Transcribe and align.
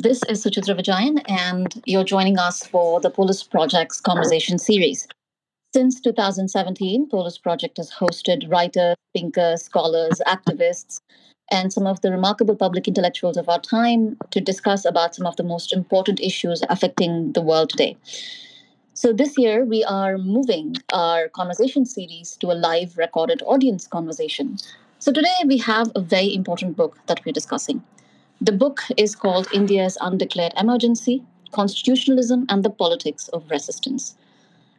This 0.00 0.22
is 0.28 0.44
Suchitra 0.44 0.78
Vijayan, 0.78 1.28
and 1.28 1.82
you're 1.84 2.04
joining 2.04 2.38
us 2.38 2.64
for 2.64 3.00
the 3.00 3.10
Polis 3.10 3.42
Project's 3.42 4.00
conversation 4.00 4.56
series. 4.56 5.08
Since 5.74 6.00
2017, 6.02 7.08
Polis 7.08 7.36
Project 7.36 7.78
has 7.78 7.90
hosted 7.90 8.48
writers, 8.48 8.94
thinkers, 9.12 9.62
scholars, 9.62 10.20
activists, 10.24 11.00
and 11.50 11.72
some 11.72 11.84
of 11.84 12.00
the 12.00 12.12
remarkable 12.12 12.54
public 12.54 12.86
intellectuals 12.86 13.36
of 13.36 13.48
our 13.48 13.58
time 13.58 14.16
to 14.30 14.40
discuss 14.40 14.84
about 14.84 15.16
some 15.16 15.26
of 15.26 15.34
the 15.34 15.42
most 15.42 15.72
important 15.72 16.20
issues 16.20 16.62
affecting 16.68 17.32
the 17.32 17.42
world 17.42 17.70
today. 17.70 17.96
So 18.94 19.12
this 19.12 19.36
year, 19.36 19.64
we 19.64 19.82
are 19.82 20.16
moving 20.16 20.76
our 20.92 21.26
conversation 21.26 21.84
series 21.84 22.36
to 22.36 22.52
a 22.52 22.60
live 22.68 22.96
recorded 22.96 23.42
audience 23.44 23.88
conversation. 23.88 24.58
So 25.00 25.10
today, 25.10 25.42
we 25.44 25.58
have 25.58 25.90
a 25.96 26.00
very 26.00 26.32
important 26.32 26.76
book 26.76 27.00
that 27.08 27.24
we're 27.24 27.32
discussing. 27.32 27.82
The 28.40 28.52
book 28.52 28.82
is 28.96 29.16
called 29.16 29.48
India's 29.52 29.98
Undeclared 30.00 30.52
Emergency 30.56 31.24
Constitutionalism 31.50 32.46
and 32.48 32.64
the 32.64 32.70
Politics 32.70 33.26
of 33.28 33.50
Resistance. 33.50 34.16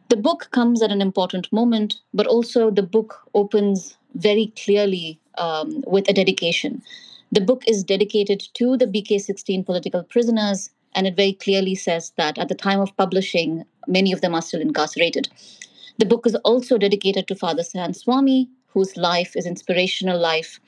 The 0.08 0.16
book 0.16 0.48
comes 0.50 0.82
at 0.82 0.90
an 0.90 1.02
important 1.02 1.52
moment, 1.52 2.00
but 2.14 2.26
also 2.26 2.70
the 2.70 2.82
book 2.82 3.20
opens 3.34 3.98
very 4.14 4.52
clearly 4.64 5.20
um, 5.36 5.84
with 5.86 6.08
a 6.08 6.14
dedication. 6.14 6.82
The 7.32 7.42
book 7.42 7.62
is 7.68 7.84
dedicated 7.84 8.42
to 8.54 8.78
the 8.78 8.86
BK 8.86 9.20
16 9.20 9.64
political 9.64 10.04
prisoners 10.04 10.70
and 10.94 11.06
it 11.06 11.14
very 11.14 11.34
clearly 11.34 11.74
says 11.74 12.12
that 12.16 12.38
at 12.38 12.48
the 12.48 12.54
time 12.54 12.80
of 12.80 12.96
publishing, 12.96 13.64
many 13.86 14.10
of 14.10 14.22
them 14.22 14.34
are 14.34 14.42
still 14.42 14.60
incarcerated. 14.60 15.28
The 15.98 16.06
book 16.06 16.26
is 16.26 16.34
also 16.36 16.78
dedicated 16.78 17.28
to 17.28 17.34
Father 17.34 17.62
Stan 17.62 17.92
Swamy, 17.92 18.48
whose 18.68 18.96
life 18.96 19.36
is 19.36 19.46
inspirational 19.46 20.18
life 20.18 20.58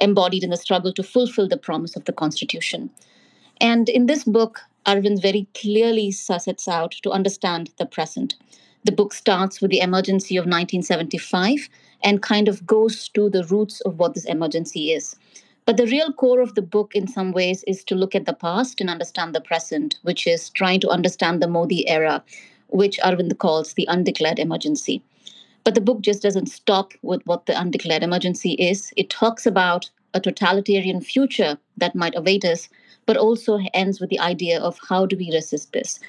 embodied 0.00 0.44
in 0.44 0.50
the 0.50 0.56
struggle 0.56 0.92
to 0.94 1.02
fulfill 1.02 1.48
the 1.48 1.56
promise 1.56 1.96
of 1.96 2.04
the 2.04 2.12
Constitution. 2.12 2.90
And 3.60 3.88
in 3.88 4.06
this 4.06 4.24
book, 4.24 4.60
Arvind 4.86 5.20
very 5.20 5.46
clearly 5.54 6.10
sets 6.10 6.66
out 6.66 6.92
to 7.02 7.10
understand 7.10 7.70
the 7.78 7.86
present. 7.86 8.34
The 8.84 8.92
book 8.92 9.12
starts 9.12 9.60
with 9.60 9.70
the 9.70 9.80
emergency 9.80 10.36
of 10.36 10.44
1975 10.44 11.68
and 12.02 12.22
kind 12.22 12.48
of 12.48 12.66
goes 12.66 13.08
to 13.10 13.28
the 13.28 13.44
roots 13.44 13.82
of 13.82 13.98
what 13.98 14.14
this 14.14 14.24
emergency 14.24 14.92
is. 14.92 15.16
But 15.66 15.76
the 15.76 15.86
real 15.86 16.12
core 16.12 16.40
of 16.40 16.54
the 16.54 16.62
book, 16.62 16.94
in 16.94 17.06
some 17.06 17.32
ways, 17.32 17.62
is 17.64 17.84
to 17.84 17.94
look 17.94 18.14
at 18.14 18.24
the 18.24 18.32
past 18.32 18.80
and 18.80 18.88
understand 18.88 19.34
the 19.34 19.40
present, 19.42 19.98
which 20.02 20.26
is 20.26 20.48
trying 20.50 20.80
to 20.80 20.88
understand 20.88 21.42
the 21.42 21.48
Modi 21.48 21.86
era, 21.88 22.24
which 22.68 22.98
Arvind 23.04 23.36
calls 23.38 23.74
the 23.74 23.86
undeclared 23.88 24.38
emergency. 24.38 25.02
But 25.62 25.74
the 25.74 25.82
book 25.82 26.00
just 26.00 26.22
doesn't 26.22 26.46
stop 26.46 26.94
with 27.02 27.20
what 27.26 27.44
the 27.44 27.60
undeclared 27.60 28.02
emergency 28.02 28.52
is. 28.52 28.92
It 28.96 29.10
talks 29.10 29.44
about 29.44 29.90
a 30.14 30.20
totalitarian 30.20 31.00
future 31.00 31.58
that 31.76 31.94
might 31.94 32.16
await 32.16 32.44
us, 32.44 32.68
but 33.06 33.16
also 33.16 33.58
ends 33.74 34.00
with 34.00 34.10
the 34.10 34.20
idea 34.20 34.60
of 34.60 34.78
how 34.88 35.06
do 35.06 35.16
we 35.16 35.32
resist 35.32 35.72
this. 35.72 36.00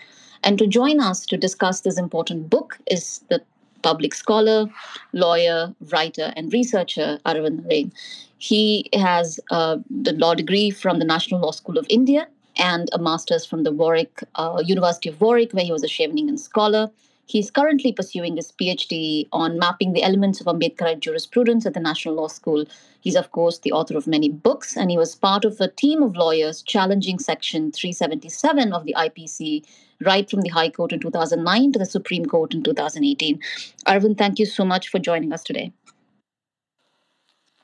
And 0.43 0.57
to 0.57 0.67
join 0.67 0.99
us 0.99 1.25
to 1.27 1.37
discuss 1.37 1.81
this 1.81 1.99
important 1.99 2.49
book 2.49 2.77
is 2.89 3.21
the 3.29 3.41
public 3.81 4.13
scholar, 4.13 4.67
lawyer, 5.13 5.73
writer, 5.91 6.33
and 6.35 6.53
researcher 6.53 7.19
Arvind 7.25 7.63
Narrain. 7.63 7.91
He 8.37 8.89
has 8.93 9.39
uh, 9.51 9.77
the 9.89 10.13
law 10.13 10.33
degree 10.33 10.71
from 10.71 10.99
the 10.99 11.05
National 11.05 11.41
Law 11.41 11.51
School 11.51 11.77
of 11.77 11.85
India 11.89 12.27
and 12.57 12.89
a 12.93 12.99
master's 12.99 13.45
from 13.45 13.63
the 13.63 13.71
Warwick 13.71 14.23
uh, 14.35 14.61
University 14.65 15.09
of 15.09 15.21
Warwick, 15.21 15.53
where 15.53 15.63
he 15.63 15.71
was 15.71 15.83
a 15.83 15.87
Chevening 15.87 16.37
scholar. 16.37 16.91
He's 17.25 17.51
currently 17.51 17.93
pursuing 17.93 18.35
his 18.35 18.51
PhD 18.51 19.27
on 19.31 19.57
mapping 19.57 19.93
the 19.93 20.03
elements 20.03 20.41
of 20.41 20.47
Ambedkarite 20.47 20.99
jurisprudence 20.99 21.65
at 21.65 21.73
the 21.73 21.79
National 21.79 22.15
Law 22.15 22.27
School. 22.27 22.65
He's, 22.99 23.15
of 23.15 23.31
course, 23.31 23.59
the 23.59 23.71
author 23.71 23.95
of 23.95 24.05
many 24.07 24.29
books, 24.29 24.75
and 24.75 24.91
he 24.91 24.97
was 24.97 25.15
part 25.15 25.45
of 25.45 25.59
a 25.61 25.69
team 25.69 26.03
of 26.03 26.15
lawyers 26.15 26.61
challenging 26.61 27.19
Section 27.19 27.71
377 27.71 28.73
of 28.73 28.85
the 28.85 28.95
IPC 28.97 29.65
right 30.01 30.29
from 30.29 30.41
the 30.41 30.49
High 30.49 30.69
Court 30.69 30.91
in 30.91 30.99
2009 30.99 31.71
to 31.73 31.79
the 31.79 31.85
Supreme 31.85 32.25
Court 32.25 32.53
in 32.53 32.63
2018. 32.63 33.39
Arvind, 33.87 34.17
thank 34.17 34.39
you 34.39 34.45
so 34.45 34.65
much 34.65 34.89
for 34.89 34.99
joining 34.99 35.31
us 35.31 35.43
today. 35.43 35.71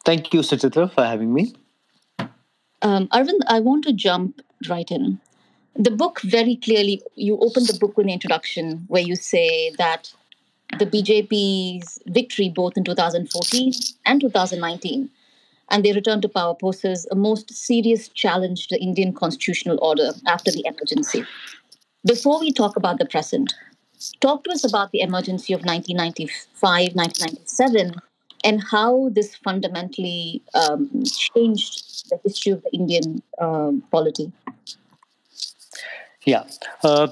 Thank 0.06 0.34
you, 0.34 0.41
Suchitra, 0.41 0.91
for 0.94 1.03
having 1.03 1.34
me. 1.34 1.53
Um, 2.81 3.07
Arvind, 3.09 3.41
I 3.47 3.59
want 3.59 3.84
to 3.85 3.94
jump 3.94 4.41
right 4.69 4.90
in. 4.90 5.19
The 5.79 5.91
book 5.91 6.21
very 6.21 6.55
clearly, 6.55 7.03
you 7.13 7.38
open 7.38 7.65
the 7.65 7.77
book 7.79 7.97
with 7.97 8.07
an 8.07 8.11
introduction 8.11 8.85
where 8.88 9.03
you 9.03 9.15
say 9.15 9.69
that 9.77 10.11
the 10.79 10.88
BJP's 10.88 11.99
victory 12.07 12.49
both 12.49 12.77
in 12.77 12.83
2014 12.83 13.73
and 14.07 14.19
2019 14.19 15.07
and 15.69 15.85
their 15.85 15.93
return 15.93 16.19
to 16.21 16.29
power 16.29 16.55
poses 16.55 17.05
a 17.11 17.16
most 17.16 17.53
serious 17.53 18.07
challenge 18.07 18.67
to 18.67 18.75
the 18.75 18.81
Indian 18.81 19.13
constitutional 19.13 19.77
order 19.79 20.13
after 20.25 20.49
the 20.49 20.63
emergency. 20.66 21.23
Before 22.03 22.39
we 22.39 22.51
talk 22.51 22.75
about 22.75 22.97
the 22.97 23.05
present, 23.05 23.53
talk 24.19 24.45
to 24.45 24.51
us 24.51 24.63
about 24.63 24.89
the 24.89 25.01
emergency 25.01 25.53
of 25.53 25.59
1995, 25.59 26.95
1997, 26.95 27.93
and 28.43 28.63
how 28.63 29.09
this 29.09 29.35
fundamentally 29.35 30.41
um, 30.55 31.03
changed 31.05 32.09
the 32.09 32.19
history 32.23 32.51
of 32.51 32.63
the 32.63 32.71
Indian 32.73 33.21
um, 33.39 33.83
polity. 33.91 34.31
Yeah, 36.27 36.43
uh, 36.83 37.07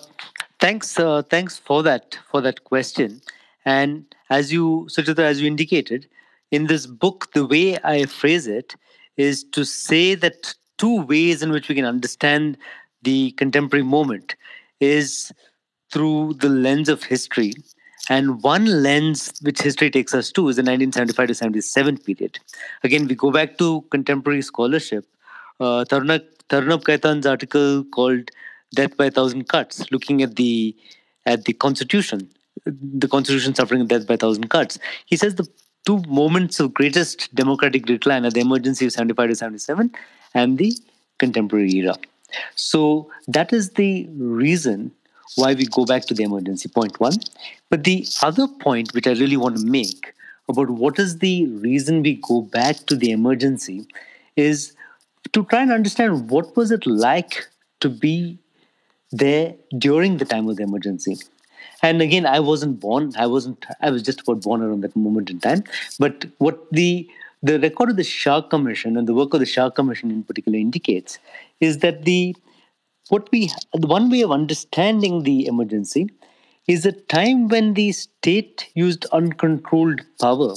thanks. 0.60 1.00
Uh, 1.00 1.22
thanks 1.22 1.58
for 1.58 1.82
that 1.84 2.20
for 2.30 2.42
that 2.42 2.66
question. 2.66 3.22
And 3.64 4.14
as 4.30 4.52
you, 4.52 4.90
Suchitra, 4.92 5.20
as 5.20 5.40
you 5.40 5.48
indicated, 5.48 6.06
in 6.52 6.68
this 6.68 6.86
book, 6.86 7.32
the 7.32 7.46
way 7.46 7.78
I 7.82 8.08
phrase 8.08 8.46
it 8.46 8.76
is 9.16 9.46
to 9.54 9.64
say 9.64 10.16
that 10.16 10.54
two 10.78 11.02
ways 11.04 11.42
in 11.42 11.52
which 11.52 11.70
we 11.70 11.76
can 11.76 11.86
understand 11.86 12.58
the 13.04 13.32
contemporary 13.38 13.86
moment 13.86 14.36
is 14.82 15.32
through 15.94 16.34
the 16.34 16.50
lens 16.50 16.90
of 16.90 17.04
history 17.04 17.54
and 18.10 18.44
one 18.44 18.66
lens 18.66 19.32
which 19.44 19.62
history 19.62 19.90
takes 19.90 20.14
us 20.14 20.30
to 20.34 20.50
is 20.50 20.58
the 20.58 20.62
1975 20.62 21.30
to 21.30 21.34
77 21.34 21.98
period. 22.00 22.38
Again, 22.84 23.08
we 23.08 23.16
go 23.16 23.32
back 23.32 23.58
to 23.60 23.82
contemporary 23.92 24.42
scholarship. 24.42 25.06
Uh, 25.62 25.86
Tarunabh 25.86 26.84
Khaitan's 26.84 27.26
article 27.26 27.86
called 27.86 28.30
"Death 28.76 28.98
by 28.98 29.06
a 29.06 29.12
Thousand 29.12 29.48
Cuts," 29.48 29.92
looking 29.92 30.22
at 30.22 30.36
the 30.36 30.76
at 31.26 31.46
the 31.46 31.54
Constitution, 31.54 32.30
the 32.66 33.08
Constitution 33.08 33.56
suffering 33.56 33.86
death 33.88 34.08
by 34.08 34.16
a 34.16 34.18
thousand 34.18 34.50
cuts. 34.50 34.80
He 35.06 35.18
says 35.18 35.36
the 35.36 35.48
two 35.86 36.02
moments 36.08 36.60
of 36.60 36.74
greatest 36.74 37.34
democratic 37.36 37.86
decline 37.86 38.26
are 38.26 38.32
the 38.32 38.42
emergency 38.42 38.86
of 38.86 38.92
75 38.92 39.30
to 39.30 39.36
77 39.36 39.92
and 40.34 40.58
the 40.58 40.76
contemporary 41.20 41.72
era. 41.76 41.96
So 42.56 43.10
that 43.28 43.54
is 43.54 43.72
the 43.72 44.08
reason 44.18 44.92
why 45.36 45.54
we 45.54 45.66
go 45.66 45.86
back 45.86 46.06
to 46.06 46.14
the 46.14 46.24
emergency, 46.24 46.70
point 46.70 47.00
one. 47.00 47.18
But 47.70 47.84
the 47.84 48.06
other 48.22 48.48
point 48.48 48.94
which 48.94 49.08
I 49.08 49.12
really 49.12 49.38
want 49.38 49.58
to 49.58 49.66
make 49.66 50.14
about 50.48 50.70
what 50.70 51.00
is 51.00 51.20
the 51.20 51.48
reason 51.48 52.04
we 52.04 52.16
go 52.16 52.42
back 52.42 52.78
to 52.88 52.96
the 52.96 53.12
emergency 53.12 53.88
is 54.36 54.74
to 55.34 55.44
try 55.46 55.62
and 55.62 55.72
understand 55.72 56.30
what 56.30 56.56
was 56.56 56.72
it 56.72 56.86
like 56.86 57.48
to 57.80 57.90
be 57.90 58.38
there 59.18 59.56
during 59.78 60.18
the 60.18 60.26
time 60.26 60.48
of 60.50 60.58
the 60.58 60.64
emergency. 60.64 61.18
And 61.82 62.02
again, 62.02 62.26
I 62.26 62.40
wasn't 62.40 62.80
born. 62.80 63.12
I 63.18 63.28
wasn't. 63.28 63.66
I 63.82 63.92
was 63.92 64.02
just 64.02 64.22
about 64.22 64.42
born 64.42 64.62
around 64.62 64.82
that 64.82 64.96
moment 64.96 65.30
in 65.30 65.40
time. 65.40 65.64
But 66.00 66.26
what 66.38 66.60
the 66.72 67.10
the 67.44 67.60
record 67.60 67.92
of 67.92 67.98
the 67.98 68.04
Shah 68.04 68.42
Commission 68.42 68.98
and 68.98 69.08
the 69.08 69.14
work 69.14 69.34
of 69.34 69.40
the 69.40 69.46
Shah 69.46 69.70
Commission 69.70 70.10
in 70.12 70.24
particular 70.24 70.58
indicates 70.58 71.20
is 71.60 71.80
that 71.80 72.06
the 72.06 72.36
what 73.10 73.30
we 73.32 73.52
one 73.74 74.10
way 74.10 74.22
of 74.22 74.32
understanding 74.32 75.24
the 75.24 75.46
emergency 75.48 76.10
is 76.68 76.86
a 76.86 76.92
time 76.92 77.48
when 77.48 77.74
the 77.76 77.92
state 77.92 78.70
used 78.74 79.06
uncontrolled 79.12 80.02
power 80.20 80.56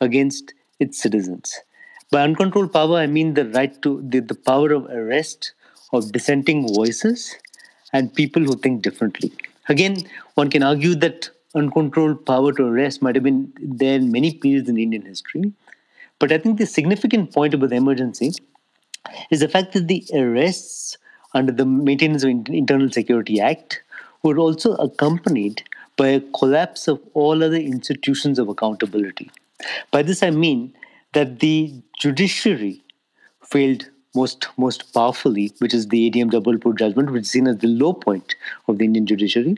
against 0.00 0.52
its 0.80 1.00
citizens. 1.00 1.60
By 2.10 2.22
uncontrolled 2.22 2.72
power, 2.72 2.96
I 2.98 3.06
mean 3.06 3.34
the 3.34 3.48
right 3.50 3.80
to 3.82 4.02
the, 4.04 4.20
the 4.20 4.34
power 4.34 4.72
of 4.72 4.86
arrest 4.86 5.52
of 5.92 6.10
dissenting 6.10 6.66
voices 6.74 7.36
and 7.94 8.12
people 8.12 8.42
who 8.42 8.56
think 8.56 8.82
differently. 8.82 9.32
Again, 9.68 9.96
one 10.34 10.50
can 10.50 10.62
argue 10.62 10.94
that 10.96 11.30
uncontrolled 11.54 12.26
power 12.26 12.52
to 12.52 12.64
arrest 12.66 13.00
might 13.00 13.14
have 13.14 13.24
been 13.24 13.52
there 13.58 13.94
in 13.94 14.10
many 14.12 14.34
periods 14.34 14.68
in 14.68 14.76
Indian 14.76 15.06
history. 15.06 15.52
But 16.18 16.32
I 16.32 16.38
think 16.38 16.58
the 16.58 16.66
significant 16.66 17.32
point 17.32 17.54
about 17.54 17.70
the 17.70 17.76
emergency 17.76 18.32
is 19.30 19.40
the 19.40 19.48
fact 19.48 19.72
that 19.72 19.88
the 19.88 20.04
arrests 20.12 20.98
under 21.34 21.52
the 21.52 21.64
Maintenance 21.64 22.24
of 22.24 22.30
Internal 22.30 22.90
Security 22.90 23.40
Act 23.40 23.82
were 24.22 24.38
also 24.38 24.74
accompanied 24.74 25.62
by 25.96 26.08
a 26.08 26.20
collapse 26.20 26.88
of 26.88 27.00
all 27.14 27.44
other 27.44 27.56
institutions 27.56 28.38
of 28.38 28.48
accountability. 28.48 29.30
By 29.92 30.02
this 30.02 30.22
I 30.22 30.30
mean 30.30 30.74
that 31.12 31.38
the 31.38 31.74
judiciary 31.98 32.82
failed 33.42 33.88
most 34.14 34.48
most 34.56 34.92
powerfully, 34.94 35.52
which 35.58 35.74
is 35.74 35.88
the 35.88 36.10
ADM 36.10 36.30
Jabalpur 36.30 36.76
judgment, 36.78 37.10
which 37.10 37.22
is 37.22 37.30
seen 37.30 37.46
as 37.46 37.58
the 37.58 37.68
low 37.68 37.92
point 37.92 38.36
of 38.68 38.78
the 38.78 38.84
Indian 38.84 39.06
judiciary. 39.06 39.56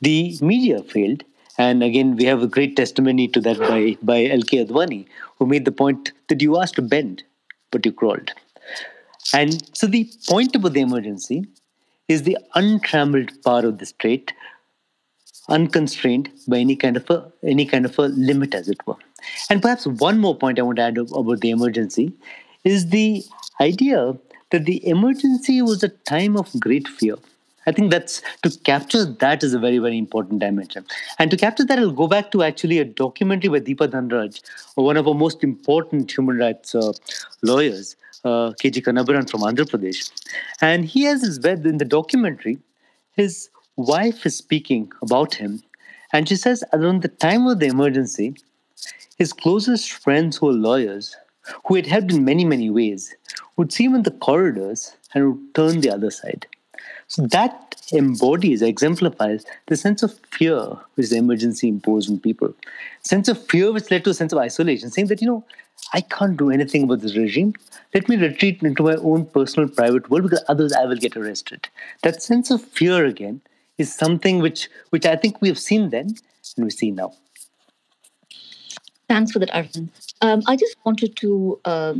The 0.00 0.36
media 0.40 0.82
failed, 0.82 1.24
and 1.58 1.82
again 1.82 2.16
we 2.16 2.24
have 2.24 2.42
a 2.42 2.46
great 2.46 2.76
testimony 2.76 3.28
to 3.28 3.40
that 3.40 3.58
by 3.58 3.96
by 4.02 4.24
L.K. 4.26 4.64
Advani, 4.64 5.06
who 5.38 5.46
made 5.46 5.64
the 5.64 5.72
point 5.72 6.12
that 6.28 6.42
you 6.42 6.60
asked 6.60 6.74
to 6.76 6.82
bend, 6.82 7.24
but 7.70 7.86
you 7.86 7.92
crawled. 7.92 8.32
And 9.32 9.62
so 9.76 9.86
the 9.86 10.10
point 10.28 10.54
about 10.56 10.72
the 10.72 10.80
emergency 10.80 11.46
is 12.08 12.22
the 12.24 12.38
untrammeled 12.54 13.30
power 13.44 13.66
of 13.66 13.78
the 13.78 13.86
state, 13.86 14.32
unconstrained 15.48 16.30
by 16.48 16.58
any 16.58 16.76
kind 16.76 16.96
of 16.96 17.08
a 17.10 17.32
any 17.42 17.64
kind 17.66 17.84
of 17.84 17.98
a 17.98 18.08
limit, 18.08 18.54
as 18.54 18.68
it 18.68 18.84
were. 18.86 18.96
And 19.50 19.62
perhaps 19.62 19.86
one 19.86 20.18
more 20.18 20.36
point 20.36 20.58
I 20.58 20.62
want 20.62 20.76
to 20.76 20.82
add 20.82 20.98
about 20.98 21.40
the 21.40 21.50
emergency 21.50 22.12
is 22.64 22.88
the 22.90 23.24
idea 23.60 24.16
that 24.50 24.64
the 24.64 24.86
emergency 24.86 25.62
was 25.62 25.82
a 25.82 25.88
time 25.88 26.36
of 26.36 26.58
great 26.60 26.88
fear. 26.88 27.16
I 27.66 27.72
think 27.72 27.90
that's 27.90 28.22
to 28.42 28.50
capture 28.64 29.04
that 29.04 29.44
is 29.44 29.54
a 29.54 29.58
very, 29.58 29.78
very 29.78 29.96
important 29.96 30.40
dimension. 30.40 30.84
And 31.18 31.30
to 31.30 31.36
capture 31.36 31.64
that, 31.64 31.78
I'll 31.78 31.92
go 31.92 32.08
back 32.08 32.32
to 32.32 32.42
actually 32.42 32.78
a 32.78 32.84
documentary 32.84 33.50
by 33.50 33.60
Deepa 33.60 33.88
Dhanraj, 33.88 34.40
one 34.74 34.96
of 34.96 35.06
our 35.06 35.14
most 35.14 35.44
important 35.44 36.10
human 36.10 36.38
rights 36.38 36.74
uh, 36.74 36.92
lawyers, 37.42 37.96
uh, 38.24 38.52
KG 38.60 38.82
Kannabiran 38.82 39.30
from 39.30 39.42
Andhra 39.42 39.64
Pradesh. 39.64 40.10
And 40.60 40.84
he 40.84 41.04
has 41.04 41.22
his 41.22 41.40
web 41.40 41.64
in 41.64 41.78
the 41.78 41.84
documentary, 41.84 42.58
his 43.12 43.48
wife 43.76 44.26
is 44.26 44.36
speaking 44.36 44.90
about 45.00 45.34
him. 45.34 45.62
And 46.12 46.28
she 46.28 46.36
says, 46.36 46.64
around 46.72 47.02
the 47.02 47.08
time 47.08 47.46
of 47.46 47.60
the 47.60 47.66
emergency, 47.66 48.34
his 49.16 49.32
closest 49.32 49.92
friends 49.92 50.36
who 50.36 50.46
were 50.46 50.52
lawyers, 50.52 51.16
who 51.66 51.74
had 51.74 51.86
helped 51.86 52.12
in 52.12 52.24
many, 52.24 52.44
many 52.44 52.70
ways, 52.70 53.14
would 53.56 53.72
see 53.72 53.84
him 53.84 53.94
in 53.94 54.02
the 54.02 54.10
corridors 54.10 54.96
and 55.14 55.26
would 55.26 55.54
turn 55.54 55.80
the 55.80 55.90
other 55.90 56.10
side. 56.10 56.46
So 57.08 57.26
that 57.26 57.76
embodies, 57.92 58.62
exemplifies 58.62 59.44
the 59.66 59.76
sense 59.76 60.02
of 60.02 60.18
fear 60.30 60.60
which 60.94 61.10
the 61.10 61.16
emergency 61.16 61.68
imposed 61.68 62.10
on 62.10 62.20
people. 62.20 62.54
Sense 63.02 63.28
of 63.28 63.44
fear 63.46 63.72
which 63.72 63.90
led 63.90 64.04
to 64.04 64.10
a 64.10 64.14
sense 64.14 64.32
of 64.32 64.38
isolation, 64.38 64.90
saying 64.90 65.08
that, 65.08 65.20
you 65.20 65.26
know, 65.28 65.44
I 65.92 66.00
can't 66.00 66.36
do 66.36 66.50
anything 66.50 66.84
about 66.84 67.00
this 67.00 67.16
regime. 67.16 67.54
Let 67.94 68.08
me 68.08 68.16
retreat 68.16 68.62
into 68.62 68.82
my 68.82 68.94
own 68.96 69.26
personal 69.26 69.68
private 69.68 70.08
world 70.08 70.24
because 70.24 70.44
otherwise 70.48 70.72
I 70.72 70.86
will 70.86 70.96
get 70.96 71.16
arrested. 71.16 71.68
That 72.02 72.22
sense 72.22 72.50
of 72.50 72.62
fear 72.62 73.04
again 73.04 73.42
is 73.78 73.92
something 73.92 74.38
which 74.38 74.68
which 74.90 75.04
I 75.04 75.16
think 75.16 75.40
we 75.40 75.48
have 75.48 75.58
seen 75.58 75.90
then 75.90 76.14
and 76.56 76.64
we 76.64 76.70
see 76.70 76.90
now. 76.90 77.14
Thanks 79.08 79.32
for 79.32 79.38
that, 79.40 79.50
Arvind. 79.50 79.90
Um, 80.22 80.40
I 80.46 80.54
just 80.54 80.76
wanted 80.84 81.16
to 81.16 81.60
uh, 81.64 81.94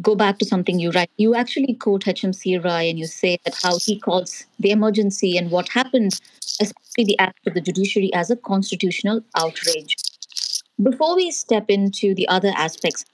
go 0.00 0.14
back 0.14 0.38
to 0.38 0.46
something 0.46 0.78
you 0.78 0.90
write. 0.90 1.10
You 1.18 1.34
actually 1.34 1.74
quote 1.74 2.04
HMC 2.04 2.64
Rai 2.64 2.88
and 2.88 2.98
you 2.98 3.06
say 3.06 3.38
that 3.44 3.54
how 3.62 3.78
he 3.78 4.00
calls 4.00 4.46
the 4.58 4.70
emergency 4.70 5.36
and 5.36 5.50
what 5.50 5.68
happened, 5.68 6.18
especially 6.60 7.04
the 7.04 7.18
act 7.18 7.46
of 7.46 7.52
the 7.52 7.60
judiciary, 7.60 8.12
as 8.14 8.30
a 8.30 8.36
constitutional 8.36 9.20
outrage. 9.36 9.96
Before 10.82 11.14
we 11.14 11.30
step 11.30 11.66
into 11.68 12.14
the 12.14 12.26
other 12.28 12.52
aspects, 12.56 13.04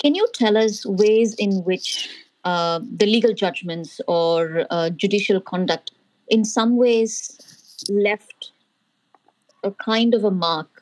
can 0.00 0.16
you 0.16 0.26
tell 0.34 0.56
us 0.56 0.84
ways 0.84 1.34
in 1.34 1.62
which 1.62 2.08
uh, 2.44 2.80
the 2.96 3.06
legal 3.06 3.32
judgments 3.32 4.00
or 4.08 4.66
uh, 4.70 4.90
judicial 4.90 5.40
conduct, 5.40 5.92
in 6.28 6.44
some 6.44 6.76
ways, 6.76 7.38
left 7.88 8.50
a 9.62 9.70
kind 9.70 10.14
of 10.14 10.24
a 10.24 10.30
mark 10.30 10.79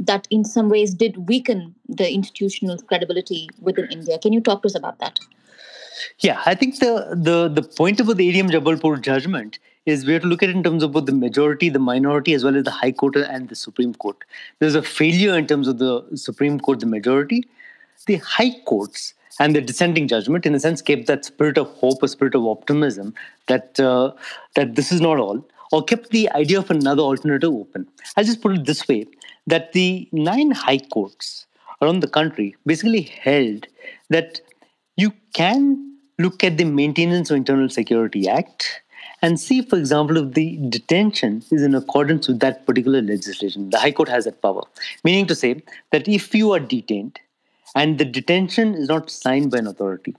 that 0.00 0.26
in 0.30 0.44
some 0.44 0.68
ways 0.70 0.94
did 0.94 1.28
weaken 1.28 1.74
the 1.88 2.12
institutional 2.12 2.78
credibility 2.78 3.48
within 3.60 3.86
India. 3.90 4.18
Can 4.18 4.32
you 4.32 4.40
talk 4.40 4.62
to 4.62 4.66
us 4.66 4.74
about 4.74 4.98
that? 4.98 5.20
Yeah, 6.20 6.42
I 6.46 6.54
think 6.54 6.78
the 6.78 6.92
the 7.28 7.48
the 7.48 7.62
point 7.62 8.00
about 8.00 8.16
the 8.16 8.32
ADM 8.32 8.50
Jabalpur 8.50 9.00
judgment 9.00 9.58
is 9.86 10.06
we 10.06 10.14
have 10.14 10.22
to 10.22 10.28
look 10.28 10.42
at 10.42 10.48
it 10.48 10.56
in 10.56 10.62
terms 10.62 10.82
of 10.82 10.92
both 10.92 11.06
the 11.06 11.12
majority, 11.12 11.68
the 11.68 11.78
minority, 11.78 12.34
as 12.34 12.44
well 12.44 12.56
as 12.56 12.64
the 12.64 12.70
High 12.70 12.92
Court 12.92 13.16
and 13.16 13.48
the 13.48 13.54
Supreme 13.54 13.94
Court. 13.94 14.16
There's 14.58 14.74
a 14.74 14.82
failure 14.82 15.36
in 15.36 15.46
terms 15.46 15.68
of 15.68 15.78
the 15.78 16.04
Supreme 16.14 16.60
Court, 16.60 16.80
the 16.80 16.86
majority. 16.86 17.44
The 18.06 18.16
High 18.16 18.52
Courts 18.66 19.14
and 19.38 19.54
the 19.54 19.60
dissenting 19.60 20.08
judgment, 20.08 20.46
in 20.46 20.54
a 20.54 20.60
sense, 20.60 20.82
kept 20.82 21.06
that 21.06 21.24
spirit 21.24 21.58
of 21.58 21.68
hope, 21.68 22.02
a 22.02 22.08
spirit 22.08 22.34
of 22.34 22.46
optimism 22.46 23.14
that 23.46 23.78
uh, 23.80 24.12
that 24.54 24.74
this 24.74 24.92
is 24.92 25.00
not 25.00 25.18
all, 25.18 25.46
or 25.72 25.82
kept 25.82 26.10
the 26.10 26.30
idea 26.30 26.58
of 26.58 26.70
another 26.70 27.02
alternative 27.02 27.52
open. 27.52 27.86
I'll 28.16 28.24
just 28.24 28.42
put 28.42 28.56
it 28.56 28.64
this 28.64 28.86
way: 28.88 29.06
that 29.46 29.72
the 29.72 30.08
nine 30.12 30.50
high 30.50 30.78
courts 30.78 31.46
around 31.82 32.00
the 32.00 32.08
country 32.08 32.56
basically 32.66 33.02
held 33.02 33.66
that 34.08 34.40
you 34.96 35.12
can 35.32 35.96
look 36.18 36.44
at 36.44 36.58
the 36.58 36.64
Maintenance 36.64 37.30
of 37.30 37.36
Internal 37.36 37.68
Security 37.68 38.28
Act 38.28 38.82
and 39.22 39.38
see, 39.38 39.62
for 39.62 39.76
example, 39.76 40.16
if 40.18 40.34
the 40.34 40.58
detention 40.68 41.42
is 41.50 41.62
in 41.62 41.74
accordance 41.74 42.28
with 42.28 42.40
that 42.40 42.66
particular 42.66 43.02
legislation. 43.02 43.70
The 43.70 43.78
High 43.78 43.92
Court 43.92 44.08
has 44.08 44.24
that 44.24 44.40
power, 44.40 44.62
meaning 45.04 45.26
to 45.26 45.34
say 45.34 45.62
that 45.92 46.08
if 46.08 46.34
you 46.34 46.52
are 46.52 46.60
detained 46.60 47.18
and 47.74 47.98
the 47.98 48.04
detention 48.04 48.74
is 48.74 48.88
not 48.88 49.10
signed 49.10 49.50
by 49.50 49.58
an 49.58 49.66
authority, 49.66 50.16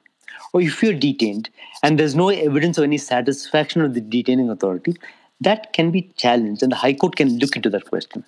or 0.53 0.61
if 0.61 0.81
you're 0.83 0.93
detained 0.93 1.49
and 1.83 1.97
there's 1.97 2.15
no 2.15 2.29
evidence 2.29 2.77
of 2.77 2.83
any 2.83 2.97
satisfaction 2.97 3.81
of 3.81 3.93
the 3.93 4.01
detaining 4.01 4.49
authority, 4.49 4.95
that 5.41 5.73
can 5.73 5.91
be 5.91 6.03
challenged 6.15 6.63
and 6.63 6.71
the 6.71 6.75
high 6.75 6.93
court 6.93 7.15
can 7.15 7.37
look 7.39 7.55
into 7.55 7.69
that 7.71 7.85
question. 7.89 8.23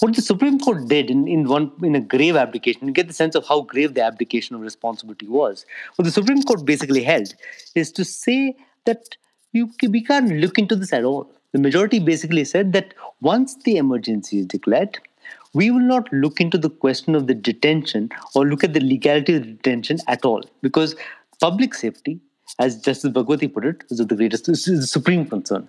What 0.00 0.14
the 0.14 0.22
supreme 0.22 0.58
court 0.58 0.88
did 0.88 1.10
in, 1.10 1.26
in 1.28 1.48
one 1.48 1.70
in 1.82 1.94
a 1.94 2.00
grave 2.00 2.36
abdication 2.36 2.86
you 2.86 2.92
get 2.92 3.08
the 3.08 3.14
sense 3.14 3.34
of 3.34 3.46
how 3.46 3.62
grave 3.62 3.94
the 3.94 4.02
abdication 4.02 4.56
of 4.56 4.62
responsibility 4.62 5.26
was. 5.26 5.64
What 5.94 6.04
the 6.04 6.12
supreme 6.12 6.42
court 6.42 6.64
basically 6.64 7.02
held 7.02 7.34
is 7.74 7.92
to 7.92 8.04
say 8.04 8.56
that 8.84 9.16
you, 9.52 9.70
we 9.88 10.02
can't 10.02 10.30
look 10.32 10.58
into 10.58 10.76
this 10.76 10.92
at 10.92 11.04
all. 11.04 11.30
The 11.52 11.58
majority 11.58 12.00
basically 12.00 12.44
said 12.44 12.72
that 12.74 12.92
once 13.20 13.56
the 13.64 13.76
emergency 13.76 14.40
is 14.40 14.46
declared 14.46 14.98
we 15.54 15.70
will 15.70 15.80
not 15.80 16.12
look 16.12 16.40
into 16.40 16.58
the 16.58 16.68
question 16.68 17.14
of 17.14 17.26
the 17.26 17.34
detention 17.34 18.10
or 18.34 18.44
look 18.44 18.62
at 18.62 18.74
the 18.74 18.80
legality 18.80 19.36
of 19.36 19.42
the 19.42 19.52
detention 19.52 19.96
at 20.06 20.24
all. 20.24 20.42
Because 20.60 20.94
public 21.40 21.72
safety 21.74 22.20
as 22.58 22.80
Justice 22.80 23.10
Bhagwati 23.12 23.52
put 23.52 23.64
it, 23.64 23.84
is 23.90 24.00
of 24.00 24.08
the 24.08 24.16
greatest, 24.16 24.48
is 24.48 24.64
the 24.64 24.86
supreme 24.86 25.26
concern. 25.26 25.68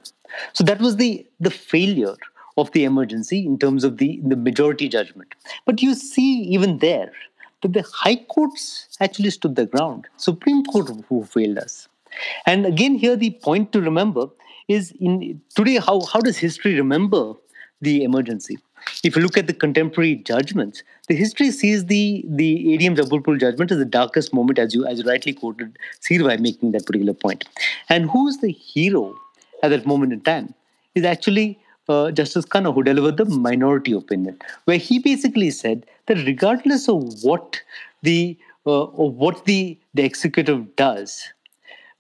So 0.54 0.64
that 0.64 0.80
was 0.80 0.98
the 0.98 1.26
the 1.40 1.52
failure 1.52 2.16
of 2.58 2.72
the 2.72 2.84
emergency 2.86 3.46
in 3.46 3.58
terms 3.60 3.84
of 3.84 3.98
the 3.98 4.22
the 4.24 4.36
majority 4.36 4.88
judgment. 4.88 5.36
But 5.66 5.82
you 5.82 5.94
see, 5.96 6.42
even 6.56 6.80
there, 6.80 7.12
that 7.62 7.74
the 7.74 7.84
high 7.94 8.16
courts 8.16 8.98
actually 9.00 9.30
stood 9.32 9.56
the 9.56 9.66
ground. 9.66 10.08
Supreme 10.18 10.64
Court 10.66 10.90
who 11.10 11.24
failed 11.26 11.58
us. 11.58 11.88
And 12.46 12.66
again, 12.66 12.96
here 12.96 13.16
the 13.16 13.32
point 13.32 13.72
to 13.74 13.82
remember 13.82 14.28
is 14.68 14.94
in 15.00 15.42
today 15.56 15.78
how 15.78 16.02
how 16.14 16.20
does 16.22 16.38
history 16.38 16.76
remember 16.76 17.34
the 17.82 18.04
emergency? 18.04 18.58
If 19.04 19.16
you 19.16 19.22
look 19.22 19.38
at 19.38 19.48
the 19.48 19.54
contemporary 19.54 20.16
judgments, 20.16 20.84
the 21.08 21.16
history 21.16 21.52
sees 21.52 21.86
the 21.86 22.24
the 22.28 22.78
ADM 22.78 22.98
Jabalpur 22.98 23.40
judgment 23.40 23.72
as 23.72 23.78
the 23.78 23.86
darkest 23.86 24.34
moment, 24.34 24.60
as 24.60 24.74
you 24.74 24.86
as 24.86 25.00
you 25.00 25.06
rightly 25.06 25.34
quoted 25.34 25.78
Seervai 26.02 26.40
making 26.40 26.72
that 26.72 26.86
particular 26.86 27.14
point. 27.14 27.46
And 27.90 28.10
who's 28.10 28.38
the 28.38 28.52
hero 28.52 29.16
at 29.64 29.70
that 29.70 29.86
moment 29.86 30.14
in 30.14 30.22
time? 30.22 30.54
Is 30.96 31.06
actually 31.06 31.60
uh, 31.90 32.12
Justice 32.12 32.46
Khanna, 32.46 32.74
who 32.74 32.84
delivered 32.84 33.18
the 33.18 33.26
minority 33.26 33.92
opinion, 33.92 34.40
where 34.66 34.78
he 34.78 35.00
basically 35.00 35.52
said 35.52 35.86
that 36.08 36.26
regardless 36.26 36.88
of 36.90 37.24
what 37.24 37.62
the 38.02 38.38
uh, 38.66 38.86
of 38.86 39.14
what 39.16 39.46
the 39.46 39.78
the 39.94 40.04
executive 40.04 40.76
does, 40.76 41.30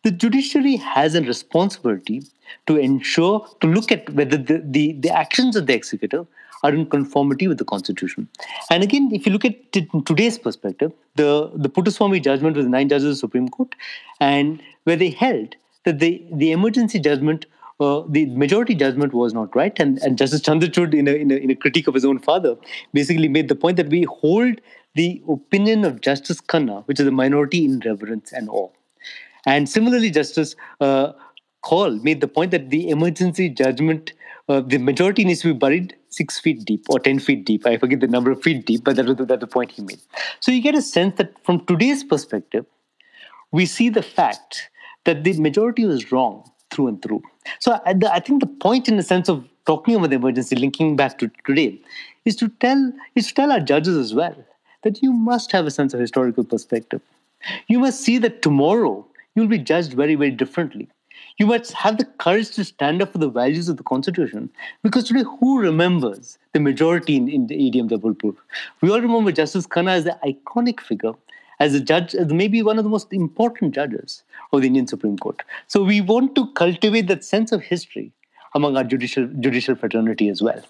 the 0.04 0.12
judiciary 0.12 0.76
has 0.78 1.16
a 1.16 1.22
responsibility 1.22 2.24
to 2.66 2.78
ensure 2.78 3.46
to 3.62 3.68
look 3.68 3.92
at 3.92 4.10
whether 4.12 4.38
the, 4.38 4.62
the, 4.64 4.94
the 4.94 5.10
actions 5.10 5.56
of 5.56 5.68
the 5.68 5.74
executive 5.74 6.26
are 6.64 6.74
in 6.74 6.86
conformity 6.86 7.48
with 7.48 7.58
the 7.58 7.66
constitution. 7.66 8.28
And 8.70 8.84
again, 8.84 9.10
if 9.14 9.26
you 9.26 9.32
look 9.32 9.46
at 9.46 9.56
it 9.74 9.88
in 9.94 10.04
today's 10.04 10.38
perspective, 10.38 10.92
the, 11.16 11.52
the 11.56 11.70
Puttaswamy 11.70 12.24
judgment 12.24 12.58
was 12.58 12.66
nine 12.66 12.90
judges 12.90 13.06
of 13.06 13.12
the 13.12 13.16
Supreme 13.16 13.50
Court, 13.50 13.76
and 14.20 14.62
where 14.86 14.96
they 14.96 15.10
held 15.10 15.56
that 15.86 16.00
the, 16.00 16.24
the 16.32 16.52
emergency 16.52 17.00
judgment, 17.00 17.46
uh, 17.80 18.02
the 18.10 18.26
majority 18.28 18.76
judgment 18.76 19.14
was 19.14 19.34
not 19.34 19.56
right. 19.56 19.80
And, 19.80 20.00
and 20.00 20.18
Justice 20.18 20.42
Chandrachud, 20.42 20.94
in 20.94 21.08
a, 21.08 21.12
in, 21.12 21.32
a, 21.32 21.36
in 21.36 21.50
a 21.52 21.56
critique 21.56 21.88
of 21.88 21.94
his 21.94 22.06
own 22.06 22.20
father, 22.20 22.56
basically 22.94 23.28
made 23.28 23.48
the 23.48 23.56
point 23.56 23.78
that 23.78 23.90
we 23.90 24.04
hold 24.04 24.60
the 24.96 25.22
opinion 25.30 25.86
of 25.86 26.02
Justice 26.02 26.42
Khanna, 26.42 26.84
which 26.88 27.00
is 27.00 27.08
a 27.08 27.12
minority, 27.12 27.66
in 27.66 27.80
reverence 27.86 28.32
and 28.34 28.50
awe. 28.50 28.70
And 29.46 29.70
similarly, 29.70 30.10
Justice 30.10 30.56
uh, 30.82 31.14
made 32.02 32.22
the 32.22 32.28
point 32.28 32.52
that 32.52 32.70
the 32.70 32.90
emergency 32.90 33.50
judgment, 33.50 34.14
uh, 34.50 34.62
the 34.62 34.78
majority 34.78 35.24
needs 35.24 35.42
to 35.42 35.54
be 35.54 35.60
buried 35.60 35.96
six 36.18 36.40
feet 36.40 36.66
deep 36.66 36.86
or 36.90 37.00
10 37.00 37.20
feet 37.20 37.46
deep. 37.46 37.66
I 37.66 37.78
forget 37.78 38.00
the 38.00 38.08
number 38.08 38.32
of 38.32 38.42
feet 38.42 38.66
deep, 38.66 38.84
but 38.84 38.96
that 38.96 39.06
was 39.06 39.16
the, 39.16 39.26
that 39.26 39.40
the 39.40 39.48
point 39.48 39.72
he 39.72 39.82
made. 39.84 40.00
So 40.40 40.52
you 40.52 40.62
get 40.62 40.76
a 40.76 40.82
sense 40.82 41.16
that 41.18 41.34
from 41.44 41.66
today's 41.66 42.04
perspective, 42.04 42.66
we 43.52 43.66
see 43.66 43.90
the 43.90 44.02
fact 44.02 44.70
that 45.06 45.24
the 45.24 45.40
majority 45.40 45.86
was 45.86 46.12
wrong 46.12 46.52
through 46.72 46.88
and 46.88 47.02
through. 47.02 47.22
So 47.60 47.80
I, 47.86 47.94
the, 47.94 48.12
I 48.12 48.20
think 48.20 48.42
the 48.42 48.48
point, 48.48 48.90
in 48.90 48.98
the 48.98 49.04
sense 49.04 49.30
of 49.30 49.48
talking 49.66 49.96
about 49.96 50.10
the 50.10 50.18
emergency, 50.18 50.56
linking 50.56 50.96
back 50.96 51.18
to 51.20 51.32
today, 51.46 51.80
is 52.26 52.36
to 52.38 52.50
tell 52.50 52.92
is 53.16 53.28
to 53.28 53.34
tell 53.34 53.52
our 53.52 53.62
judges 53.62 53.98
as 53.98 54.14
well 54.14 54.36
that 54.84 55.02
you 55.02 55.14
must 55.14 55.52
have 55.52 55.66
a 55.66 55.72
sense 55.72 55.94
of 55.94 56.00
historical 56.00 56.44
perspective. 56.44 57.02
You 57.68 57.80
must 57.80 58.02
see 58.02 58.18
that 58.18 58.42
tomorrow 58.42 59.06
you'll 59.36 59.48
be 59.48 59.60
judged 59.60 59.94
very, 59.94 60.16
very 60.16 60.32
differently 60.32 60.90
you 61.38 61.46
must 61.46 61.72
have 61.74 61.98
the 61.98 62.06
courage 62.06 62.50
to 62.52 62.64
stand 62.64 63.02
up 63.02 63.12
for 63.12 63.20
the 63.20 63.30
values 63.30 63.70
of 63.70 63.78
the 63.78 63.84
Constitution. 63.84 64.50
Because 64.84 65.06
today, 65.06 65.24
who 65.40 65.60
remembers 65.60 66.38
the 66.54 66.60
majority 66.60 67.16
in, 67.16 67.30
in 67.30 67.48
the 67.48 67.56
ADM 67.56 67.90
Jabalpur? 67.90 68.36
We 68.82 68.90
all 68.90 69.02
remember 69.02 69.32
Justice 69.32 69.68
Khanna 69.68 69.92
as 69.92 70.04
the 70.04 70.18
iconic 70.26 70.80
figure 70.80 71.14
as 71.60 71.74
a 71.74 71.80
judge, 71.80 72.16
as 72.16 72.32
maybe 72.34 72.62
one 72.62 72.78
of 72.78 72.84
the 72.84 72.90
most 72.90 73.14
important 73.14 73.74
judges 73.74 74.24
of 74.52 74.62
the 74.62 74.68
Indian 74.68 74.88
Supreme 74.88 75.18
Court. 75.18 75.42
So 75.68 75.84
we 75.84 76.02
want 76.02 76.36
to 76.36 76.52
cultivate 76.54 77.08
that 77.08 77.24
sense 77.24 77.52
of 77.52 77.62
history 77.62 78.12
among 78.56 78.78
our 78.78 78.84
judicial 78.84 79.28
judicial 79.40 79.76
fraternity 79.76 80.30
as 80.30 80.42
well. 80.42 80.62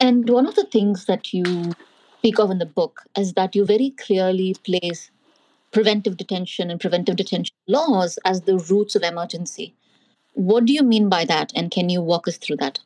And 0.00 0.28
one 0.28 0.46
of 0.46 0.54
the 0.54 0.64
things 0.64 1.04
that 1.06 1.32
you 1.32 1.72
speak 2.18 2.38
of 2.38 2.50
in 2.50 2.58
the 2.58 2.66
book 2.66 3.02
is 3.16 3.34
that 3.34 3.54
you 3.54 3.64
very 3.64 3.90
clearly 3.90 4.54
place 4.64 5.10
preventive 5.72 6.16
detention 6.16 6.70
and 6.70 6.80
preventive 6.80 7.16
detention 7.16 7.54
laws 7.66 8.18
as 8.24 8.42
the 8.42 8.58
roots 8.58 8.94
of 8.94 9.02
emergency. 9.02 9.74
What 10.34 10.64
do 10.64 10.72
you 10.72 10.82
mean 10.82 11.08
by 11.08 11.24
that? 11.24 11.52
And 11.54 11.70
can 11.70 11.88
you 11.88 12.00
walk 12.00 12.28
us 12.28 12.36
through 12.36 12.56
that? 12.56 12.78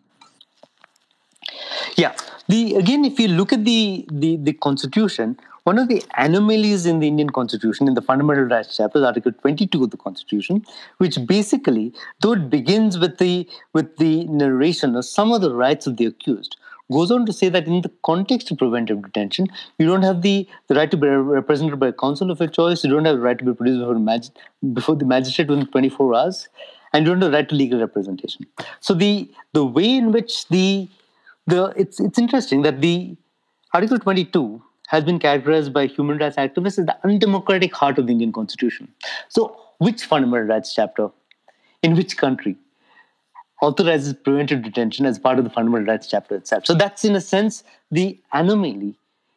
Yeah. 1.97 2.15
The 2.49 2.75
again, 2.75 3.05
if 3.05 3.19
you 3.19 3.29
look 3.29 3.53
at 3.53 3.65
the 3.65 4.07
the, 4.11 4.37
the 4.37 4.53
constitution, 4.53 5.39
one 5.65 5.79
of 5.79 5.89
the 5.89 6.03
anomalies 6.17 6.85
in 6.85 7.01
the 7.01 7.09
Indian 7.09 7.31
Constitution, 7.31 7.89
in 7.89 7.95
the 7.95 8.03
Fundamental 8.03 8.45
Rights 8.45 8.77
chapter, 8.77 8.99
is 8.99 9.05
Article 9.05 9.33
22 9.33 9.85
of 9.85 9.91
the 9.91 9.97
Constitution, 9.97 10.65
which 10.99 11.19
basically, 11.27 11.95
though 12.21 12.33
it 12.33 12.51
begins 12.51 12.99
with 12.99 13.17
the 13.17 13.49
with 13.73 13.97
the 13.97 14.25
narration 14.27 14.95
of 14.95 15.07
some 15.07 15.33
of 15.33 15.41
the 15.41 15.55
rights 15.55 15.87
of 15.87 15.97
the 15.97 16.05
accused, 16.05 16.57
goes 16.93 17.11
on 17.11 17.25
to 17.27 17.33
say 17.33 17.49
that 17.49 17.67
in 17.67 17.81
the 17.81 17.91
context 18.05 18.51
of 18.51 18.59
preventive 18.59 19.03
detention, 19.03 19.47
you 19.79 19.87
don't 19.87 20.03
have 20.03 20.23
the, 20.23 20.49
the 20.69 20.75
right 20.75 20.91
to 20.91 20.97
be 20.97 21.09
represented 21.09 21.79
by 21.81 21.89
a 21.89 21.93
counsel 21.93 22.31
of 22.31 22.39
your 22.41 22.49
choice, 22.49 22.85
you 22.85 22.91
don't 22.91 23.05
have 23.05 23.17
the 23.17 23.23
right 23.23 23.39
to 23.39 23.45
be 23.45 23.55
produced 23.55 23.81
before, 23.81 24.21
before 24.73 24.97
the 24.97 25.05
magistrate 25.05 25.49
within 25.49 25.67
24 25.67 26.15
hours, 26.15 26.49
and 26.93 27.07
you 27.07 27.13
don't 27.13 27.23
have 27.23 27.31
the 27.33 27.37
right 27.37 27.49
to 27.49 27.55
legal 27.55 27.81
representation. 27.81 28.47
So 28.81 28.95
the 28.95 29.31
the 29.53 29.65
way 29.65 29.97
in 29.97 30.13
which 30.13 30.47
the 30.49 30.89
the 31.47 31.73
it's 31.77 32.01
it's 32.01 32.19
interesting 32.19 32.63
that 32.63 32.81
the 32.81 33.17
Article 33.73 33.99
22 33.99 34.63
has 34.89 35.05
been 35.05 35.19
characterized 35.19 35.73
by 35.73 35.87
human 35.87 36.19
rights 36.19 36.37
activists 36.37 36.79
as 36.79 36.87
the 36.87 36.97
undemocratic 37.05 37.75
heart 37.75 37.99
of 37.99 38.07
the 38.07 38.13
Indian 38.13 38.33
Constitution. 38.33 38.89
So, 39.29 39.57
which 39.79 40.05
fundamental 40.05 40.47
rights 40.47 40.75
chapter, 40.75 41.09
in 41.83 41.95
which 41.97 42.17
country, 42.17 42.57
authorizes 43.69 44.15
preventive 44.15 44.63
detention 44.63 45.07
as 45.07 45.19
part 45.19 45.39
of 45.39 45.45
the 45.45 45.51
fundamental 45.51 45.93
rights 45.93 46.07
chapter 46.07 46.35
itself? 46.37 46.67
So, 46.67 46.75
that's 46.75 47.05
in 47.05 47.17
a 47.17 47.21
sense 47.21 47.65
the 47.91 48.19
anomaly 48.33 48.95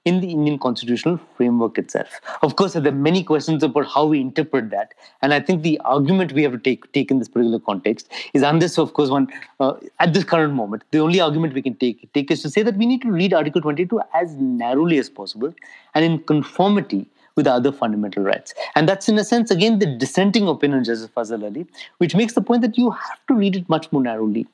in 0.07 0.21
the 0.21 0.29
Indian 0.31 0.57
constitutional 0.57 1.19
framework 1.35 1.77
itself. 1.77 2.21
Of 2.41 2.55
course, 2.55 2.73
there 2.73 2.87
are 2.87 2.99
many 3.07 3.23
questions 3.23 3.61
about 3.61 3.87
how 3.93 4.05
we 4.05 4.21
interpret 4.21 4.69
that, 4.69 4.93
and 5.21 5.33
I 5.33 5.41
think 5.41 5.63
the 5.63 5.79
argument 5.95 6.31
we 6.37 6.43
have 6.43 6.53
to 6.53 6.61
take 6.67 6.89
take 6.93 7.11
in 7.11 7.19
this 7.19 7.27
particular 7.33 7.59
context 7.59 8.13
is 8.33 8.45
unless, 8.51 8.77
of 8.77 8.93
course, 8.99 9.09
one 9.09 9.27
uh, 9.59 9.73
at 10.05 10.13
this 10.13 10.23
current 10.23 10.53
moment, 10.53 10.85
the 10.91 11.03
only 11.07 11.19
argument 11.19 11.59
we 11.59 11.65
can 11.67 11.75
take 11.83 12.07
take 12.13 12.31
is 12.37 12.41
to 12.47 12.53
say 12.55 12.63
that 12.69 12.77
we 12.83 12.89
need 12.93 13.01
to 13.07 13.11
read 13.17 13.37
Article 13.41 13.67
22 13.67 14.01
as 14.21 14.33
narrowly 14.63 14.97
as 15.05 15.09
possible 15.19 15.53
and 15.93 16.09
in 16.11 16.17
conformity 16.33 17.05
with 17.37 17.47
other 17.47 17.71
fundamental 17.71 18.23
rights. 18.23 18.53
And 18.75 18.89
that's, 18.89 19.07
in 19.07 19.17
a 19.17 19.23
sense, 19.23 19.49
again, 19.51 19.79
the 19.79 19.85
dissenting 19.85 20.47
opinion 20.49 20.79
of 20.79 20.85
Justice 20.85 21.09
Fazal 21.15 21.43
Ali, 21.43 21.65
which 21.99 22.15
makes 22.15 22.33
the 22.33 22.41
point 22.41 22.61
that 22.63 22.77
you 22.77 22.91
have 22.91 23.25
to 23.27 23.35
read 23.35 23.55
it 23.55 23.69
much 23.69 23.89
more 23.93 24.01
narrowly. 24.01 24.45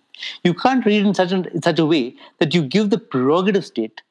You 0.43 0.53
can't 0.53 0.85
read 0.85 1.01
it 1.01 1.07
in 1.07 1.15
such, 1.15 1.31
a, 1.31 1.37
in 1.51 1.63
such 1.63 1.79
a 1.79 1.85
way 1.85 2.15
that 2.37 2.53
you 2.53 2.61
give 2.61 2.91
the 2.91 2.99
prerogative 2.99 3.65
state 3.65 4.03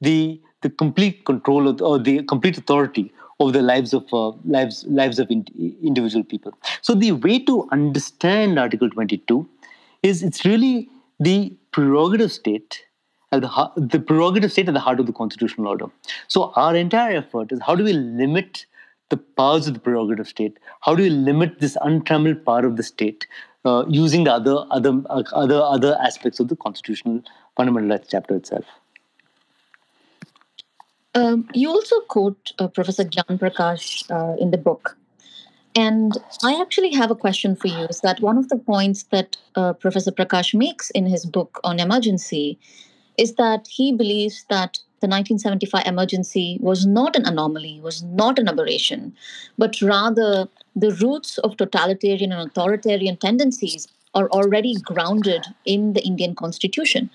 the 0.00 0.40
the 0.62 0.70
complete 0.70 1.24
control 1.24 1.68
of, 1.68 1.80
or 1.80 1.98
the 1.98 2.22
complete 2.24 2.58
authority 2.58 3.12
over 3.38 3.52
the 3.52 3.62
lives 3.62 3.94
of 3.94 4.12
uh, 4.12 4.30
lives 4.44 4.84
lives 4.86 5.18
of 5.18 5.30
in, 5.30 5.44
individual 5.82 6.24
people. 6.24 6.52
So 6.82 6.94
the 6.94 7.12
way 7.12 7.38
to 7.44 7.68
understand 7.72 8.58
Article 8.58 8.90
22 8.90 9.48
is 10.02 10.22
it's 10.22 10.44
really 10.44 10.88
the 11.18 11.54
prerogative 11.72 12.32
state 12.32 12.84
at 13.32 13.42
the 13.42 13.70
the 13.76 14.00
prerogative 14.00 14.52
state 14.52 14.68
at 14.68 14.74
the 14.74 14.80
heart 14.80 15.00
of 15.00 15.06
the 15.06 15.12
constitutional 15.12 15.68
order. 15.68 15.86
So 16.28 16.52
our 16.56 16.74
entire 16.74 17.16
effort 17.16 17.52
is 17.52 17.60
how 17.66 17.74
do 17.74 17.84
we 17.84 17.92
limit 17.92 18.66
the 19.10 19.16
powers 19.16 19.66
of 19.66 19.74
the 19.74 19.80
prerogative 19.80 20.28
state? 20.28 20.58
How 20.80 20.94
do 20.94 21.02
we 21.02 21.10
limit 21.10 21.60
this 21.60 21.76
untrammeled 21.82 22.44
power 22.44 22.66
of 22.66 22.76
the 22.76 22.82
state 22.82 23.26
uh, 23.64 23.84
using 23.88 24.24
the 24.24 24.32
other 24.32 24.64
other 24.70 25.00
uh, 25.10 25.22
other 25.32 25.60
other 25.62 25.96
aspects 26.00 26.40
of 26.40 26.48
the 26.48 26.56
constitutional 26.56 27.22
fundamental 27.56 27.90
rights 27.90 28.08
chapter 28.10 28.36
itself? 28.36 28.64
Um, 31.14 31.48
you 31.54 31.68
also 31.68 32.00
quote 32.02 32.52
uh, 32.58 32.68
Professor 32.68 33.04
Gyan 33.04 33.38
Prakash 33.38 34.08
uh, 34.10 34.36
in 34.40 34.52
the 34.52 34.58
book. 34.58 34.96
And 35.76 36.18
I 36.42 36.60
actually 36.60 36.92
have 36.94 37.10
a 37.10 37.14
question 37.14 37.54
for 37.54 37.68
you. 37.68 37.86
Is 37.86 38.00
that 38.00 38.20
one 38.20 38.36
of 38.38 38.48
the 38.48 38.56
points 38.56 39.04
that 39.04 39.36
uh, 39.54 39.72
Professor 39.72 40.10
Prakash 40.10 40.52
makes 40.52 40.90
in 40.90 41.06
his 41.06 41.24
book 41.24 41.60
on 41.62 41.78
emergency 41.78 42.58
is 43.16 43.34
that 43.34 43.66
he 43.68 43.92
believes 43.92 44.44
that 44.50 44.78
the 45.00 45.08
1975 45.08 45.86
emergency 45.86 46.58
was 46.60 46.86
not 46.86 47.16
an 47.16 47.24
anomaly, 47.24 47.80
was 47.82 48.02
not 48.02 48.38
an 48.38 48.48
aberration, 48.48 49.14
but 49.56 49.80
rather 49.80 50.46
the 50.76 50.92
roots 50.92 51.38
of 51.38 51.56
totalitarian 51.56 52.32
and 52.32 52.50
authoritarian 52.50 53.16
tendencies 53.16 53.88
are 54.14 54.28
already 54.30 54.74
grounded 54.82 55.46
in 55.64 55.94
the 55.94 56.02
Indian 56.02 56.34
constitution. 56.34 57.08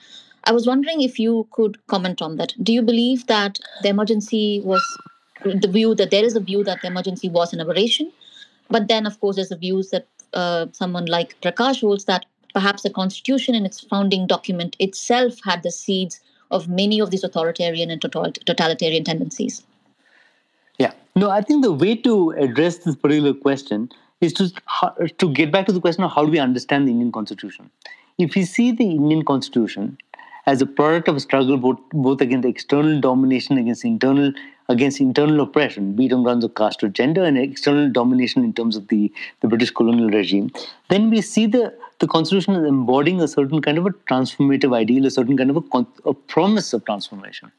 I 0.46 0.52
was 0.52 0.68
wondering 0.68 1.02
if 1.02 1.20
you 1.20 1.48
could 1.52 1.78
comment 1.88 2.22
on 2.22 2.38
that. 2.38 2.54
Do 2.62 2.74
you 2.74 2.82
believe 2.82 3.28
that 3.28 3.60
the 3.82 3.90
emergency 3.90 4.62
was 4.64 4.84
the 5.44 5.68
view 5.68 5.96
that 5.96 6.12
there 6.12 6.24
is 6.24 6.36
a 6.36 6.40
view 6.40 6.64
that 6.64 6.82
the 6.82 6.88
emergency 6.88 7.30
was 7.30 7.54
an 7.54 7.62
aberration? 7.62 8.12
But 8.70 8.88
then, 8.88 9.06
of 9.06 9.20
course, 9.20 9.36
there's 9.36 9.52
a 9.52 9.58
views 9.58 9.90
that 9.90 10.08
uh, 10.34 10.68
someone 10.72 11.06
like 11.06 11.40
Prakash 11.42 11.82
holds 11.82 12.06
that 12.06 12.26
perhaps 12.56 12.84
the 12.84 12.90
Constitution 12.90 13.54
in 13.54 13.66
its 13.66 13.82
founding 13.82 14.26
document 14.26 14.76
itself 14.80 15.40
had 15.44 15.62
the 15.62 15.72
seeds 15.72 16.22
of 16.50 16.70
many 16.70 17.00
of 17.02 17.12
these 17.12 17.24
authoritarian 17.24 17.92
and 17.92 18.02
totalitarian 18.02 19.04
tendencies. 19.04 19.64
Yeah, 20.80 20.94
no, 21.16 21.30
I 21.30 21.42
think 21.42 21.64
the 21.64 21.74
way 21.74 21.96
to 21.98 22.32
address 22.32 22.78
this 22.80 22.96
particular 22.96 23.34
question 23.34 23.92
is 24.22 24.34
to 24.34 24.50
to 25.18 25.30
get 25.34 25.52
back 25.52 25.66
to 25.68 25.74
the 25.74 25.82
question 25.82 26.04
of 26.06 26.12
how 26.12 26.26
do 26.26 26.32
we 26.32 26.40
understand 26.40 26.88
the 26.88 26.92
Indian 26.92 27.12
Constitution. 27.12 27.70
If 28.18 28.36
we 28.36 28.46
see 28.46 28.72
the 28.72 28.90
Indian 28.90 29.24
Constitution 29.26 29.98
as 30.46 30.62
a 30.62 30.66
product 30.66 31.08
of 31.08 31.16
a 31.16 31.20
struggle 31.20 31.58
both, 31.58 31.80
both 31.92 32.22
against 32.22 32.48
external 32.48 33.00
domination 33.02 33.58
against 33.58 33.84
internal 33.84 34.32
against 34.70 35.00
internal 35.00 35.42
oppression, 35.42 35.94
be 35.96 36.06
it 36.06 36.14
on 36.14 36.24
grounds 36.24 36.44
of 36.44 36.56
caste 36.56 36.84
or 36.84 36.88
gender, 36.88 37.24
and 37.24 37.38
external 37.38 37.90
domination 37.92 38.44
in 38.44 38.54
terms 38.54 38.76
of 38.76 38.88
the, 38.88 39.12
the 39.42 39.48
British 39.48 39.70
colonial 39.70 40.10
regime, 40.10 40.52
then 40.90 41.12
we 41.12 41.22
see 41.22 41.46
the, 41.46 41.72
the 42.00 42.08
Constitution 42.08 42.56
is 42.56 42.66
embodying 42.68 43.22
a 43.22 43.28
certain 43.28 43.62
kind 43.62 43.78
of 43.78 43.86
a 43.86 43.92
transformative 43.92 44.76
ideal, 44.76 45.06
a 45.06 45.12
certain 45.12 45.38
kind 45.38 45.50
of 45.50 45.58
a, 45.58 45.86
a 46.10 46.14
promise 46.14 46.74
of 46.74 46.86
transformation. 46.86 47.52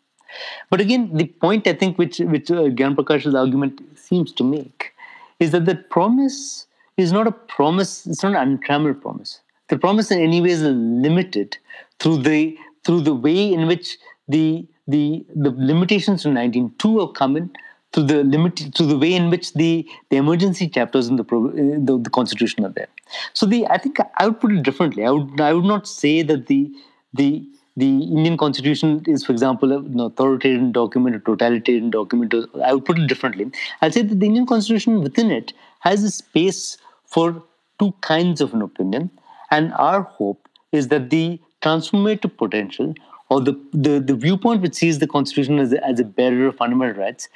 But 0.71 0.81
again, 0.81 1.11
the 1.15 1.27
point 1.27 1.67
I 1.67 1.73
think 1.73 1.99
which, 1.99 2.19
which 2.19 2.51
uh, 2.51 2.65
Gyan 2.65 2.95
Prakash's 2.95 3.35
argument 3.35 3.81
seems 3.97 4.33
to 4.33 4.45
make 4.45 4.93
is 5.39 5.51
that 5.53 5.65
the 5.65 5.77
promise 5.77 6.67
is 6.97 7.13
not 7.13 7.27
a 7.27 7.33
promise, 7.33 8.07
it's 8.07 8.23
not 8.23 8.35
an 8.35 8.37
untrammeled 8.37 9.01
promise. 9.01 9.41
The 9.69 9.79
promise 9.79 10.11
in 10.11 10.21
any 10.21 10.41
ways, 10.41 10.63
is 10.63 10.77
limited 10.77 11.59
through 11.99 12.19
the 12.19 12.57
through 12.85 13.01
the 13.01 13.15
way 13.15 13.53
in 13.53 13.67
which 13.67 13.99
the 14.29 14.67
the 14.87 15.27
the 15.35 15.51
limitations 15.51 16.23
to 16.23 16.29
19.2 16.29 17.01
have 17.01 17.15
come 17.15 17.37
in 17.37 17.51
through 17.97 18.05
the 18.13 18.23
limit 18.23 18.63
through 18.77 18.87
the 18.87 18.99
way 18.99 19.13
in 19.15 19.31
which 19.31 19.53
the 19.55 19.89
the 20.11 20.17
emergency 20.17 20.69
chapters 20.69 21.09
in 21.09 21.17
the, 21.17 21.25
uh, 21.25 21.79
the, 21.89 21.99
the 22.07 22.11
constitution 22.11 22.65
are 22.67 22.75
there 22.79 22.89
so 23.33 23.47
the 23.47 23.67
i 23.69 23.79
think 23.79 23.99
i 24.19 24.27
would 24.27 24.39
put 24.41 24.53
it 24.53 24.63
differently 24.63 25.05
i 25.05 25.11
would 25.11 25.41
i 25.41 25.53
would 25.53 25.71
not 25.75 25.89
say 25.89 26.23
that 26.23 26.47
the 26.47 26.71
the 27.15 27.31
the 27.79 28.05
Indian 28.05 28.39
Constitution 28.39 29.03
is, 29.07 29.23
for 29.23 29.33
example, 29.33 29.71
an 29.71 30.01
authoritarian 30.01 30.73
document, 30.73 31.15
a 31.15 31.19
totalitarian 31.19 31.91
document. 31.91 32.35
I 32.65 32.73
would 32.73 32.87
put 32.87 32.99
it 32.99 33.07
differently. 33.07 33.51
I'll 33.83 33.93
say 33.93 34.01
that 34.01 34.19
the 34.19 34.25
Indian 34.25 34.47
Constitution 34.47 35.03
within 35.03 35.31
it 35.31 35.53
has 35.81 36.03
a 36.03 36.11
space 36.11 36.79
for 37.05 37.43
two 37.79 37.93
kinds 38.01 38.41
of 38.41 38.55
an 38.55 38.63
opinion, 38.63 39.11
and 39.51 39.75
our 39.75 40.01
hope 40.05 40.49
is 40.73 40.89
that 40.89 41.11
the 41.11 41.39
transformative 41.61 42.35
potential 42.39 42.95
or 43.29 43.43
the, 43.43 43.61
the, 43.73 44.01
the 44.01 44.15
viewpoint 44.15 44.63
which 44.63 44.75
sees 44.75 44.99
the 44.99 45.07
Constitution 45.07 45.59
as 45.59 45.75
a, 45.75 45.87
as 45.87 46.01
a 46.01 46.05
bearer 46.05 46.47
of 46.47 46.57
fundamental 46.57 47.03
rights 47.03 47.29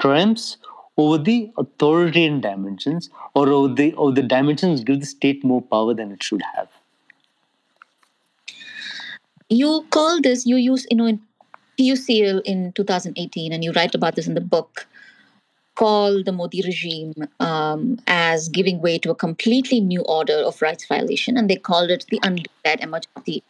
triumphs 0.00 0.56
over 0.96 1.18
the 1.18 1.50
authoritarian 1.56 2.40
dimensions 2.40 3.10
or 3.34 3.48
over 3.48 3.74
the, 3.74 3.94
over 3.94 4.12
the 4.12 4.22
dimensions 4.22 4.82
give 4.84 5.00
the 5.00 5.06
state 5.06 5.44
more 5.44 5.62
power 5.62 5.94
than 5.94 6.10
it 6.12 6.22
should 6.22 6.42
have. 6.54 6.68
You 9.48 9.86
call 9.90 10.20
this, 10.20 10.46
you 10.46 10.56
use, 10.56 10.86
you 10.90 10.96
know, 10.96 11.06
in 11.06 11.20
PUCL 11.78 12.42
in 12.44 12.72
2018, 12.72 13.52
and 13.52 13.64
you 13.64 13.72
write 13.72 13.94
about 13.94 14.14
this 14.14 14.28
in 14.28 14.34
the 14.34 14.40
book, 14.40 14.86
call 15.74 16.22
the 16.22 16.32
Modi 16.32 16.62
regime 16.62 17.14
um, 17.40 17.98
as 18.06 18.48
giving 18.48 18.80
way 18.80 18.98
to 18.98 19.10
a 19.10 19.14
completely 19.14 19.80
new 19.80 20.02
order 20.02 20.36
of 20.36 20.60
rights 20.62 20.86
violation, 20.86 21.36
and 21.36 21.48
they 21.48 21.56
called 21.56 21.90
it 21.90 22.04
the 22.10 22.20
undeclared 22.22 22.80
emergency 22.80 23.42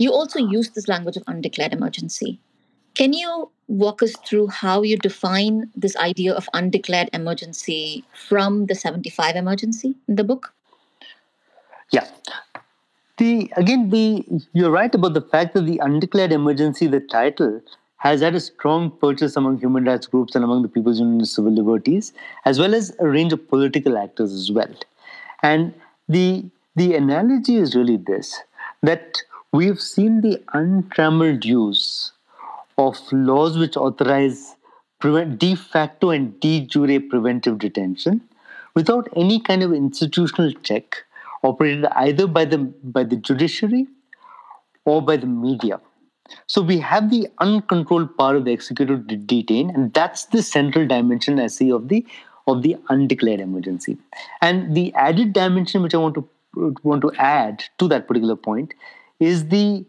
you 0.00 0.10
also 0.10 0.38
use 0.38 0.70
this 0.70 0.88
language 0.88 1.18
of 1.18 1.24
undeclared 1.26 1.74
emergency. 1.74 2.40
Can 3.00 3.14
you 3.14 3.50
walk 3.66 4.02
us 4.02 4.14
through 4.26 4.48
how 4.48 4.82
you 4.82 4.98
define 4.98 5.70
this 5.74 5.96
idea 5.96 6.34
of 6.34 6.50
undeclared 6.52 7.08
emergency 7.14 8.04
from 8.12 8.66
the 8.66 8.74
75 8.74 9.36
emergency 9.36 9.94
in 10.06 10.16
the 10.16 10.24
book? 10.24 10.52
Yeah. 11.90 12.06
The 13.16 13.50
again 13.56 13.88
the 13.88 14.26
you're 14.52 14.70
right 14.70 14.94
about 14.94 15.14
the 15.14 15.22
fact 15.22 15.54
that 15.54 15.64
the 15.64 15.78
undeclared 15.78 16.30
emergency, 16.30 16.88
the 16.88 17.00
title, 17.00 17.62
has 17.96 18.20
had 18.20 18.34
a 18.34 18.40
strong 18.40 18.90
purchase 18.90 19.34
among 19.34 19.60
human 19.60 19.86
rights 19.86 20.06
groups 20.06 20.34
and 20.34 20.44
among 20.44 20.60
the 20.60 20.68
People's 20.68 21.00
Union 21.00 21.22
of 21.22 21.28
Civil 21.28 21.52
Liberties, 21.52 22.12
as 22.44 22.58
well 22.58 22.74
as 22.74 22.94
a 22.98 23.08
range 23.08 23.32
of 23.32 23.48
political 23.48 23.96
actors 23.96 24.30
as 24.34 24.52
well. 24.52 24.74
And 25.42 25.72
the 26.06 26.44
the 26.76 26.94
analogy 26.96 27.56
is 27.56 27.74
really 27.74 27.96
this 27.96 28.38
that 28.82 29.22
we've 29.52 29.80
seen 29.80 30.20
the 30.20 30.42
untrammeled 30.52 31.46
use 31.46 32.12
of 32.78 32.98
laws 33.12 33.58
which 33.58 33.76
authorize 33.76 34.56
prevent 34.98 35.38
de 35.38 35.54
facto 35.54 36.10
and 36.10 36.38
de 36.40 36.66
jure 36.66 37.00
preventive 37.00 37.58
detention 37.58 38.20
without 38.74 39.08
any 39.16 39.40
kind 39.40 39.62
of 39.62 39.72
institutional 39.72 40.52
check 40.62 41.04
operated 41.42 41.86
either 42.06 42.26
by 42.26 42.44
the 42.44 42.58
by 42.58 43.04
the 43.04 43.16
judiciary 43.16 43.86
or 44.84 45.02
by 45.02 45.16
the 45.16 45.26
media. 45.26 45.80
So 46.46 46.62
we 46.62 46.78
have 46.80 47.10
the 47.10 47.28
uncontrolled 47.38 48.16
power 48.16 48.36
of 48.36 48.44
the 48.44 48.52
executive 48.52 49.08
to 49.08 49.16
detain, 49.16 49.70
and 49.70 49.92
that's 49.94 50.26
the 50.26 50.42
central 50.42 50.86
dimension 50.86 51.40
I 51.40 51.48
see 51.48 51.72
of 51.72 51.88
the 51.88 52.06
of 52.46 52.62
the 52.62 52.76
undeclared 52.88 53.40
emergency. 53.40 53.98
And 54.42 54.74
the 54.74 54.94
added 54.94 55.32
dimension 55.32 55.82
which 55.82 55.94
I 55.94 55.98
want 55.98 56.16
to 56.16 56.28
want 56.82 57.02
to 57.02 57.12
add 57.18 57.64
to 57.78 57.88
that 57.88 58.08
particular 58.08 58.36
point 58.36 58.74
is 59.20 59.48
the 59.48 59.84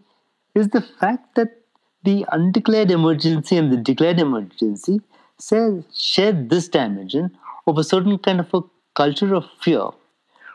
is 0.56 0.70
the 0.70 0.82
fact 0.82 1.36
that 1.36 1.61
the 2.04 2.26
undeclared 2.32 2.92
emergency 2.92 3.58
and 3.58 3.72
the 3.72 3.78
declared 3.78 4.20
emergency 4.20 5.02
share, 5.94 6.32
this 6.32 6.68
dimension 6.68 7.38
of 7.68 7.78
a 7.78 7.84
certain 7.84 8.18
kind 8.18 8.40
of 8.40 8.54
a 8.54 8.62
culture 8.96 9.34
of 9.34 9.46
fear 9.62 9.90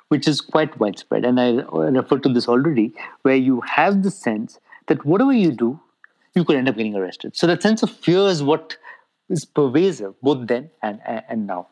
which 0.09 0.29
is 0.29 0.41
quite 0.41 0.79
widespread. 0.79 1.25
And 1.25 1.41
i 1.41 1.57
uh, 1.57 1.91
referred 1.91 2.23
to 2.25 2.29
this 2.29 2.49
already 2.49 2.95
where 3.23 3.37
you 3.37 3.61
have 3.63 4.03
the 4.03 4.11
sense 4.11 4.61
that 4.87 5.05
whatever 5.05 5.33
you 5.33 5.53
do 5.53 5.81
you 6.35 6.45
could 6.45 6.57
end 6.57 6.69
up 6.69 6.77
getting 6.77 6.95
arrested. 6.95 7.37
So 7.37 7.47
that 7.47 7.63
sense 7.63 7.83
of 7.83 7.91
fear 7.91 8.29
is 8.29 8.43
what 8.43 8.77
is 9.29 9.45
pervasive 9.45 10.15
both 10.23 10.47
then 10.47 10.71
and 10.83 11.01
and 11.07 11.47
now 11.47 11.69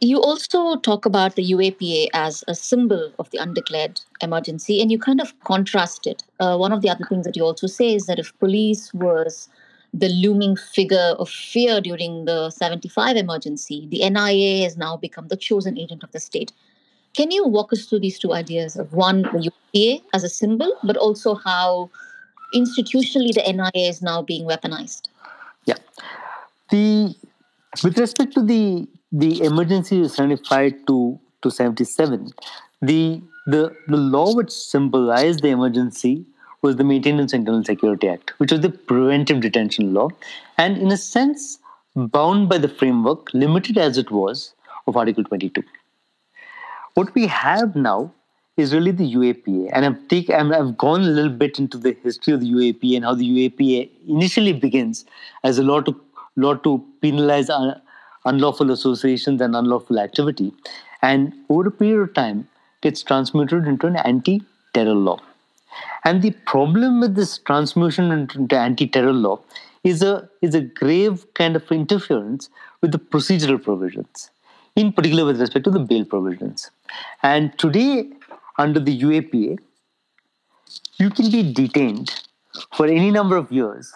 you 0.00 0.20
also 0.20 0.76
talk 0.76 1.06
about 1.06 1.36
the 1.36 1.52
UAPA 1.52 2.08
as 2.12 2.44
a 2.48 2.54
symbol 2.54 3.12
of 3.18 3.30
the 3.30 3.38
undeclared 3.38 4.00
emergency, 4.20 4.80
and 4.82 4.90
you 4.90 4.98
kind 4.98 5.20
of 5.20 5.38
contrast 5.40 6.06
it. 6.06 6.22
Uh, 6.38 6.56
one 6.56 6.72
of 6.72 6.82
the 6.82 6.90
other 6.90 7.04
things 7.08 7.24
that 7.24 7.36
you 7.36 7.44
also 7.44 7.66
say 7.66 7.94
is 7.94 8.06
that 8.06 8.18
if 8.18 8.38
police 8.38 8.92
was 8.92 9.48
the 9.94 10.08
looming 10.08 10.56
figure 10.56 11.14
of 11.18 11.30
fear 11.30 11.80
during 11.80 12.26
the 12.26 12.50
75 12.50 13.16
emergency, 13.16 13.86
the 13.90 14.08
NIA 14.08 14.64
has 14.64 14.76
now 14.76 14.96
become 14.96 15.28
the 15.28 15.36
chosen 15.36 15.78
agent 15.78 16.02
of 16.02 16.12
the 16.12 16.20
state. 16.20 16.52
Can 17.14 17.30
you 17.30 17.46
walk 17.46 17.72
us 17.72 17.86
through 17.86 18.00
these 18.00 18.18
two 18.18 18.34
ideas 18.34 18.76
of 18.76 18.92
one, 18.92 19.22
the 19.22 19.50
UAPA 19.74 20.02
as 20.12 20.22
a 20.22 20.28
symbol, 20.28 20.76
but 20.84 20.98
also 20.98 21.34
how 21.34 21.88
institutionally 22.54 23.32
the 23.32 23.42
NIA 23.50 23.88
is 23.88 24.02
now 24.02 24.20
being 24.20 24.46
weaponized? 24.46 25.08
Yeah. 25.64 25.76
The 26.70 27.14
with 27.82 27.98
respect 27.98 28.34
to 28.34 28.42
the 28.42 28.86
the 29.18 29.42
emergency 29.42 30.00
is 30.02 30.14
75 30.14 30.74
to, 30.86 31.18
to 31.42 31.50
77, 31.50 32.32
the, 32.82 33.22
the, 33.46 33.74
the 33.88 33.96
law 33.96 34.34
which 34.34 34.50
symbolized 34.50 35.42
the 35.42 35.48
emergency 35.48 36.26
was 36.60 36.76
the 36.76 36.84
Maintenance 36.84 37.32
Internal 37.32 37.64
Security 37.64 38.08
Act, 38.08 38.34
which 38.38 38.52
was 38.52 38.60
the 38.60 38.68
preventive 38.68 39.40
detention 39.40 39.94
law, 39.94 40.10
and 40.58 40.76
in 40.76 40.92
a 40.92 40.98
sense, 40.98 41.58
bound 41.94 42.50
by 42.50 42.58
the 42.58 42.68
framework, 42.68 43.32
limited 43.32 43.78
as 43.78 43.96
it 43.96 44.10
was, 44.10 44.52
of 44.86 44.96
Article 44.98 45.24
22. 45.24 45.62
What 46.92 47.14
we 47.14 47.26
have 47.26 47.74
now 47.74 48.12
is 48.58 48.74
really 48.74 48.90
the 48.90 49.14
UAPA, 49.14 49.70
and 49.72 49.86
I've, 49.86 50.08
take, 50.08 50.28
i 50.28 50.44
have 50.44 50.76
gone 50.76 51.00
a 51.00 51.04
little 51.04 51.30
bit 51.30 51.58
into 51.58 51.78
the 51.78 51.96
history 52.02 52.34
of 52.34 52.40
the 52.40 52.50
UAPA 52.52 52.96
and 52.96 53.04
how 53.04 53.14
the 53.14 53.28
UAPA 53.28 53.90
initially 54.08 54.52
begins 54.52 55.06
as 55.42 55.58
a 55.58 55.62
law 55.62 55.80
to 55.80 55.98
law 56.38 56.54
to 56.54 56.84
penalize 57.00 57.48
uh, 57.48 57.80
unlawful 58.26 58.70
associations 58.70 59.40
and 59.40 59.56
unlawful 59.56 59.98
activity, 59.98 60.52
and 61.02 61.32
over 61.48 61.68
a 61.68 61.70
period 61.70 62.02
of 62.02 62.14
time 62.14 62.48
gets 62.82 63.02
transmuted 63.02 63.66
into 63.66 63.86
an 63.86 63.96
anti 63.96 64.42
terror 64.74 64.94
law. 64.94 65.18
And 66.04 66.22
the 66.22 66.32
problem 66.52 67.00
with 67.00 67.14
this 67.14 67.38
transmutation 67.38 68.10
into 68.10 68.56
anti 68.56 68.86
terror 68.86 69.12
law 69.12 69.40
is 69.84 70.02
a, 70.02 70.28
is 70.42 70.54
a 70.54 70.60
grave 70.60 71.26
kind 71.34 71.56
of 71.56 71.70
interference 71.70 72.50
with 72.80 72.92
the 72.92 72.98
procedural 72.98 73.62
provisions, 73.62 74.30
in 74.74 74.92
particular 74.92 75.24
with 75.24 75.40
respect 75.40 75.64
to 75.64 75.70
the 75.70 75.78
bail 75.78 76.04
provisions. 76.04 76.70
And 77.22 77.56
today, 77.58 78.10
under 78.58 78.80
the 78.80 78.98
UAPA, 79.00 79.58
you 80.98 81.10
can 81.10 81.30
be 81.30 81.52
detained 81.52 82.22
for 82.74 82.86
any 82.86 83.10
number 83.10 83.36
of 83.36 83.52
years 83.52 83.92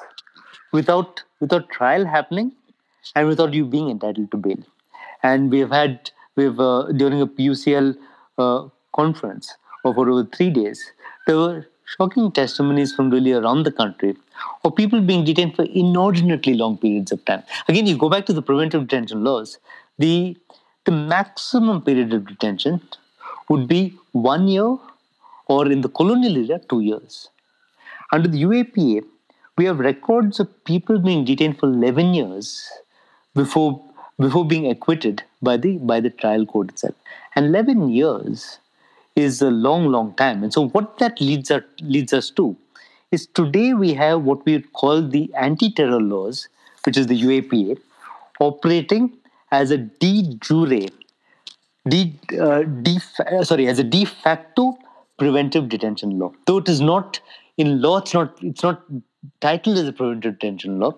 without, 0.73 1.23
without 1.41 1.69
trial 1.71 2.05
happening 2.05 2.53
and 3.15 3.27
without 3.29 3.55
you 3.55 3.65
being 3.65 3.91
entitled 3.91 4.31
to 4.31 4.37
bail. 4.37 4.63
And 5.23 5.51
we've 5.51 5.71
had 5.71 6.11
we've 6.37 6.59
uh, 6.59 6.93
during 6.93 7.21
a 7.21 7.27
PUCL 7.27 7.97
uh, 8.39 8.69
conference 8.95 9.57
over 9.85 10.09
over 10.11 10.25
three 10.25 10.51
days, 10.51 10.93
there 11.27 11.37
were 11.37 11.67
shocking 11.85 12.31
testimonies 12.33 12.93
from 12.95 13.11
really 13.11 13.33
around 13.33 13.65
the 13.65 13.73
country 13.73 14.17
of 14.65 14.75
people 14.77 15.01
being 15.01 15.25
detained 15.25 15.55
for 15.57 15.65
inordinately 15.65 16.55
long 16.55 16.77
periods 16.79 17.13
of 17.13 17.25
time. 17.25 17.43
Again, 17.69 17.87
you 17.87 17.97
go 17.97 18.09
back 18.09 18.27
to 18.27 18.33
the 18.33 18.43
preventive 18.43 18.83
detention 18.87 19.25
laws. 19.25 19.59
The 19.99 20.37
the 20.85 20.93
maximum 20.93 21.83
period 21.83 22.13
of 22.13 22.27
detention 22.27 22.81
would 23.49 23.69
be 23.69 23.95
one 24.13 24.49
year, 24.49 24.77
or 25.49 25.71
in 25.71 25.81
the 25.83 25.89
colonial 25.89 26.37
era, 26.37 26.61
two 26.69 26.81
years. 26.81 27.29
Under 28.13 28.29
the 28.29 28.43
UAPA, 28.43 29.05
we 29.57 29.65
have 29.67 29.79
records 29.79 30.41
of 30.41 30.65
people 30.65 30.99
being 30.99 31.25
detained 31.25 31.59
for 31.59 31.67
11 31.67 32.15
years 32.15 32.69
before 33.35 33.83
before 34.19 34.47
being 34.47 34.67
acquitted 34.71 35.23
by 35.43 35.57
the 35.57 35.79
by 35.79 36.01
the 36.01 36.11
trial 36.11 36.45
court 36.47 36.71
itself. 36.71 36.95
And 37.35 37.47
11 37.47 37.91
years 37.91 38.59
is 39.17 39.41
a 39.43 39.51
long, 39.51 39.87
long 39.87 40.15
time. 40.15 40.43
And 40.43 40.53
so 40.53 40.69
what 40.69 40.99
that 40.99 41.21
leads 41.21 41.51
us 41.51 41.63
leads 41.81 42.13
us 42.13 42.31
to 42.31 42.57
is 43.11 43.27
today 43.27 43.73
we 43.75 43.95
have 43.95 44.23
what 44.23 44.45
we 44.45 44.61
call 44.61 45.07
the 45.07 45.33
anti-terror 45.35 46.01
laws, 46.01 46.49
which 46.85 46.97
is 46.97 47.07
the 47.09 47.21
UAPA, 47.21 47.79
operating 48.41 49.13
as 49.51 49.71
a 49.71 49.79
de 49.79 50.35
jure, 50.41 50.89
de, 51.89 52.13
uh, 52.39 52.63
de 52.63 52.99
sorry, 53.45 53.67
as 53.69 53.79
a 53.79 53.85
de 53.85 54.05
facto 54.05 54.79
preventive 55.19 55.69
detention 55.69 56.19
law. 56.19 56.33
Though 56.47 56.59
it 56.59 56.69
is 56.69 56.81
not 56.81 57.21
in 57.57 57.81
law, 57.81 57.99
it's 57.99 58.15
not 58.15 58.39
it's 58.43 58.63
not 58.63 58.83
titled 59.41 59.79
as 59.79 59.89
a 59.89 59.93
preventive 59.93 60.39
detention 60.39 60.79
law. 60.79 60.95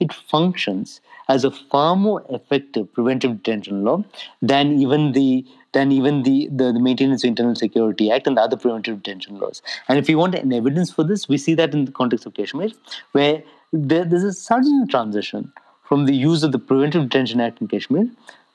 It 0.00 0.12
functions 0.12 1.00
as 1.28 1.44
a 1.44 1.50
far 1.50 1.94
more 1.94 2.24
effective 2.30 2.92
preventive 2.92 3.42
detention 3.42 3.84
law 3.84 4.02
than 4.42 4.80
even 4.80 5.12
the 5.12 5.46
than 5.72 5.92
even 5.92 6.24
the, 6.24 6.48
the, 6.50 6.72
the 6.72 6.80
Maintenance 6.80 7.22
of 7.22 7.28
Internal 7.28 7.54
Security 7.54 8.10
Act 8.10 8.26
and 8.26 8.36
the 8.36 8.40
other 8.40 8.56
preventive 8.56 9.02
detention 9.02 9.38
laws. 9.38 9.62
And 9.88 9.98
if 9.98 10.08
we 10.08 10.16
want 10.16 10.34
an 10.34 10.52
evidence 10.52 10.90
for 10.90 11.04
this, 11.04 11.28
we 11.28 11.38
see 11.38 11.54
that 11.54 11.72
in 11.72 11.84
the 11.84 11.92
context 11.92 12.26
of 12.26 12.34
Kashmir, 12.34 12.70
where 13.12 13.44
there, 13.72 14.04
there's 14.04 14.24
a 14.24 14.32
sudden 14.32 14.88
transition 14.88 15.52
from 15.84 16.06
the 16.06 16.14
use 16.14 16.42
of 16.42 16.50
the 16.50 16.58
Preventive 16.58 17.04
Detention 17.04 17.40
Act 17.40 17.60
in 17.60 17.68
Kashmir 17.68 18.08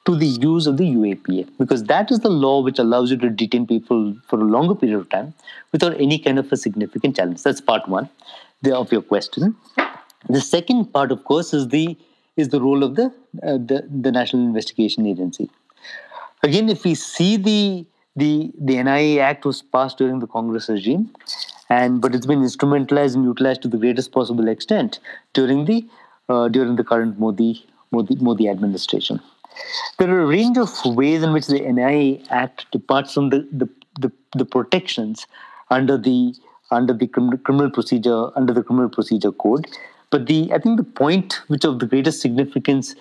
to 0.06 0.16
the 0.16 0.28
use 0.28 0.68
of 0.68 0.78
the 0.78 0.84
UAPA, 0.84 1.50
because 1.58 1.86
that 1.86 2.12
is 2.12 2.20
the 2.20 2.30
law 2.30 2.62
which 2.62 2.80
allows 2.80 3.12
you 3.12 3.18
to 3.18 3.30
detain 3.30 3.66
people 3.66 4.16
for 4.28 4.40
a 4.40 4.44
longer 4.44 4.76
period 4.76 5.00
of 5.00 5.10
time 5.10 5.34
without 5.72 6.00
any 6.00 6.20
kind 6.20 6.38
of 6.38 6.52
a 6.52 6.58
significant 6.58 7.16
challenge. 7.16 7.42
That's 7.44 7.62
part 7.62 7.88
one 7.88 8.10
of 8.72 8.92
your 8.92 9.02
question. 9.02 9.56
The 10.30 10.42
second 10.42 10.92
part, 10.94 11.12
of 11.12 11.24
course, 11.24 11.54
is 11.54 11.68
the 11.70 11.98
is 12.36 12.50
the 12.50 12.60
role 12.60 12.84
of 12.84 12.96
the, 12.96 13.06
uh, 13.44 13.54
the, 13.54 13.88
the 13.90 14.12
National 14.12 14.44
Investigation 14.44 15.06
Agency. 15.06 15.50
Again, 16.44 16.68
if 16.70 16.84
we 16.84 16.96
see 16.96 17.38
the 17.38 17.86
the 18.16 18.52
the 18.58 18.82
NIA 18.82 19.22
Act 19.22 19.46
was 19.46 19.62
passed 19.62 19.98
during 19.98 20.20
the 20.20 20.28
Congress 20.28 20.70
regime, 20.70 21.12
and 21.70 22.02
but 22.02 22.16
it's 22.16 22.26
been 22.26 22.42
instrumentalized 22.42 23.16
and 23.16 23.24
utilized 23.24 23.62
to 23.64 23.68
the 23.68 23.78
greatest 23.78 24.12
possible 24.12 24.48
extent 24.48 25.00
during 25.34 25.66
the 25.66 25.88
uh, 26.30 26.48
during 26.48 26.76
the 26.76 26.84
current 26.84 27.20
Modi, 27.20 27.66
Modi 27.92 28.16
Modi 28.16 28.50
administration. 28.50 29.22
There 29.98 30.10
are 30.10 30.22
a 30.22 30.26
range 30.26 30.58
of 30.58 30.70
ways 30.86 31.24
in 31.24 31.32
which 31.34 31.48
the 31.48 31.60
NIA 31.60 32.20
Act 32.30 32.72
departs 32.72 33.14
from 33.14 33.30
the 33.30 33.48
the, 33.52 33.70
the, 34.00 34.12
the 34.36 34.46
protections 34.46 35.28
under 35.70 35.98
the 35.98 36.36
under 36.72 36.94
the 36.94 37.08
criminal 37.08 37.70
procedure 37.70 38.30
under 38.36 38.54
the 38.54 38.64
criminal 38.64 38.90
procedure 38.90 39.32
code 39.32 39.68
but 40.16 40.28
the 40.28 40.50
I 40.54 40.60
think 40.60 40.78
the 40.78 40.92
point 40.98 41.42
which 41.54 41.66
of 41.66 41.80
the 41.80 41.86
greatest 41.86 42.22
significance 42.22 42.96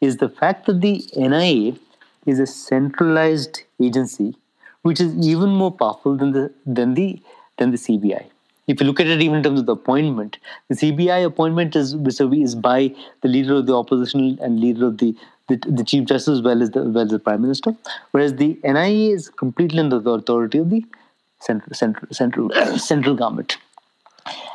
is 0.00 0.18
the 0.18 0.28
fact 0.28 0.66
that 0.66 0.80
the 0.80 0.92
NIA 1.16 1.74
is 2.32 2.38
a 2.38 2.46
centralized 2.46 3.62
agency 3.80 4.36
which 4.82 5.00
is 5.00 5.16
even 5.30 5.50
more 5.62 5.72
powerful 5.80 6.16
than 6.20 6.30
the 6.36 6.44
than 6.76 6.94
the 6.94 7.08
than 7.56 7.72
the 7.72 7.80
CBI. 7.86 8.22
If 8.68 8.80
you 8.80 8.86
look 8.86 9.00
at 9.00 9.08
it 9.08 9.20
even 9.20 9.38
in 9.38 9.42
terms 9.42 9.60
of 9.64 9.66
the 9.66 9.76
appointment, 9.80 10.38
the 10.68 10.76
CBI 10.76 11.18
appointment 11.32 11.74
is 11.74 11.92
is 12.44 12.54
by 12.54 12.94
the 13.22 13.34
leader 13.34 13.56
of 13.56 13.66
the 13.66 13.76
opposition 13.82 14.38
and 14.40 14.60
leader 14.60 14.86
of 14.86 14.98
the 14.98 15.12
the, 15.48 15.56
the 15.80 15.82
chief 15.92 16.04
justice 16.14 16.38
as 16.38 16.42
well 16.48 16.62
as 16.62 16.70
the 16.70 16.84
well 16.84 17.04
as 17.04 17.10
the 17.10 17.18
prime 17.18 17.42
minister, 17.42 17.76
whereas 18.12 18.36
the 18.36 18.50
NIA 18.62 19.12
is 19.20 19.28
completely 19.28 19.80
under 19.80 19.98
the 19.98 20.18
authority 20.22 20.58
of 20.58 20.70
the 20.70 20.84
central 21.40 21.74
central 21.74 22.14
central 22.24 22.50
central 22.90 23.16
government. 23.16 23.56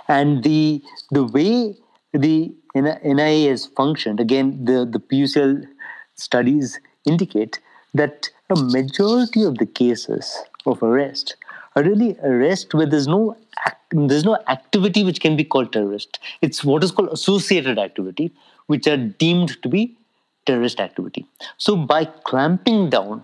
And 0.08 0.44
the 0.44 0.82
the 1.12 1.26
way 1.26 1.76
the 2.18 2.54
NIA 2.76 3.50
has 3.50 3.66
functioned, 3.66 4.20
again, 4.20 4.64
the, 4.64 4.86
the 4.86 5.00
PUCL 5.00 5.66
studies 6.16 6.80
indicate 7.06 7.60
that 7.94 8.30
a 8.50 8.56
majority 8.56 9.44
of 9.44 9.58
the 9.58 9.66
cases 9.66 10.38
of 10.66 10.82
arrest 10.84 11.36
are 11.76 11.84
really 11.84 12.18
arrest 12.24 12.74
where 12.74 12.86
there's 12.86 13.08
no 13.08 13.38
there's 13.92 14.26
no 14.26 14.38
activity 14.48 15.04
which 15.04 15.22
can 15.22 15.38
be 15.38 15.44
called 15.44 15.72
terrorist. 15.72 16.20
It's 16.42 16.64
what 16.64 16.84
is 16.84 16.92
called 16.92 17.10
associated 17.10 17.80
activity, 17.80 18.32
which 18.68 18.88
are 18.88 18.98
deemed 18.98 19.62
to 19.62 19.70
be 19.70 19.96
terrorist 20.46 20.80
activity. 20.80 21.26
So 21.58 21.76
by 21.76 22.06
clamping 22.06 22.90
down 22.90 23.24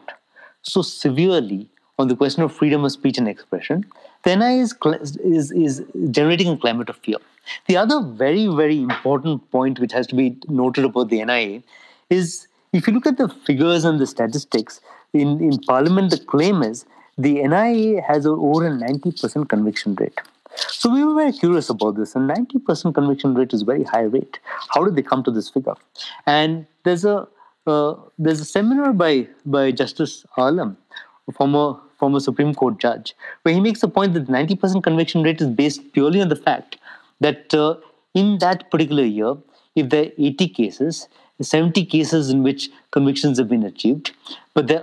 so 0.61 0.81
severely 0.81 1.67
on 1.99 2.07
the 2.07 2.15
question 2.15 2.43
of 2.43 2.53
freedom 2.53 2.85
of 2.85 2.91
speech 2.91 3.17
and 3.17 3.27
expression, 3.27 3.85
the 4.23 4.35
NIA 4.35 4.63
is, 4.63 5.17
is, 5.17 5.51
is 5.51 5.83
generating 6.11 6.49
a 6.49 6.57
climate 6.57 6.89
of 6.89 6.97
fear. 6.97 7.17
The 7.67 7.77
other 7.77 8.01
very, 8.01 8.47
very 8.47 8.79
important 8.81 9.49
point 9.51 9.79
which 9.79 9.91
has 9.93 10.07
to 10.07 10.15
be 10.15 10.37
noted 10.47 10.85
about 10.85 11.09
the 11.09 11.23
NIA 11.23 11.63
is 12.09 12.47
if 12.73 12.87
you 12.87 12.93
look 12.93 13.07
at 13.07 13.17
the 13.17 13.27
figures 13.27 13.83
and 13.83 13.99
the 13.99 14.07
statistics, 14.07 14.79
in, 15.13 15.41
in 15.41 15.59
Parliament, 15.59 16.11
the 16.11 16.19
claim 16.19 16.63
is 16.63 16.85
the 17.17 17.45
NIA 17.45 18.01
has 18.01 18.25
over 18.25 18.65
a 18.65 18.69
90% 18.69 19.49
conviction 19.49 19.95
rate. 19.95 20.19
So 20.55 20.89
we 20.89 21.03
were 21.03 21.15
very 21.15 21.31
curious 21.31 21.69
about 21.69 21.95
this, 21.95 22.15
and 22.15 22.29
90% 22.29 22.93
conviction 22.93 23.33
rate 23.35 23.53
is 23.53 23.61
very 23.61 23.83
high 23.83 24.01
rate. 24.01 24.39
How 24.73 24.83
did 24.83 24.95
they 24.95 25.01
come 25.01 25.23
to 25.23 25.31
this 25.31 25.49
figure? 25.49 25.75
And 26.25 26.65
there's 26.83 27.05
a 27.05 27.27
uh, 27.67 27.95
there's 28.17 28.41
a 28.41 28.45
seminar 28.45 28.91
by 28.91 29.27
by 29.45 29.71
Justice 29.71 30.25
Alam, 30.35 30.77
a 31.29 31.31
former 31.31 31.79
former 32.01 32.19
Supreme 32.19 32.53
Court 32.61 32.79
judge, 32.79 33.15
where 33.43 33.53
he 33.53 33.61
makes 33.67 33.81
the 33.85 33.87
point 33.97 34.13
that 34.15 34.25
the 34.27 34.33
90% 34.33 34.83
conviction 34.89 35.23
rate 35.29 35.41
is 35.45 35.49
based 35.61 35.81
purely 35.93 36.21
on 36.25 36.29
the 36.35 36.41
fact 36.49 36.77
that 37.27 37.53
uh, 37.53 37.75
in 38.21 38.37
that 38.39 38.69
particular 38.71 39.03
year, 39.03 39.35
if 39.75 39.89
there 39.89 40.05
are 40.05 40.11
80 40.17 40.49
cases, 40.49 41.07
70 41.41 41.85
cases 41.85 42.29
in 42.29 42.43
which 42.43 42.69
convictions 42.91 43.37
have 43.37 43.49
been 43.49 43.63
achieved, 43.63 44.11
but 44.53 44.67
the, 44.67 44.79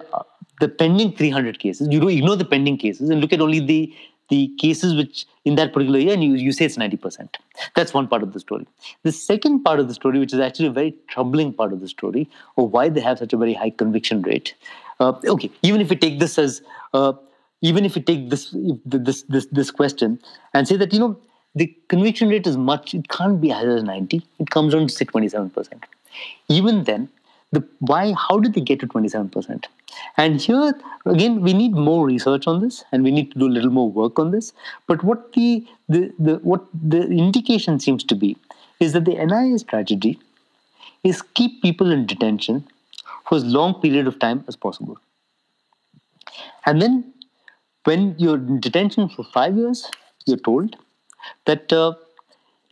the 0.60 0.68
pending 0.68 1.12
300 1.12 1.58
cases, 1.58 1.88
you 1.90 2.00
don't 2.00 2.10
ignore 2.10 2.36
the 2.36 2.44
pending 2.44 2.78
cases 2.78 3.10
and 3.10 3.20
look 3.20 3.32
at 3.32 3.40
only 3.40 3.60
the 3.60 3.94
the 4.28 4.52
cases 4.58 4.94
which 4.94 5.26
in 5.44 5.54
that 5.54 5.72
particular 5.72 5.98
year 5.98 6.12
and 6.12 6.22
you, 6.22 6.34
you 6.34 6.52
say 6.52 6.64
it's 6.64 6.76
90% 6.76 7.28
that's 7.74 7.94
one 7.94 8.08
part 8.08 8.22
of 8.22 8.32
the 8.32 8.40
story 8.40 8.66
the 9.02 9.12
second 9.12 9.62
part 9.62 9.80
of 9.80 9.88
the 9.88 9.94
story 9.94 10.18
which 10.18 10.32
is 10.32 10.40
actually 10.40 10.66
a 10.66 10.76
very 10.80 10.94
troubling 11.08 11.52
part 11.52 11.72
of 11.72 11.80
the 11.80 11.88
story 11.88 12.28
of 12.56 12.72
why 12.72 12.88
they 12.88 13.00
have 13.00 13.18
such 13.18 13.32
a 13.32 13.36
very 13.36 13.54
high 13.54 13.70
conviction 13.70 14.22
rate 14.22 14.54
uh, 15.00 15.12
okay 15.26 15.50
even 15.62 15.80
if 15.80 15.90
we 15.90 15.96
take 15.96 16.18
this 16.18 16.38
as 16.38 16.62
uh, 16.94 17.12
even 17.60 17.84
if 17.84 17.94
we 17.94 18.02
take 18.02 18.30
this 18.30 18.54
this 18.84 19.22
this 19.22 19.46
this 19.46 19.70
question 19.70 20.20
and 20.54 20.68
say 20.68 20.76
that 20.76 20.92
you 20.92 20.98
know 20.98 21.16
the 21.54 21.74
conviction 21.88 22.28
rate 22.28 22.46
is 22.46 22.56
much, 22.56 22.94
it 22.94 23.08
can't 23.08 23.40
be 23.40 23.48
higher 23.48 23.74
than 23.74 23.86
90. 23.86 24.22
It 24.38 24.50
comes 24.50 24.74
down 24.74 24.86
to 24.86 24.92
say 24.92 25.04
27%. 25.04 25.82
Even 26.48 26.84
then, 26.84 27.08
the 27.52 27.66
why, 27.80 28.12
how 28.12 28.38
did 28.38 28.54
they 28.54 28.60
get 28.60 28.80
to 28.80 28.86
27%? 28.86 29.64
And 30.16 30.40
here, 30.40 30.74
again, 31.06 31.40
we 31.40 31.54
need 31.54 31.72
more 31.72 32.06
research 32.06 32.46
on 32.46 32.60
this 32.60 32.84
and 32.92 33.02
we 33.02 33.10
need 33.10 33.32
to 33.32 33.38
do 33.38 33.46
a 33.46 33.54
little 33.56 33.70
more 33.70 33.90
work 33.90 34.18
on 34.18 34.30
this. 34.30 34.52
But 34.86 35.02
what 35.02 35.32
the, 35.32 35.66
the, 35.88 36.12
the 36.18 36.34
what 36.42 36.66
the 36.74 37.02
indication 37.08 37.80
seems 37.80 38.04
to 38.04 38.14
be 38.14 38.36
is 38.80 38.92
that 38.92 39.06
the 39.06 39.14
NIA 39.14 39.58
strategy 39.58 40.18
is 41.02 41.22
keep 41.22 41.62
people 41.62 41.90
in 41.90 42.06
detention 42.06 42.66
for 43.26 43.36
as 43.36 43.44
long 43.44 43.80
period 43.80 44.06
of 44.06 44.18
time 44.18 44.44
as 44.46 44.56
possible. 44.56 44.98
And 46.66 46.82
then 46.82 47.14
when 47.84 48.14
you're 48.18 48.36
in 48.36 48.60
detention 48.60 49.08
for 49.08 49.24
five 49.24 49.56
years, 49.56 49.90
you're 50.26 50.36
told 50.36 50.76
that 51.46 51.72
uh, 51.72 51.94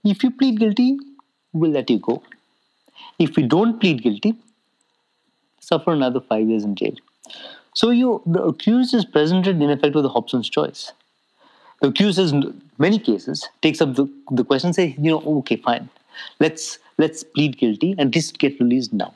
if 0.05 0.23
you 0.23 0.31
plead 0.31 0.59
guilty, 0.59 0.99
we'll 1.53 1.71
let 1.71 1.89
you 1.89 1.99
go. 1.99 2.23
If 3.19 3.39
you 3.39 3.47
don't 3.47 3.81
plead 3.81 4.03
guilty, 4.03 4.35
suffer 5.67 5.93
another 5.93 6.21
five 6.21 6.49
years 6.49 6.65
in 6.65 6.75
jail. 6.77 6.95
So 7.75 7.91
you, 7.91 8.23
the 8.25 8.43
accused 8.43 8.95
is 8.95 9.05
presented 9.05 9.61
in 9.61 9.71
effect 9.71 9.95
with 9.95 10.05
a 10.05 10.09
Hobson's 10.09 10.49
choice. 10.49 10.93
The 11.83 11.89
accused, 11.89 12.19
in 12.19 12.63
many 12.79 12.99
cases, 12.99 13.49
takes 13.63 13.81
up 13.81 13.95
the, 13.97 14.09
the 14.31 14.45
question, 14.45 14.73
say, 14.73 14.95
you 14.99 15.11
know, 15.11 15.23
okay, 15.39 15.57
fine, 15.57 15.91
let's 16.41 16.79
let's 16.99 17.23
plead 17.23 17.59
guilty 17.59 17.95
and 17.99 18.13
just 18.13 18.39
get 18.39 18.59
released 18.61 18.93
now. 18.93 19.13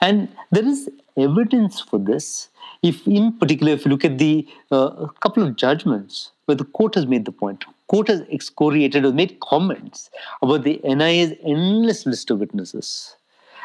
And 0.00 0.28
there 0.50 0.66
is 0.66 0.90
evidence 1.16 1.80
for 1.80 1.98
this. 1.98 2.48
If, 2.82 3.06
in 3.06 3.32
particular, 3.38 3.72
if 3.72 3.84
you 3.84 3.90
look 3.90 4.04
at 4.04 4.18
the 4.18 4.46
uh, 4.70 5.06
couple 5.20 5.42
of 5.42 5.56
judgments 5.56 6.32
where 6.44 6.56
the 6.56 6.64
court 6.64 6.94
has 6.94 7.06
made 7.06 7.24
the 7.24 7.32
point, 7.32 7.64
court 7.88 8.08
has 8.08 8.20
excoriated 8.30 9.04
or 9.06 9.12
made 9.12 9.40
comments 9.40 10.10
about 10.42 10.64
the 10.64 10.78
NIA's 10.84 11.32
endless 11.42 12.04
list 12.04 12.30
of 12.30 12.40
witnesses 12.40 13.16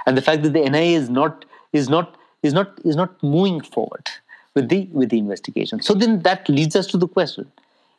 and 0.06 0.18
the 0.18 0.22
fact 0.22 0.44
that 0.44 0.54
the 0.54 0.70
NIA 0.70 0.98
is 0.98 1.10
not 1.10 1.46
is 1.74 1.90
not 1.90 2.16
is 2.44 2.54
not 2.54 2.80
is 2.84 2.96
not 2.96 3.22
moving 3.24 3.62
forward 3.62 4.10
with 4.56 4.70
the 4.70 4.88
with 4.92 5.10
the 5.10 5.18
investigation. 5.18 5.82
So 5.82 5.94
then 5.94 6.22
that 6.24 6.50
leads 6.50 6.76
us 6.76 6.88
to 6.88 6.98
the 6.98 7.08
question: 7.08 7.52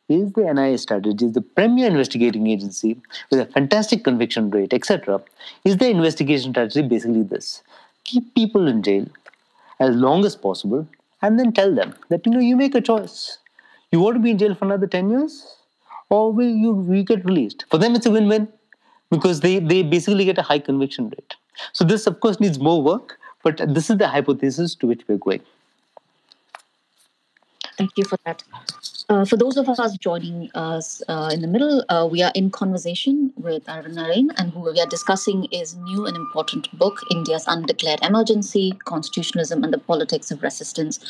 Is 0.08 0.32
the 0.32 0.52
NIA 0.52 0.78
strategy, 0.78 1.28
the 1.28 1.40
premier 1.40 1.86
investigating 1.86 2.46
agency 2.46 3.00
with 3.30 3.40
a 3.40 3.46
fantastic 3.46 4.04
conviction 4.04 4.50
rate, 4.50 4.72
etc., 4.72 5.20
is 5.64 5.76
the 5.76 5.88
investigation 5.88 6.52
strategy 6.52 6.82
basically 6.82 7.22
this? 7.22 7.62
Keep 8.04 8.34
people 8.34 8.66
in 8.66 8.82
jail 8.82 9.06
as 9.80 9.96
long 9.96 10.24
as 10.24 10.36
possible, 10.36 10.86
and 11.22 11.38
then 11.38 11.52
tell 11.52 11.74
them 11.74 11.94
that 12.08 12.26
you 12.26 12.32
know 12.32 12.40
you 12.40 12.56
make 12.56 12.74
a 12.74 12.80
choice. 12.80 13.38
You 13.90 14.00
want 14.00 14.16
to 14.16 14.20
be 14.20 14.30
in 14.30 14.38
jail 14.38 14.54
for 14.54 14.64
another 14.64 14.86
ten 14.86 15.10
years, 15.10 15.56
or 16.10 16.32
will 16.32 16.54
you 16.64 16.72
we 16.72 17.04
get 17.04 17.24
released? 17.24 17.64
For 17.70 17.78
them, 17.78 17.94
it's 17.94 18.06
a 18.06 18.10
win-win 18.10 18.48
because 19.10 19.40
they 19.40 19.58
they 19.58 19.82
basically 19.82 20.24
get 20.24 20.38
a 20.38 20.42
high 20.42 20.58
conviction 20.58 21.10
rate. 21.10 21.36
So 21.72 21.84
this, 21.84 22.06
of 22.06 22.20
course, 22.20 22.40
needs 22.40 22.58
more 22.58 22.82
work, 22.82 23.18
but 23.42 23.60
this 23.74 23.90
is 23.90 23.98
the 23.98 24.08
hypothesis 24.08 24.74
to 24.76 24.86
which 24.86 25.02
we're 25.08 25.18
going. 25.18 25.42
Thank 27.78 27.96
you 27.96 28.04
for 28.04 28.18
that. 28.24 28.42
Uh, 29.08 29.24
for 29.24 29.36
those 29.36 29.56
of 29.56 29.68
us 29.68 29.96
joining 29.98 30.50
us 30.54 31.02
uh, 31.08 31.30
in 31.32 31.40
the 31.40 31.48
middle, 31.48 31.84
uh, 31.88 32.06
we 32.10 32.22
are 32.22 32.30
in 32.34 32.50
conversation 32.50 33.32
with 33.36 33.64
Arvind 33.66 33.94
Narrain, 33.94 34.30
and 34.36 34.52
who 34.52 34.60
we 34.60 34.80
are 34.80 34.86
discussing 34.86 35.46
is 35.46 35.74
new 35.76 36.06
and 36.06 36.16
important 36.16 36.70
book, 36.78 37.00
India's 37.10 37.44
Undeclared 37.48 38.00
Emergency, 38.02 38.72
Constitutionalism 38.84 39.64
and 39.64 39.72
the 39.72 39.78
Politics 39.78 40.30
of 40.30 40.42
Resistance. 40.42 41.00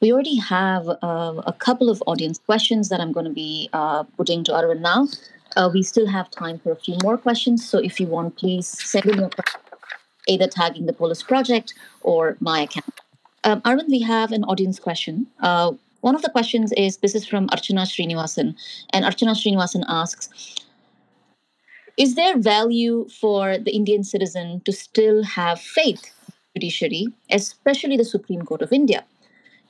We 0.00 0.12
already 0.12 0.36
have 0.36 0.88
uh, 0.88 1.42
a 1.46 1.54
couple 1.58 1.90
of 1.90 2.02
audience 2.06 2.38
questions 2.38 2.88
that 2.88 3.00
I'm 3.00 3.12
going 3.12 3.26
to 3.26 3.32
be 3.32 3.68
uh, 3.72 4.04
putting 4.16 4.42
to 4.44 4.52
Arvind 4.52 4.80
now. 4.80 5.08
Uh, 5.56 5.68
we 5.72 5.82
still 5.82 6.06
have 6.06 6.30
time 6.30 6.58
for 6.58 6.72
a 6.72 6.76
few 6.76 6.96
more 7.02 7.18
questions, 7.18 7.68
so 7.68 7.78
if 7.78 8.00
you 8.00 8.06
want, 8.06 8.36
please 8.36 8.66
send 8.66 9.06
in 9.06 9.18
your 9.18 9.28
questions, 9.28 9.61
either 10.28 10.46
tagging 10.46 10.86
the 10.86 10.92
Polis 10.92 11.22
Project 11.22 11.74
or 12.02 12.36
my 12.40 12.60
account. 12.60 13.00
Um, 13.44 13.60
Arvind, 13.62 13.88
we 13.88 14.02
have 14.02 14.30
an 14.32 14.44
audience 14.44 14.78
question. 14.78 15.26
One 16.02 16.16
of 16.16 16.22
the 16.22 16.30
questions 16.30 16.72
is 16.72 16.96
this 16.96 17.14
is 17.14 17.24
from 17.24 17.46
Archana 17.48 17.86
Srinivasan, 17.86 18.56
and 18.92 19.04
Archana 19.04 19.34
Srinivasan 19.36 19.84
asks 19.86 20.56
Is 21.96 22.16
there 22.16 22.36
value 22.36 23.08
for 23.08 23.56
the 23.56 23.70
Indian 23.70 24.02
citizen 24.02 24.62
to 24.64 24.72
still 24.72 25.22
have 25.22 25.60
faith 25.60 26.02
in 26.56 26.60
judiciary, 26.60 27.06
especially 27.30 27.96
the 27.96 28.04
Supreme 28.04 28.42
Court 28.42 28.62
of 28.62 28.72
India? 28.72 29.04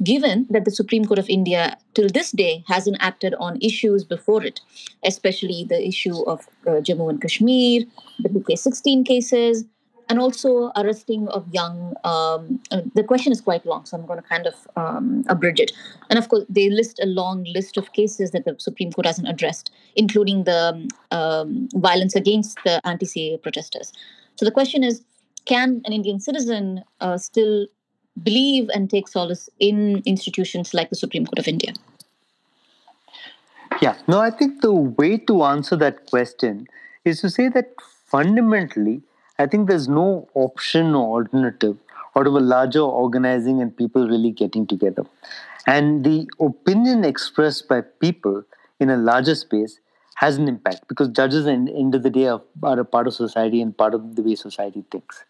Given 0.02 0.46
that 0.48 0.64
the 0.64 0.70
Supreme 0.70 1.04
Court 1.04 1.18
of 1.18 1.28
India 1.28 1.76
till 1.92 2.08
this 2.08 2.32
day 2.32 2.64
hasn't 2.66 2.96
acted 3.00 3.34
on 3.34 3.60
issues 3.60 4.02
before 4.02 4.42
it, 4.42 4.58
especially 5.04 5.64
the 5.68 5.86
issue 5.86 6.22
of 6.22 6.48
uh, 6.66 6.80
Jammu 6.80 7.10
and 7.10 7.20
Kashmir, 7.20 7.84
the 8.20 8.30
BK 8.30 8.56
16 8.56 9.04
cases, 9.04 9.64
and 10.12 10.20
also 10.20 10.70
arresting 10.76 11.26
of 11.28 11.42
young. 11.54 11.94
Um, 12.04 12.60
uh, 12.70 12.82
the 12.94 13.02
question 13.02 13.32
is 13.32 13.40
quite 13.40 13.64
long, 13.64 13.86
so 13.86 13.96
I'm 13.96 14.04
going 14.04 14.20
to 14.20 14.28
kind 14.28 14.46
of 14.46 14.54
um, 14.76 15.24
abridge 15.26 15.58
it. 15.58 15.72
And 16.10 16.18
of 16.18 16.28
course, 16.28 16.44
they 16.50 16.68
list 16.68 17.00
a 17.02 17.06
long 17.06 17.44
list 17.44 17.78
of 17.78 17.94
cases 17.94 18.30
that 18.32 18.44
the 18.44 18.54
Supreme 18.58 18.92
Court 18.92 19.06
hasn't 19.06 19.26
addressed, 19.26 19.70
including 19.96 20.44
the 20.44 20.86
um, 21.12 21.70
violence 21.74 22.14
against 22.14 22.58
the 22.62 22.86
anti-CAA 22.86 23.42
protesters. 23.42 23.90
So 24.36 24.44
the 24.44 24.50
question 24.50 24.84
is, 24.84 25.02
can 25.46 25.80
an 25.86 25.94
Indian 25.94 26.20
citizen 26.20 26.84
uh, 27.00 27.16
still 27.16 27.66
believe 28.22 28.68
and 28.74 28.90
take 28.90 29.08
solace 29.08 29.48
in 29.60 30.02
institutions 30.04 30.74
like 30.74 30.90
the 30.90 30.96
Supreme 30.96 31.24
Court 31.24 31.38
of 31.38 31.48
India? 31.48 31.72
Yeah, 33.80 33.96
no, 34.06 34.20
I 34.20 34.30
think 34.30 34.60
the 34.60 34.74
way 34.74 35.16
to 35.16 35.42
answer 35.44 35.74
that 35.76 36.04
question 36.10 36.66
is 37.06 37.22
to 37.22 37.30
say 37.30 37.48
that 37.48 37.70
fundamentally 38.04 39.00
I 39.42 39.46
think 39.46 39.68
there's 39.68 39.88
no 39.88 40.28
option 40.34 40.94
or 40.94 41.22
alternative 41.22 41.76
out 42.16 42.26
of 42.28 42.34
a 42.34 42.40
larger 42.40 42.80
organizing 42.80 43.60
and 43.60 43.76
people 43.76 44.08
really 44.08 44.30
getting 44.30 44.66
together. 44.66 45.04
And 45.66 46.04
the 46.04 46.28
opinion 46.40 47.04
expressed 47.04 47.68
by 47.68 47.80
people 47.80 48.44
in 48.78 48.90
a 48.90 48.96
larger 48.96 49.34
space 49.34 49.80
has 50.16 50.36
an 50.36 50.46
impact 50.46 50.86
because 50.88 51.08
judges, 51.08 51.46
at 51.46 51.64
the 51.64 51.74
end 51.74 51.96
of 51.96 52.04
the 52.04 52.10
day, 52.10 52.28
are, 52.28 52.42
are 52.62 52.78
a 52.78 52.84
part 52.84 53.08
of 53.08 53.14
society 53.14 53.60
and 53.60 53.76
part 53.76 53.94
of 53.94 54.14
the 54.14 54.22
way 54.22 54.36
society 54.36 54.84
thinks. 54.92 55.24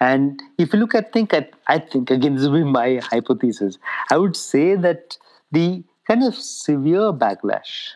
And 0.00 0.42
if 0.58 0.74
you 0.74 0.78
look 0.78 0.94
at 0.94 1.12
think, 1.12 1.32
I, 1.32 1.48
I 1.66 1.78
think 1.78 2.10
again, 2.10 2.34
this 2.34 2.46
will 2.46 2.64
be 2.64 2.64
my 2.64 3.00
hypothesis. 3.02 3.78
I 4.10 4.18
would 4.18 4.36
say 4.36 4.74
that 4.74 5.16
the 5.52 5.84
kind 6.06 6.22
of 6.24 6.34
severe 6.34 7.12
backlash 7.12 7.92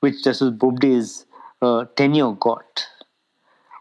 which 0.00 0.24
Justice 0.24 0.50
Bobde 0.50 0.84
is 0.84 1.26
uh, 1.60 1.84
tenure 1.96 2.32
got 2.32 2.86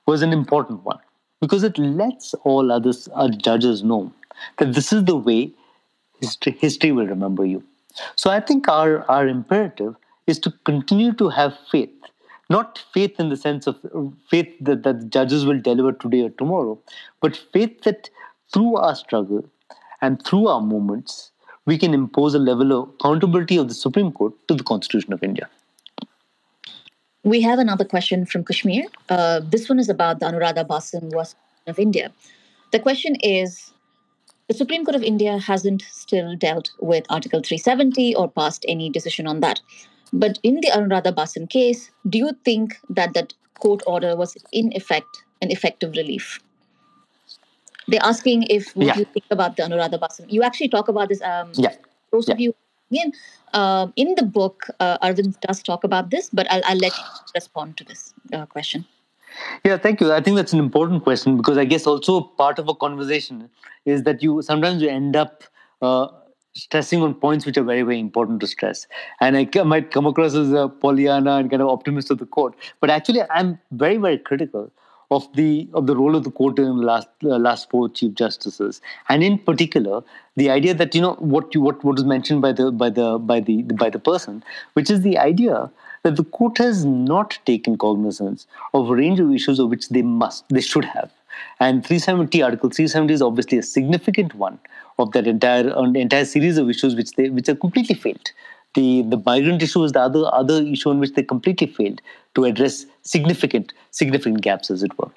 was 0.05 0.21
an 0.21 0.33
important 0.33 0.83
one 0.83 0.99
because 1.41 1.63
it 1.63 1.77
lets 1.77 2.33
all 2.45 2.71
others, 2.71 3.09
other 3.13 3.35
judges 3.35 3.83
know 3.83 4.11
that 4.57 4.73
this 4.73 4.93
is 4.93 5.03
the 5.05 5.15
way 5.15 5.51
history, 6.21 6.53
history 6.53 6.91
will 6.91 7.07
remember 7.07 7.45
you. 7.45 7.63
So 8.15 8.29
I 8.29 8.39
think 8.39 8.67
our, 8.67 9.09
our 9.09 9.27
imperative 9.27 9.95
is 10.27 10.39
to 10.39 10.51
continue 10.63 11.13
to 11.13 11.29
have 11.29 11.57
faith, 11.71 11.89
not 12.49 12.83
faith 12.93 13.19
in 13.19 13.29
the 13.29 13.37
sense 13.37 13.67
of 13.67 13.77
uh, 13.93 14.03
faith 14.29 14.53
that, 14.61 14.83
that 14.83 15.09
judges 15.09 15.45
will 15.45 15.59
deliver 15.59 15.91
today 15.91 16.21
or 16.21 16.29
tomorrow, 16.29 16.79
but 17.19 17.35
faith 17.35 17.81
that 17.81 18.09
through 18.53 18.75
our 18.77 18.95
struggle 18.95 19.43
and 20.01 20.23
through 20.23 20.47
our 20.47 20.61
movements, 20.61 21.31
we 21.65 21.77
can 21.77 21.93
impose 21.93 22.33
a 22.33 22.39
level 22.39 22.71
of 22.71 22.89
accountability 22.89 23.57
of 23.57 23.67
the 23.67 23.73
Supreme 23.73 24.11
Court 24.11 24.33
to 24.47 24.55
the 24.55 24.63
Constitution 24.63 25.13
of 25.13 25.23
India. 25.23 25.49
We 27.23 27.41
have 27.41 27.59
another 27.59 27.85
question 27.85 28.25
from 28.25 28.43
Kashmir. 28.43 28.85
Uh, 29.09 29.41
this 29.43 29.69
one 29.69 29.79
is 29.79 29.89
about 29.89 30.19
the 30.19 30.25
Anuradha 30.25 30.65
Bhasin 30.65 31.13
was 31.13 31.35
of 31.67 31.77
India. 31.77 32.11
The 32.71 32.79
question 32.79 33.15
is 33.17 33.71
the 34.47 34.55
Supreme 34.55 34.83
Court 34.83 34.95
of 34.95 35.03
India 35.03 35.37
hasn't 35.37 35.83
still 35.91 36.35
dealt 36.35 36.71
with 36.79 37.05
Article 37.09 37.41
370 37.41 38.15
or 38.15 38.29
passed 38.29 38.65
any 38.67 38.89
decision 38.89 39.27
on 39.27 39.39
that. 39.41 39.61
But 40.11 40.39
in 40.41 40.55
the 40.55 40.69
Anuradha 40.69 41.13
Bhasin 41.13 41.47
case, 41.49 41.91
do 42.09 42.17
you 42.17 42.31
think 42.43 42.77
that 42.89 43.13
that 43.13 43.33
court 43.59 43.83
order 43.85 44.15
was 44.15 44.35
in 44.51 44.73
effect 44.75 45.23
an 45.43 45.51
effective 45.51 45.91
relief? 45.91 46.39
They're 47.87 48.03
asking 48.03 48.43
if 48.49 48.73
Yeah. 48.75 48.97
you 48.97 49.05
think 49.05 49.25
about 49.29 49.57
the 49.57 49.63
Anuradha 49.63 49.99
Bhasin. 49.99 50.25
You 50.31 50.41
actually 50.41 50.69
talk 50.69 50.87
about 50.87 51.09
this. 51.09 51.21
Um, 51.21 51.51
Yeah. 51.55 51.75
Those 52.11 52.27
of 52.29 52.39
you 52.39 52.53
again 52.91 53.13
um, 53.53 53.93
in 53.95 54.15
the 54.15 54.23
book, 54.23 54.67
uh, 54.79 54.97
Arvind 54.99 55.39
does 55.41 55.61
talk 55.61 55.83
about 55.83 56.09
this, 56.09 56.29
but 56.31 56.49
I'll, 56.51 56.61
I'll 56.65 56.77
let 56.77 56.97
you 56.97 57.03
respond 57.35 57.77
to 57.77 57.83
this 57.83 58.13
uh, 58.33 58.45
question. 58.45 58.85
Yeah, 59.65 59.77
thank 59.77 60.01
you. 60.01 60.11
I 60.11 60.21
think 60.21 60.35
that's 60.35 60.53
an 60.53 60.59
important 60.59 61.03
question 61.03 61.37
because 61.37 61.57
I 61.57 61.65
guess 61.65 61.87
also 61.87 62.21
part 62.21 62.59
of 62.59 62.67
a 62.67 62.75
conversation 62.75 63.49
is 63.85 64.03
that 64.03 64.21
you 64.21 64.41
sometimes 64.41 64.81
you 64.81 64.89
end 64.89 65.15
up 65.15 65.43
uh, 65.81 66.07
stressing 66.53 67.01
on 67.01 67.13
points 67.13 67.45
which 67.45 67.57
are 67.57 67.63
very, 67.63 67.81
very 67.81 67.99
important 67.99 68.41
to 68.41 68.47
stress. 68.47 68.87
And 69.21 69.37
I 69.37 69.63
might 69.63 69.91
come 69.91 70.05
across 70.05 70.35
as 70.35 70.51
a 70.51 70.67
Pollyanna 70.67 71.35
and 71.37 71.49
kind 71.49 71.61
of 71.61 71.69
optimist 71.69 72.11
of 72.11 72.17
the 72.17 72.25
court, 72.25 72.55
but 72.81 72.89
actually 72.89 73.21
I'm 73.29 73.57
very, 73.71 73.97
very 73.97 74.17
critical 74.17 74.71
of 75.11 75.27
the 75.35 75.69
of 75.73 75.87
the 75.87 75.95
role 75.95 76.15
of 76.15 76.23
the 76.23 76.31
court 76.31 76.57
in 76.57 76.65
the 76.77 76.85
last 76.89 77.09
uh, 77.23 77.37
last 77.37 77.69
four 77.69 77.89
chief 77.89 78.13
justices, 78.15 78.81
and 79.09 79.23
in 79.23 79.37
particular 79.37 80.01
the 80.37 80.49
idea 80.49 80.73
that 80.73 80.95
you 80.95 81.01
know 81.01 81.13
what 81.15 81.53
you 81.53 81.61
what 81.61 81.83
what 81.83 81.95
was 81.95 82.05
mentioned 82.05 82.41
by 82.41 82.51
the 82.51 82.71
by 82.71 82.89
the 82.89 83.19
by 83.19 83.39
the 83.39 83.61
by 83.83 83.89
the 83.89 83.99
person, 83.99 84.43
which 84.73 84.89
is 84.89 85.01
the 85.01 85.17
idea 85.17 85.69
that 86.03 86.15
the 86.15 86.23
court 86.23 86.57
has 86.57 86.83
not 86.85 87.37
taken 87.45 87.77
cognizance 87.77 88.47
of 88.73 88.89
a 88.89 88.95
range 88.95 89.19
of 89.19 89.31
issues 89.31 89.59
of 89.59 89.69
which 89.69 89.89
they 89.89 90.01
must, 90.01 90.43
they 90.49 90.61
should 90.61 90.85
have. 90.85 91.11
And 91.59 91.85
370, 91.85 92.41
Article 92.41 92.69
370 92.69 93.13
is 93.13 93.21
obviously 93.21 93.57
a 93.57 93.63
significant 93.63 94.33
one 94.35 94.59
of 94.99 95.11
that 95.11 95.27
entire 95.27 95.69
uh, 95.75 95.83
entire 95.91 96.25
series 96.25 96.57
of 96.57 96.69
issues 96.69 96.95
which 96.95 97.11
they 97.11 97.29
which 97.29 97.49
are 97.49 97.55
completely 97.55 97.95
failed. 97.95 98.31
The 98.73 99.01
the 99.03 99.21
migrant 99.25 99.61
issue 99.61 99.83
is 99.83 99.91
the 99.91 99.99
other 99.99 100.33
other 100.33 100.61
issue 100.61 100.89
on 100.89 100.99
which 100.99 101.13
they 101.13 101.23
completely 101.23 101.67
failed 101.67 102.01
to 102.35 102.45
address 102.45 102.85
significant 103.01 103.73
significant 103.91 104.41
gaps, 104.41 104.71
as 104.71 104.83
it 104.83 104.97
were. 104.97 105.11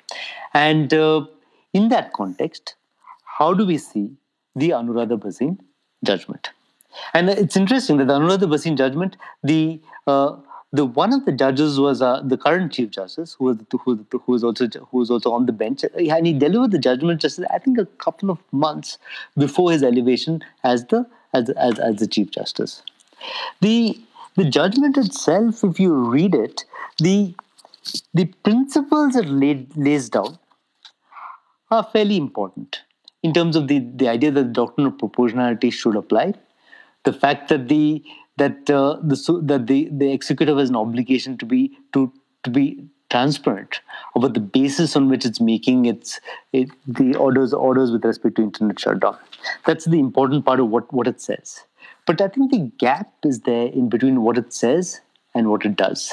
And 0.54 0.92
uh, 0.92 1.26
in 1.72 1.88
that 1.90 2.12
context, 2.12 2.74
how 3.38 3.54
do 3.54 3.66
we 3.66 3.78
see 3.78 4.10
the 4.56 4.70
Anuradha 4.70 5.18
Bhasin 5.18 5.58
judgment? 6.04 6.50
And 7.12 7.28
it's 7.28 7.56
interesting 7.56 7.96
that 7.98 8.06
the 8.06 8.14
Anuradha 8.14 8.48
Bhasin 8.54 8.76
judgment, 8.76 9.16
the 9.42 9.80
uh, 10.06 10.36
the 10.72 10.84
one 10.84 11.12
of 11.12 11.24
the 11.24 11.32
judges 11.32 11.78
was 11.78 12.02
uh, 12.02 12.20
the 12.24 12.36
current 12.36 12.72
chief 12.72 12.90
justice, 12.90 13.36
who 13.38 13.44
was 13.44 13.58
who, 13.70 14.04
who 14.10 14.32
was 14.32 14.42
also 14.42 14.66
who 14.90 14.98
was 14.98 15.10
also 15.10 15.32
on 15.32 15.46
the 15.46 15.52
bench, 15.52 15.84
and 15.84 16.26
he 16.26 16.32
delivered 16.32 16.72
the 16.72 16.78
judgment 16.78 17.20
just 17.20 17.40
I 17.50 17.58
think 17.58 17.78
a 17.78 17.86
couple 18.06 18.30
of 18.30 18.38
months 18.50 18.98
before 19.38 19.70
his 19.70 19.84
elevation 19.84 20.42
as 20.64 20.84
the 20.86 21.06
as 21.32 21.50
as, 21.50 21.78
as 21.78 21.96
the 21.96 22.08
chief 22.08 22.30
justice. 22.30 22.82
The 23.60 24.00
the 24.36 24.44
judgment 24.44 24.96
itself, 24.96 25.62
if 25.62 25.78
you 25.78 25.92
read 25.94 26.34
it, 26.34 26.64
the 26.98 27.34
the 28.12 28.26
principles 28.26 29.16
it 29.16 29.26
laid, 29.26 29.76
lays 29.76 30.08
down 30.08 30.38
are 31.70 31.84
fairly 31.92 32.16
important 32.16 32.82
in 33.22 33.32
terms 33.32 33.56
of 33.56 33.68
the, 33.68 33.78
the 33.78 34.08
idea 34.08 34.30
that 34.30 34.42
the 34.42 34.52
doctrine 34.52 34.86
of 34.86 34.98
proportionality 34.98 35.70
should 35.70 35.96
apply, 35.96 36.34
the 37.04 37.12
fact 37.12 37.48
that 37.48 37.68
the 37.68 38.02
that 38.36 38.68
uh, 38.70 38.98
the 39.02 39.40
that 39.44 39.66
the, 39.66 39.88
the 39.92 40.12
executive 40.12 40.58
has 40.58 40.70
an 40.70 40.76
obligation 40.76 41.38
to 41.38 41.46
be 41.46 41.76
to 41.92 42.12
to 42.42 42.50
be 42.50 42.84
transparent 43.10 43.80
about 44.16 44.34
the 44.34 44.40
basis 44.40 44.96
on 44.96 45.08
which 45.08 45.24
it's 45.24 45.40
making 45.40 45.84
its 45.86 46.20
it, 46.52 46.68
the 46.86 47.14
orders 47.16 47.52
orders 47.52 47.90
with 47.92 48.04
respect 48.04 48.36
to 48.36 48.42
internet 48.42 48.78
shutdown. 48.78 49.16
That's 49.66 49.84
the 49.84 50.00
important 50.00 50.44
part 50.44 50.60
of 50.60 50.68
what, 50.68 50.92
what 50.92 51.06
it 51.06 51.20
says. 51.20 51.64
But 52.06 52.20
I 52.20 52.28
think 52.28 52.50
the 52.50 52.70
gap 52.78 53.12
is 53.24 53.40
there 53.40 53.66
in 53.66 53.88
between 53.88 54.22
what 54.22 54.38
it 54.38 54.52
says 54.52 55.00
and 55.34 55.48
what 55.48 55.64
it 55.64 55.76
does. 55.76 56.12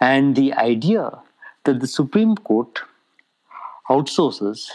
And 0.00 0.36
the 0.36 0.52
idea 0.54 1.10
that 1.64 1.80
the 1.80 1.86
Supreme 1.86 2.36
Court 2.36 2.80
outsources 3.90 4.68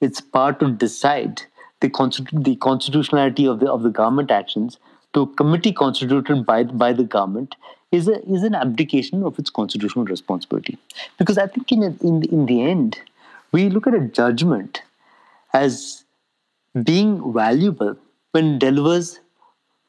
its 0.00 0.20
power 0.20 0.52
to 0.54 0.70
decide 0.70 1.42
the, 1.80 1.88
constitu- 1.88 2.44
the 2.44 2.56
constitutionality 2.56 3.46
of 3.46 3.60
the, 3.60 3.70
of 3.70 3.82
the 3.82 3.90
government 3.90 4.30
actions 4.30 4.78
to 5.12 5.22
a 5.22 5.26
committee 5.26 5.72
constituted 5.72 6.46
by, 6.46 6.64
by 6.64 6.92
the 6.92 7.04
government 7.04 7.56
is, 7.90 8.08
a, 8.08 8.22
is 8.30 8.42
an 8.42 8.54
abdication 8.54 9.22
of 9.22 9.38
its 9.38 9.50
constitutional 9.50 10.04
responsibility. 10.04 10.78
Because 11.18 11.36
I 11.36 11.46
think 11.46 11.72
in, 11.72 11.82
a, 11.82 11.94
in, 12.06 12.22
in 12.24 12.46
the 12.46 12.62
end, 12.62 13.00
we 13.52 13.68
look 13.68 13.86
at 13.86 13.94
a 13.94 14.00
judgment 14.00 14.82
as 15.52 16.04
being 16.84 17.32
valuable 17.32 17.96
when 18.30 18.54
it 18.54 18.58
delivers 18.60 19.20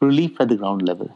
relief 0.01 0.39
at 0.39 0.49
the 0.49 0.55
ground 0.55 0.81
level. 0.87 1.09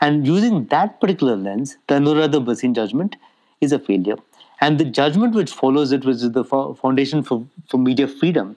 And 0.00 0.26
using 0.26 0.66
that 0.66 1.00
particular 1.00 1.36
lens, 1.36 1.76
the 1.86 1.94
Anuradha 1.94 2.44
Bhasin 2.44 2.74
judgment 2.74 3.16
is 3.60 3.72
a 3.72 3.78
failure. 3.78 4.16
And 4.60 4.78
the 4.78 4.84
judgment 4.84 5.34
which 5.34 5.52
follows 5.52 5.90
it, 5.90 6.04
which 6.04 6.16
is 6.16 6.30
the 6.32 6.44
Foundation 6.44 7.22
for, 7.22 7.44
for 7.68 7.78
Media 7.78 8.06
Freedom, 8.06 8.56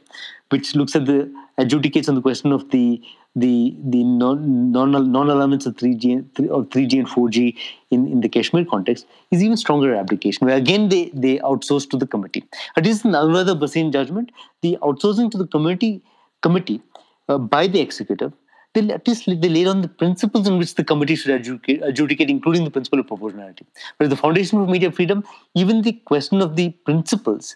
which 0.50 0.76
looks 0.76 0.96
at 0.96 1.06
the 1.06 1.34
adjudicates 1.58 2.08
on 2.08 2.16
the 2.16 2.22
question 2.22 2.52
of 2.52 2.70
the 2.70 3.02
the 3.38 3.76
the 3.84 4.04
non 4.04 4.72
non 4.72 5.30
allowance 5.30 5.66
of 5.66 5.76
3G 5.76 6.14
and- 6.14 6.50
of 6.50 6.70
3G 6.70 7.00
and 7.00 7.08
4G 7.10 7.58
in, 7.92 8.08
in 8.08 8.22
the 8.22 8.30
Kashmir 8.30 8.64
context 8.66 9.06
is 9.32 9.44
even 9.44 9.58
stronger 9.58 9.94
application, 9.96 10.48
where 10.48 10.56
again 10.56 10.88
they 10.90 11.10
they 11.14 11.40
outsource 11.40 11.90
to 11.90 11.98
the 11.98 12.08
committee. 12.08 12.46
At 12.78 12.86
least 12.86 13.04
in 13.04 13.12
Anuradha 13.12 13.60
Bhasin 13.60 13.92
judgment, 13.92 14.32
the 14.62 14.78
outsourcing 14.82 15.32
to 15.32 15.38
the 15.38 15.48
committee 15.48 16.02
committee 16.42 16.82
uh, 17.28 17.38
by 17.38 17.68
the 17.68 17.82
executive 17.82 18.32
they 18.76 18.94
at 18.94 19.08
least 19.08 19.26
they 19.26 19.50
laid 19.50 19.68
on 19.68 19.82
the 19.82 19.88
principles 19.88 20.48
on 20.48 20.60
which 20.60 20.76
the 20.76 20.84
committee 20.84 21.16
should 21.16 21.34
adjudicate, 21.34 21.82
adjudicate, 21.84 22.30
including 22.30 22.64
the 22.64 22.72
principle 22.72 23.00
of 23.00 23.08
proportionality. 23.08 23.66
But 23.98 24.10
the 24.10 24.16
Foundation 24.16 24.64
for 24.64 24.72
Media 24.72 24.92
Freedom, 24.92 25.24
even 25.56 25.82
the 25.82 25.94
question 25.94 26.42
of 26.42 26.56
the 26.56 26.70
principles 26.90 27.56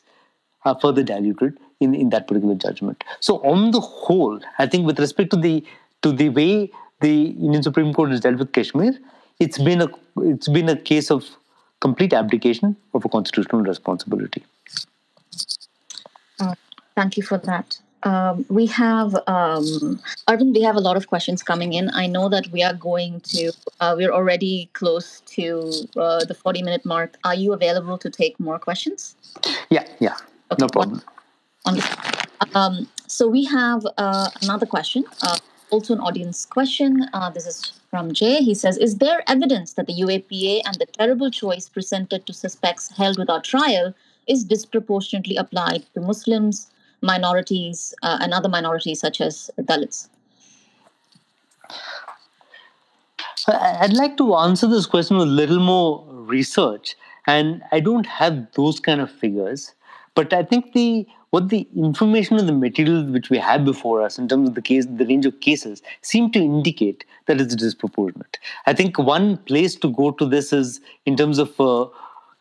are 0.66 0.78
further 0.80 1.04
diluted 1.04 1.60
in, 1.80 1.94
in 1.96 2.10
that 2.10 2.28
particular 2.28 2.56
judgment. 2.56 3.04
So 3.20 3.38
on 3.44 3.72
the 3.72 3.80
whole, 3.80 4.40
I 4.58 4.68
think 4.68 4.86
with 4.86 5.00
respect 5.00 5.32
to 5.32 5.38
the 5.38 5.64
to 6.02 6.12
the 6.12 6.30
way 6.30 6.72
the 7.02 7.28
Indian 7.28 7.64
Supreme 7.64 7.94
Court 7.94 8.12
has 8.12 8.22
dealt 8.22 8.40
with 8.40 8.52
Kashmir, 8.54 8.98
it's 9.40 9.58
been 9.58 9.82
a 9.82 9.90
it's 10.22 10.48
been 10.48 10.70
a 10.70 10.76
case 10.76 11.12
of 11.12 11.30
complete 11.80 12.14
abdication 12.14 12.76
of 12.94 13.06
a 13.06 13.10
constitutional 13.10 13.62
responsibility. 13.62 14.44
Uh, 16.40 16.56
thank 16.96 17.18
you 17.18 17.24
for 17.24 17.38
that. 17.38 17.80
Um, 18.04 18.46
we 18.50 18.66
have, 18.68 19.14
um, 19.28 20.00
Arvind, 20.28 20.54
we 20.54 20.62
have 20.62 20.76
a 20.76 20.80
lot 20.80 20.96
of 20.96 21.08
questions 21.08 21.44
coming 21.44 21.74
in. 21.74 21.90
I 21.94 22.08
know 22.08 22.30
that 22.30 22.48
we 22.52 22.64
are 22.64 22.74
going 22.74 23.20
to, 23.22 23.52
uh, 23.80 23.96
we're 23.98 24.14
already 24.14 24.70
close 24.74 25.22
to 25.36 25.72
uh, 25.98 26.24
the 26.26 26.34
40 26.34 26.64
minute 26.64 26.86
mark. 26.86 27.18
Are 27.24 27.36
you 27.36 27.54
available 27.54 27.98
to 27.98 28.10
take 28.10 28.40
more 28.40 28.58
questions? 28.58 29.16
Yeah, 29.70 29.86
yeah, 30.00 30.16
no 30.60 30.68
problem. 30.68 31.02
Um, 32.56 32.88
so 33.08 33.28
we 33.28 33.44
have 33.46 33.86
uh, 33.98 34.30
another 34.42 34.66
question, 34.66 35.04
uh, 35.22 35.38
also 35.70 35.94
an 35.94 36.00
audience 36.00 36.46
question. 36.46 37.06
Uh, 37.14 37.30
this 37.30 37.46
is 37.46 37.74
from 37.90 38.14
Jay. 38.14 38.38
He 38.38 38.56
says, 38.56 38.78
Is 38.78 38.98
there 38.98 39.24
evidence 39.28 39.74
that 39.74 39.88
the 39.88 39.94
UAPA 39.94 40.62
and 40.66 40.76
the 40.76 40.86
terrible 40.86 41.32
choice 41.32 41.68
presented 41.68 42.26
to 42.26 42.34
suspects 42.34 42.96
held 42.96 43.18
without 43.18 43.44
trial 43.44 43.94
is 44.28 44.44
disproportionately 44.44 45.36
applied 45.36 45.84
to 45.94 46.02
Muslims, 46.02 46.70
minorities, 47.02 47.94
uh, 48.04 48.18
and 48.22 48.34
other 48.34 48.50
minorities 48.50 49.00
such 49.00 49.22
as 49.22 49.50
Dalits? 49.60 50.10
I- 53.48 53.78
I'd 53.82 53.94
like 53.94 54.18
to 54.18 54.36
answer 54.36 54.68
this 54.68 54.86
question 54.86 55.18
with 55.18 55.28
a 55.28 55.32
little 55.32 55.60
more 55.60 56.06
research, 56.10 56.96
and 57.28 57.64
I 57.72 57.80
don't 57.80 58.06
have 58.06 58.52
those 58.54 58.80
kind 58.80 59.02
of 59.02 59.10
figures. 59.12 59.74
But 60.16 60.34
I 60.34 60.44
think 60.44 60.74
the 60.74 61.08
what 61.32 61.50
the 61.50 61.68
information 61.76 62.38
and 62.40 62.50
the 62.50 62.54
material 62.54 63.04
which 63.06 63.30
we 63.30 63.38
have 63.38 63.64
before 63.64 64.02
us 64.02 64.18
in 64.18 64.28
terms 64.28 64.50
of 64.50 64.56
the 64.56 64.64
case, 64.64 64.88
the 64.88 65.06
range 65.06 65.28
of 65.28 65.40
cases, 65.42 65.84
seem 66.02 66.32
to 66.32 66.40
indicate 66.40 67.06
that 67.28 67.40
it's 67.40 67.56
disproportionate. 67.56 68.40
I 68.66 68.74
think 68.74 68.98
one 68.98 69.38
place 69.38 69.76
to 69.76 69.92
go 69.92 70.10
to 70.10 70.26
this 70.26 70.52
is 70.52 70.82
in 71.06 71.16
terms 71.16 71.38
of 71.38 71.60
uh, 71.62 71.86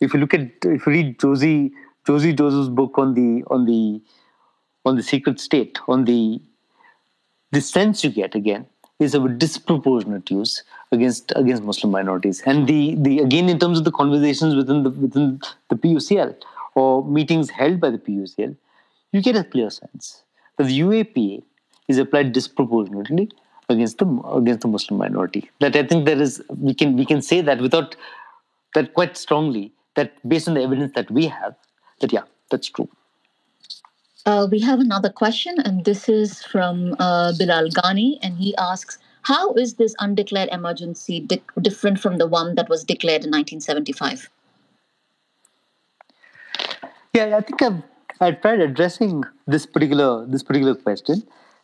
if 0.00 0.14
you 0.14 0.20
look 0.20 0.32
at 0.32 0.40
if 0.62 0.86
you 0.86 0.92
read 0.92 1.20
Josy 1.20 1.72
Josy 2.06 2.32
Joseph's 2.32 2.70
book 2.70 2.98
on 2.98 3.14
the 3.14 3.44
on 3.48 3.66
the 3.66 4.00
on 4.84 4.96
the 4.96 5.02
secret 5.02 5.40
state, 5.40 5.78
on 5.88 6.04
the 6.04 6.40
the 7.52 7.60
sense 7.60 8.04
you 8.04 8.10
get 8.10 8.34
again 8.34 8.66
is 8.98 9.14
of 9.14 9.24
a 9.24 9.28
disproportionate 9.28 10.30
use 10.30 10.62
against 10.92 11.32
against 11.36 11.62
Muslim 11.62 11.92
minorities. 11.92 12.42
And 12.46 12.66
the 12.66 12.94
the 12.96 13.18
again 13.20 13.48
in 13.48 13.58
terms 13.58 13.78
of 13.78 13.84
the 13.84 13.92
conversations 13.92 14.54
within 14.54 14.82
the 14.82 14.90
within 14.90 15.40
the 15.68 15.76
PUCL 15.76 16.36
or 16.74 17.04
meetings 17.04 17.50
held 17.50 17.80
by 17.80 17.90
the 17.90 17.98
PUCL, 17.98 18.56
you 19.12 19.22
get 19.22 19.36
a 19.36 19.44
clear 19.44 19.70
sense 19.70 20.24
that 20.56 20.64
the 20.64 20.80
UAPA 20.80 21.42
is 21.88 21.98
applied 21.98 22.32
disproportionately 22.32 23.30
against 23.68 23.98
the 23.98 24.06
against 24.32 24.62
the 24.62 24.68
Muslim 24.68 24.98
minority. 24.98 25.50
That 25.60 25.76
I 25.76 25.84
think 25.84 26.06
there 26.06 26.20
is 26.20 26.42
we 26.48 26.74
can 26.74 26.96
we 26.96 27.04
can 27.04 27.22
say 27.22 27.40
that 27.40 27.60
without 27.60 27.96
that 28.74 28.94
quite 28.94 29.16
strongly 29.16 29.72
that 29.94 30.16
based 30.28 30.48
on 30.48 30.54
the 30.54 30.62
evidence 30.62 30.92
that 30.94 31.10
we 31.10 31.26
have 31.26 31.54
that 32.00 32.12
yeah 32.12 32.22
that's 32.50 32.68
true. 32.68 32.88
Uh, 34.28 34.46
we 34.50 34.60
have 34.60 34.78
another 34.78 35.08
question, 35.08 35.54
and 35.64 35.86
this 35.86 36.06
is 36.06 36.42
from 36.42 36.94
uh, 36.98 37.32
Bilal 37.38 37.70
Ghani, 37.70 38.18
and 38.20 38.36
he 38.36 38.54
asks, 38.58 38.98
"How 39.22 39.54
is 39.54 39.76
this 39.76 39.94
undeclared 40.00 40.50
emergency 40.52 41.20
di- 41.20 41.40
different 41.62 41.98
from 41.98 42.18
the 42.18 42.26
one 42.26 42.54
that 42.56 42.68
was 42.68 42.84
declared 42.84 43.24
in 43.24 43.30
1975?" 43.30 44.28
Yeah, 47.14 47.38
I 47.38 47.40
think 47.40 47.62
I've, 47.62 47.82
I've 48.20 48.42
tried 48.42 48.60
addressing 48.60 49.24
this 49.46 49.64
particular 49.64 50.26
this 50.26 50.42
particular 50.42 50.74
question. 50.74 51.22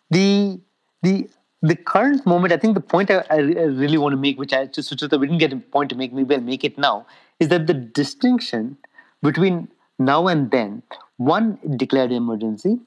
The 0.08 0.58
the 1.02 1.28
the 1.60 1.76
current 1.76 2.24
moment, 2.24 2.54
I 2.54 2.56
think 2.56 2.80
the 2.80 2.86
point 2.94 3.10
I, 3.10 3.22
I 3.28 3.36
really 3.82 3.98
want 3.98 4.14
to 4.14 4.22
make, 4.24 4.38
which 4.38 4.54
I 4.54 4.64
just 4.64 4.90
we 4.90 5.26
didn't 5.26 5.44
get 5.46 5.52
a 5.52 5.58
point 5.76 5.90
to 5.90 5.96
make, 5.96 6.14
maybe 6.14 6.34
I'll 6.34 6.40
make 6.40 6.64
it 6.64 6.78
now, 6.78 7.06
is 7.40 7.48
that 7.48 7.66
the 7.66 7.74
distinction 7.74 8.78
between 9.22 9.68
now 9.98 10.26
and 10.28 10.50
then, 10.50 10.82
one 11.16 11.58
declared 11.76 12.12
emergency, 12.12 12.80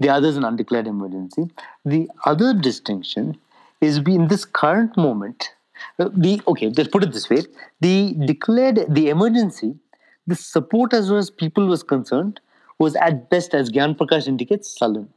the 0.00 0.08
other 0.08 0.28
is 0.28 0.36
an 0.36 0.44
undeclared 0.44 0.86
emergency. 0.86 1.50
The 1.84 2.08
other 2.24 2.54
distinction 2.54 3.38
is 3.80 4.00
we 4.00 4.14
in 4.14 4.28
this 4.28 4.44
current 4.44 4.96
moment, 4.96 5.50
uh, 5.98 6.08
the 6.14 6.40
okay, 6.46 6.70
let's 6.76 6.88
put 6.88 7.02
it 7.02 7.12
this 7.12 7.28
way: 7.30 7.42
the 7.80 8.14
declared 8.26 8.84
the 8.88 9.08
emergency, 9.08 9.74
the 10.26 10.34
support 10.36 10.92
as 10.92 11.08
far 11.08 11.18
as 11.18 11.30
people 11.30 11.66
was 11.66 11.82
concerned 11.82 12.40
was 12.78 12.94
at 12.96 13.28
best, 13.28 13.54
as 13.54 13.70
Gyan 13.70 13.96
Prakash 13.96 14.28
indicates, 14.28 14.76
sullen. 14.78 15.08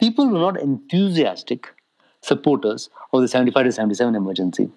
People 0.00 0.28
were 0.28 0.38
not 0.38 0.58
enthusiastic 0.58 1.74
supporters 2.22 2.88
of 3.12 3.20
the 3.20 3.28
75 3.28 3.66
to 3.66 3.72
77 3.72 4.14
emergency. 4.14 4.70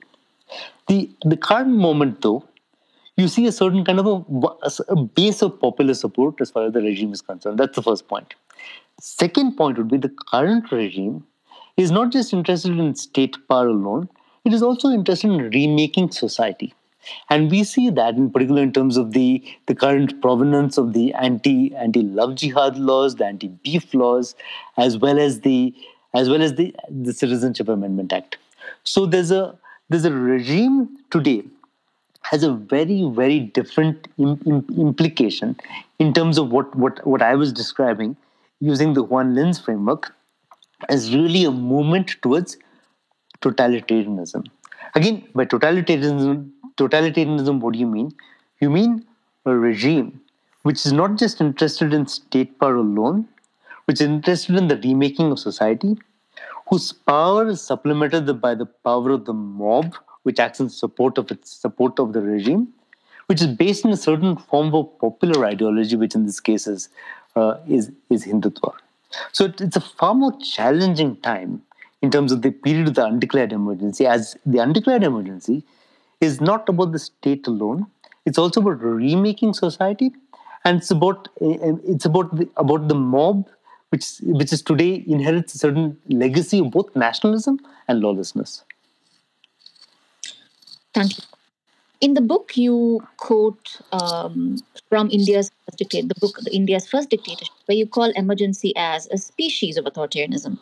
The, 0.87 1.09
the 1.23 1.37
current 1.37 1.69
moment, 1.69 2.21
though, 2.21 2.43
you 3.19 3.27
see 3.27 3.45
a 3.47 3.51
certain 3.51 3.83
kind 3.83 3.99
of 3.99 4.07
a, 4.07 4.71
a, 4.89 4.95
base 4.95 5.41
of 5.41 5.59
popular 5.59 5.93
support 5.93 6.39
as 6.41 6.51
far 6.51 6.65
as 6.65 6.73
the 6.73 6.81
regime 6.81 7.13
is 7.13 7.21
concerned. 7.21 7.57
That's 7.57 7.75
the 7.75 7.83
first 7.83 8.07
point. 8.07 8.35
Second 8.99 9.55
point 9.57 9.77
would 9.77 9.89
be 9.89 9.97
the 9.97 10.13
current 10.31 10.71
regime 10.71 11.25
is 11.77 11.91
not 11.91 12.11
just 12.11 12.33
interested 12.33 12.77
in 12.77 12.95
state 12.95 13.37
power 13.47 13.67
alone, 13.67 14.09
it 14.45 14.53
is 14.53 14.61
also 14.61 14.89
interested 14.89 15.31
in 15.31 15.49
remaking 15.49 16.11
society. 16.11 16.73
And 17.29 17.49
we 17.49 17.63
see 17.63 17.89
that 17.89 18.15
in 18.15 18.29
particular 18.29 18.61
in 18.61 18.73
terms 18.73 18.97
of 18.97 19.11
the, 19.11 19.43
the 19.67 19.75
current 19.75 20.21
provenance 20.21 20.77
of 20.77 20.93
the 20.93 21.13
anti 21.13 21.73
anti 21.75 22.01
love 22.01 22.35
jihad 22.35 22.77
laws, 22.77 23.15
the 23.15 23.25
anti 23.25 23.47
beef 23.47 23.93
laws, 23.93 24.35
as 24.77 24.97
well 24.97 25.17
as 25.17 25.41
the 25.41 25.73
as 26.13 26.29
well 26.29 26.41
as 26.41 26.55
the, 26.55 26.75
the 26.89 27.13
Citizenship 27.13 27.69
Amendment 27.69 28.11
Act. 28.11 28.37
So 28.83 29.05
there's 29.05 29.31
a 29.31 29.57
there's 29.89 30.05
a 30.05 30.11
regime 30.11 30.97
today 31.09 31.43
has 32.21 32.43
a 32.43 32.53
very 32.53 33.09
very 33.13 33.39
different 33.39 34.07
Im- 34.17 34.39
Im- 34.45 34.65
implication 34.77 35.55
in 35.99 36.13
terms 36.13 36.37
of 36.37 36.51
what 36.51 36.75
what 36.75 37.05
what 37.05 37.21
I 37.21 37.35
was 37.35 37.53
describing 37.53 38.15
using 38.59 38.93
the 38.93 39.03
Juan 39.03 39.35
Linz 39.35 39.59
framework 39.59 40.13
as 40.89 41.13
really 41.13 41.45
a 41.45 41.51
movement 41.51 42.15
towards 42.21 42.57
totalitarianism. 43.41 44.45
Again, 44.95 45.27
by 45.35 45.45
totalitarianism, 45.45 46.49
totalitarianism, 46.77 47.59
what 47.59 47.73
do 47.73 47.79
you 47.79 47.87
mean? 47.87 48.11
You 48.61 48.69
mean 48.69 49.05
a 49.45 49.55
regime 49.55 50.21
which 50.63 50.85
is 50.85 50.91
not 50.93 51.17
just 51.17 51.39
interested 51.41 51.93
in 51.93 52.05
state 52.07 52.59
power 52.59 52.75
alone, 52.75 53.27
which 53.85 54.01
is 54.01 54.07
interested 54.07 54.55
in 54.57 54.67
the 54.67 54.77
remaking 54.77 55.31
of 55.31 55.39
society, 55.39 55.97
whose 56.69 56.91
power 56.91 57.47
is 57.47 57.61
supplemented 57.61 58.41
by 58.41 58.55
the 58.55 58.65
power 58.65 59.11
of 59.11 59.25
the 59.25 59.33
mob, 59.33 59.95
which 60.23 60.39
acts 60.39 60.59
in 60.59 60.69
support 60.69 61.17
of 61.17 61.31
its 61.31 61.51
support 61.51 61.99
of 61.99 62.13
the 62.13 62.21
regime, 62.21 62.67
which 63.27 63.41
is 63.41 63.47
based 63.47 63.85
in 63.85 63.91
a 63.91 63.97
certain 63.97 64.35
form 64.35 64.73
of 64.73 64.99
popular 64.99 65.45
ideology, 65.45 65.95
which 65.95 66.15
in 66.15 66.25
this 66.25 66.39
case 66.39 66.67
is 66.67 66.89
uh, 67.35 67.57
is, 67.67 67.91
is 68.09 68.25
Hindutva. 68.25 68.73
So 69.31 69.45
it, 69.45 69.61
it's 69.61 69.75
a 69.75 69.81
far 69.81 70.13
more 70.13 70.33
challenging 70.39 71.15
time 71.17 71.61
in 72.01 72.11
terms 72.11 72.31
of 72.31 72.41
the 72.41 72.51
period 72.51 72.87
of 72.87 72.95
the 72.95 73.05
undeclared 73.05 73.51
emergency, 73.53 74.05
as 74.05 74.37
the 74.45 74.59
undeclared 74.59 75.03
emergency 75.03 75.63
is 76.21 76.41
not 76.41 76.67
about 76.69 76.91
the 76.91 76.99
state 76.99 77.47
alone. 77.47 77.87
It's 78.25 78.37
also 78.37 78.61
about 78.61 78.81
remaking 78.81 79.53
society, 79.53 80.11
and 80.65 80.77
it's 80.79 80.91
about 80.91 81.29
it's 81.39 82.05
about 82.05 82.35
the, 82.35 82.49
about 82.57 82.87
the 82.87 82.95
mob 82.95 83.47
which 83.89 84.17
which 84.21 84.53
is 84.53 84.61
today 84.61 85.03
inherits 85.07 85.55
a 85.55 85.57
certain 85.57 85.97
legacy 86.09 86.59
of 86.59 86.71
both 86.71 86.95
nationalism 86.95 87.59
and 87.87 88.01
lawlessness. 88.01 88.63
Thank 90.93 91.17
you. 91.17 91.23
In 92.01 92.13
the 92.13 92.21
book, 92.21 92.55
you 92.55 93.05
quote 93.17 93.81
um, 93.91 94.57
from 94.87 95.09
India's 95.11 95.51
first 95.65 95.77
dictator, 95.77 96.07
the 96.07 96.19
book 96.19 96.37
India's 96.51 96.87
First 96.87 97.09
Dictatorship, 97.09 97.53
where 97.65 97.77
you 97.77 97.85
call 97.85 98.11
emergency 98.15 98.73
as 98.77 99.07
a 99.07 99.17
species 99.17 99.77
of 99.77 99.85
authoritarianism. 99.85 100.57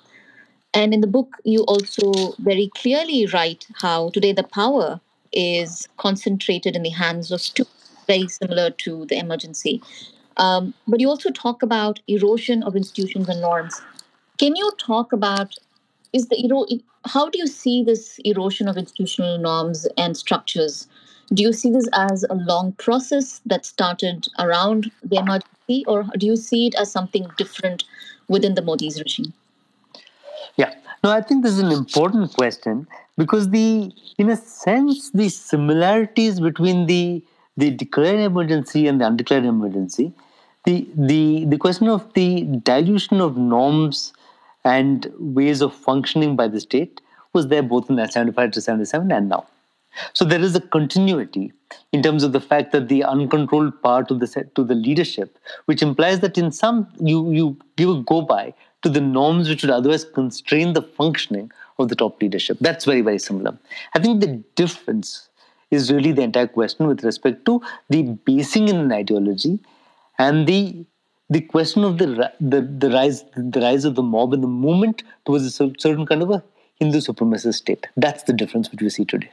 And 0.73 0.93
in 0.93 1.01
the 1.01 1.07
book, 1.07 1.37
you 1.43 1.61
also 1.61 2.33
very 2.39 2.71
clearly 2.75 3.27
write 3.27 3.67
how 3.75 4.09
today 4.09 4.33
the 4.33 4.43
power 4.43 4.99
is 5.31 5.87
concentrated 5.97 6.75
in 6.75 6.83
the 6.83 6.89
hands 6.89 7.31
of 7.31 7.41
two, 7.41 7.65
very 8.07 8.27
similar 8.27 8.71
to 8.71 9.05
the 9.05 9.17
emergency. 9.17 9.81
Um, 10.37 10.73
but 10.87 10.99
you 10.99 11.09
also 11.09 11.29
talk 11.29 11.61
about 11.61 11.99
erosion 12.07 12.63
of 12.63 12.75
institutions 12.75 13.29
and 13.29 13.41
norms. 13.41 13.79
Can 14.37 14.55
you 14.55 14.71
talk 14.77 15.13
about 15.13 15.55
is 16.13 16.27
the 16.27 16.45
ero- 16.45 16.65
how 17.05 17.29
do 17.29 17.37
you 17.37 17.47
see 17.47 17.83
this 17.83 18.19
erosion 18.25 18.67
of 18.67 18.77
institutional 18.77 19.37
norms 19.37 19.87
and 19.97 20.15
structures? 20.15 20.87
Do 21.33 21.43
you 21.43 21.51
see 21.53 21.71
this 21.71 21.87
as 21.93 22.23
a 22.29 22.35
long 22.35 22.71
process 22.73 23.41
that 23.45 23.65
started 23.65 24.27
around 24.39 24.91
the 25.03 25.17
emergency, 25.17 25.83
or 25.87 26.05
do 26.17 26.25
you 26.25 26.35
see 26.35 26.67
it 26.67 26.75
as 26.75 26.91
something 26.91 27.27
different 27.37 27.83
within 28.27 28.55
the 28.55 28.61
Modi's 28.61 28.99
regime? 28.99 29.33
Yeah, 30.55 30.73
no, 31.03 31.11
I 31.11 31.21
think 31.21 31.43
this 31.43 31.53
is 31.53 31.59
an 31.59 31.71
important 31.71 32.33
question 32.33 32.87
because 33.17 33.49
the, 33.49 33.91
in 34.17 34.29
a 34.29 34.37
sense, 34.37 35.11
the 35.11 35.29
similarities 35.29 36.39
between 36.39 36.85
the 36.85 37.23
the 37.57 37.71
declared 37.71 38.19
emergency 38.19 38.87
and 38.87 39.01
the 39.01 39.07
undeclared 39.07 39.43
emergency 39.43 40.13
the 40.67 40.87
the 40.95 41.45
the 41.45 41.57
question 41.57 41.87
of 41.87 42.13
the 42.13 42.43
dilution 42.71 43.21
of 43.21 43.37
norms 43.37 44.13
and 44.67 45.11
ways 45.17 45.61
of 45.61 45.73
functioning 45.73 46.35
by 46.35 46.47
the 46.47 46.59
state 46.59 47.01
was 47.33 47.47
there 47.47 47.63
both 47.63 47.89
in 47.89 47.97
75 47.97 48.51
to 48.51 48.61
77 48.61 49.11
and 49.11 49.29
now. 49.29 49.45
So 50.13 50.25
there 50.25 50.41
is 50.41 50.55
a 50.55 50.61
continuity 50.61 51.53
in 51.91 52.03
terms 52.03 52.23
of 52.23 52.31
the 52.31 52.39
fact 52.39 52.71
that 52.71 52.87
the 52.87 53.03
uncontrolled 53.03 53.81
power 53.81 54.03
to 54.03 54.13
the 54.13 54.27
to 54.55 54.63
the 54.63 54.75
leadership, 54.75 55.37
which 55.65 55.81
implies 55.81 56.19
that 56.19 56.37
in 56.37 56.51
some 56.51 56.87
you 57.11 57.31
you 57.31 57.57
give 57.77 57.89
a 57.89 58.01
go 58.11 58.21
by 58.21 58.53
to 58.83 58.89
the 58.89 59.01
norms 59.01 59.49
which 59.49 59.63
would 59.63 59.71
otherwise 59.71 60.05
constrain 60.17 60.73
the 60.73 60.83
functioning 60.99 61.49
of 61.79 61.89
the 61.89 61.95
top 61.95 62.21
leadership. 62.21 62.57
That's 62.67 62.85
very 62.91 63.01
very 63.01 63.19
similar. 63.19 63.57
I 63.95 63.99
think 63.99 64.21
the 64.21 64.35
difference 64.61 65.29
is 65.71 65.91
really 65.91 66.11
the 66.11 66.27
entire 66.27 66.51
question 66.59 66.87
with 66.87 67.03
respect 67.03 67.43
to 67.45 67.61
the 67.89 68.03
basing 68.29 68.69
in 68.69 68.77
an 68.83 68.91
ideology 68.91 69.59
and 70.19 70.47
the 70.47 70.85
the 71.29 71.41
question 71.41 71.83
of 71.83 71.97
the, 71.97 72.31
the 72.39 72.61
the 72.61 72.89
rise 72.89 73.23
the 73.35 73.59
rise 73.59 73.85
of 73.85 73.95
the 73.95 74.03
mob 74.03 74.33
and 74.33 74.43
the 74.43 74.47
movement 74.47 75.03
towards 75.25 75.45
a 75.45 75.51
certain 75.51 76.05
kind 76.05 76.21
of 76.21 76.31
a 76.31 76.43
Hindu 76.79 76.99
supremacist 76.99 77.55
state. 77.55 77.87
That's 77.97 78.23
the 78.23 78.33
difference 78.33 78.71
which 78.71 78.81
we 78.81 78.89
see 78.89 79.05
today. 79.05 79.31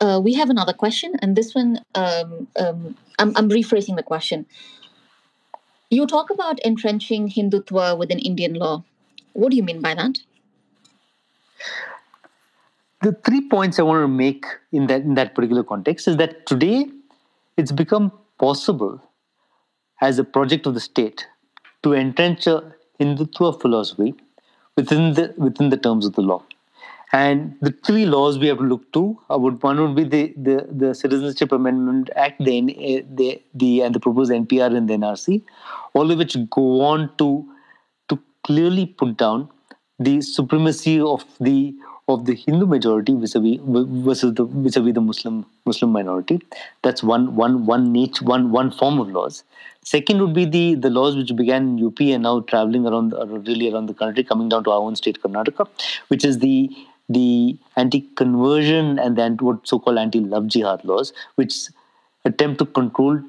Uh, 0.00 0.20
we 0.22 0.34
have 0.34 0.50
another 0.50 0.72
question, 0.72 1.14
and 1.22 1.36
this 1.36 1.54
one 1.54 1.80
um, 1.94 2.46
um, 2.58 2.96
I'm, 3.18 3.32
I'm 3.36 3.48
rephrasing 3.48 3.96
the 3.96 4.02
question. 4.02 4.46
You 5.90 6.06
talk 6.06 6.30
about 6.30 6.58
entrenching 6.64 7.28
Hindutva 7.28 7.96
within 7.96 8.18
Indian 8.18 8.54
law. 8.54 8.84
What 9.32 9.50
do 9.50 9.56
you 9.56 9.62
mean 9.62 9.80
by 9.80 9.94
that? 9.94 10.18
The 13.02 13.12
three 13.12 13.48
points 13.48 13.78
I 13.78 13.82
want 13.82 14.02
to 14.02 14.08
make 14.08 14.46
in 14.72 14.86
that 14.88 15.02
in 15.02 15.14
that 15.14 15.34
particular 15.34 15.62
context 15.62 16.08
is 16.08 16.16
that 16.16 16.46
today 16.46 16.86
it's 17.56 17.72
become 17.72 18.12
possible 18.38 19.00
as 20.00 20.18
a 20.18 20.24
project 20.24 20.66
of 20.66 20.74
the 20.74 20.80
state 20.80 21.26
to 21.82 21.94
entrench 21.94 22.46
a 22.46 22.74
Hindutva 23.00 23.60
philosophy 23.60 24.14
within 24.76 25.14
the 25.14 25.34
within 25.36 25.70
the 25.70 25.76
terms 25.76 26.06
of 26.06 26.14
the 26.14 26.22
law. 26.22 26.42
And 27.12 27.56
the 27.60 27.70
three 27.70 28.04
laws 28.04 28.38
we 28.38 28.48
have 28.48 28.58
to 28.58 28.64
look 28.64 28.92
to 28.92 29.18
uh, 29.30 29.38
would 29.38 29.62
one 29.62 29.80
would 29.80 29.94
be 29.94 30.04
the, 30.04 30.34
the, 30.36 30.66
the 30.70 30.94
Citizenship 30.94 31.52
Amendment 31.52 32.10
Act, 32.16 32.44
the, 32.44 32.60
the, 33.08 33.40
the 33.54 33.82
and 33.82 33.94
the 33.94 34.00
proposed 34.00 34.32
NPR 34.32 34.76
and 34.76 34.88
the 34.88 34.94
NRC, 34.94 35.42
all 35.94 36.10
of 36.10 36.18
which 36.18 36.36
go 36.50 36.80
on 36.82 37.10
to 37.18 37.48
to 38.08 38.18
clearly 38.42 38.86
put 38.86 39.16
down 39.16 39.48
the 39.98 40.20
supremacy 40.20 41.00
of 41.00 41.24
the 41.40 41.74
of 42.08 42.24
the 42.24 42.34
Hindu 42.34 42.66
majority 42.66 43.14
vis-a-vis 43.14 43.58
versus 44.06 44.34
the 44.34 44.44
vis-a-vis 44.44 44.94
the 44.94 45.00
Muslim 45.00 45.44
Muslim 45.64 45.90
minority. 45.90 46.40
That's 46.82 47.02
one 47.02 47.34
one 47.34 47.66
one 47.66 47.92
niche 47.92 48.22
one 48.22 48.50
one 48.52 48.70
form 48.70 49.00
of 49.00 49.08
laws. 49.08 49.42
Second 49.82 50.20
would 50.20 50.34
be 50.34 50.44
the 50.44 50.74
the 50.74 50.90
laws 50.90 51.16
which 51.16 51.34
began 51.34 51.68
in 51.70 51.86
UP 51.86 52.00
and 52.00 52.22
now 52.22 52.40
traveling 52.40 52.86
around 52.86 53.14
uh, 53.14 53.26
really 53.26 53.72
around 53.72 53.86
the 53.86 53.94
country, 53.94 54.22
coming 54.22 54.48
down 54.48 54.64
to 54.64 54.70
our 54.70 54.80
own 54.80 54.94
state, 54.96 55.20
Karnataka, 55.20 55.68
which 56.08 56.24
is 56.24 56.38
the 56.38 56.70
the 57.08 57.56
anti-conversion 57.76 58.98
and 58.98 59.16
the 59.16 59.28
what 59.40 59.66
so-called 59.66 59.98
anti-love 59.98 60.46
jihad 60.48 60.84
laws, 60.84 61.12
which 61.36 61.68
attempt 62.24 62.58
to 62.58 62.66
control 62.66 63.20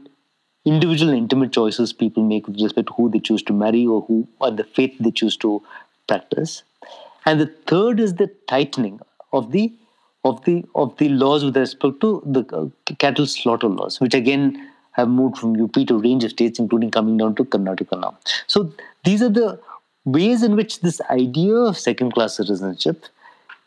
individual 0.65 1.13
intimate 1.13 1.51
choices 1.51 1.93
people 1.93 2.23
make 2.23 2.47
with 2.47 2.61
respect 2.61 2.88
to 2.88 2.93
who 2.93 3.09
they 3.09 3.19
choose 3.19 3.41
to 3.41 3.53
marry 3.53 3.86
or 3.86 4.01
who 4.01 4.28
or 4.39 4.51
the 4.51 4.63
faith 4.63 4.95
they 4.99 5.11
choose 5.11 5.38
to 5.38 5.61
practice. 6.07 6.63
And 7.28 7.41
the 7.41 7.47
third 7.67 7.99
is 7.99 8.13
the 8.15 8.28
tightening 8.47 9.01
of 9.34 9.51
the 9.51 9.73
of 10.23 10.43
the 10.45 10.63
of 10.75 10.95
the 10.97 11.09
laws 11.09 11.43
with 11.43 11.57
respect 11.57 11.99
to 12.01 12.21
the 12.25 12.43
uh, 12.59 12.93
cattle 12.99 13.28
slaughter 13.28 13.67
laws, 13.67 13.99
which 13.99 14.13
again 14.13 14.45
have 14.93 15.09
moved 15.09 15.38
from 15.38 15.61
UP 15.61 15.73
to 15.73 15.95
a 15.95 15.97
range 15.97 16.23
of 16.23 16.32
states, 16.32 16.57
including 16.57 16.89
coming 16.89 17.17
down 17.17 17.36
to 17.36 17.43
Karnataka 17.43 17.99
now. 17.99 18.17
So 18.47 18.71
these 19.03 19.21
are 19.21 19.30
the 19.30 19.59
ways 20.05 20.41
in 20.41 20.55
which 20.55 20.80
this 20.80 21.01
idea 21.11 21.53
of 21.53 21.78
second-class 21.78 22.38
citizenship 22.38 23.05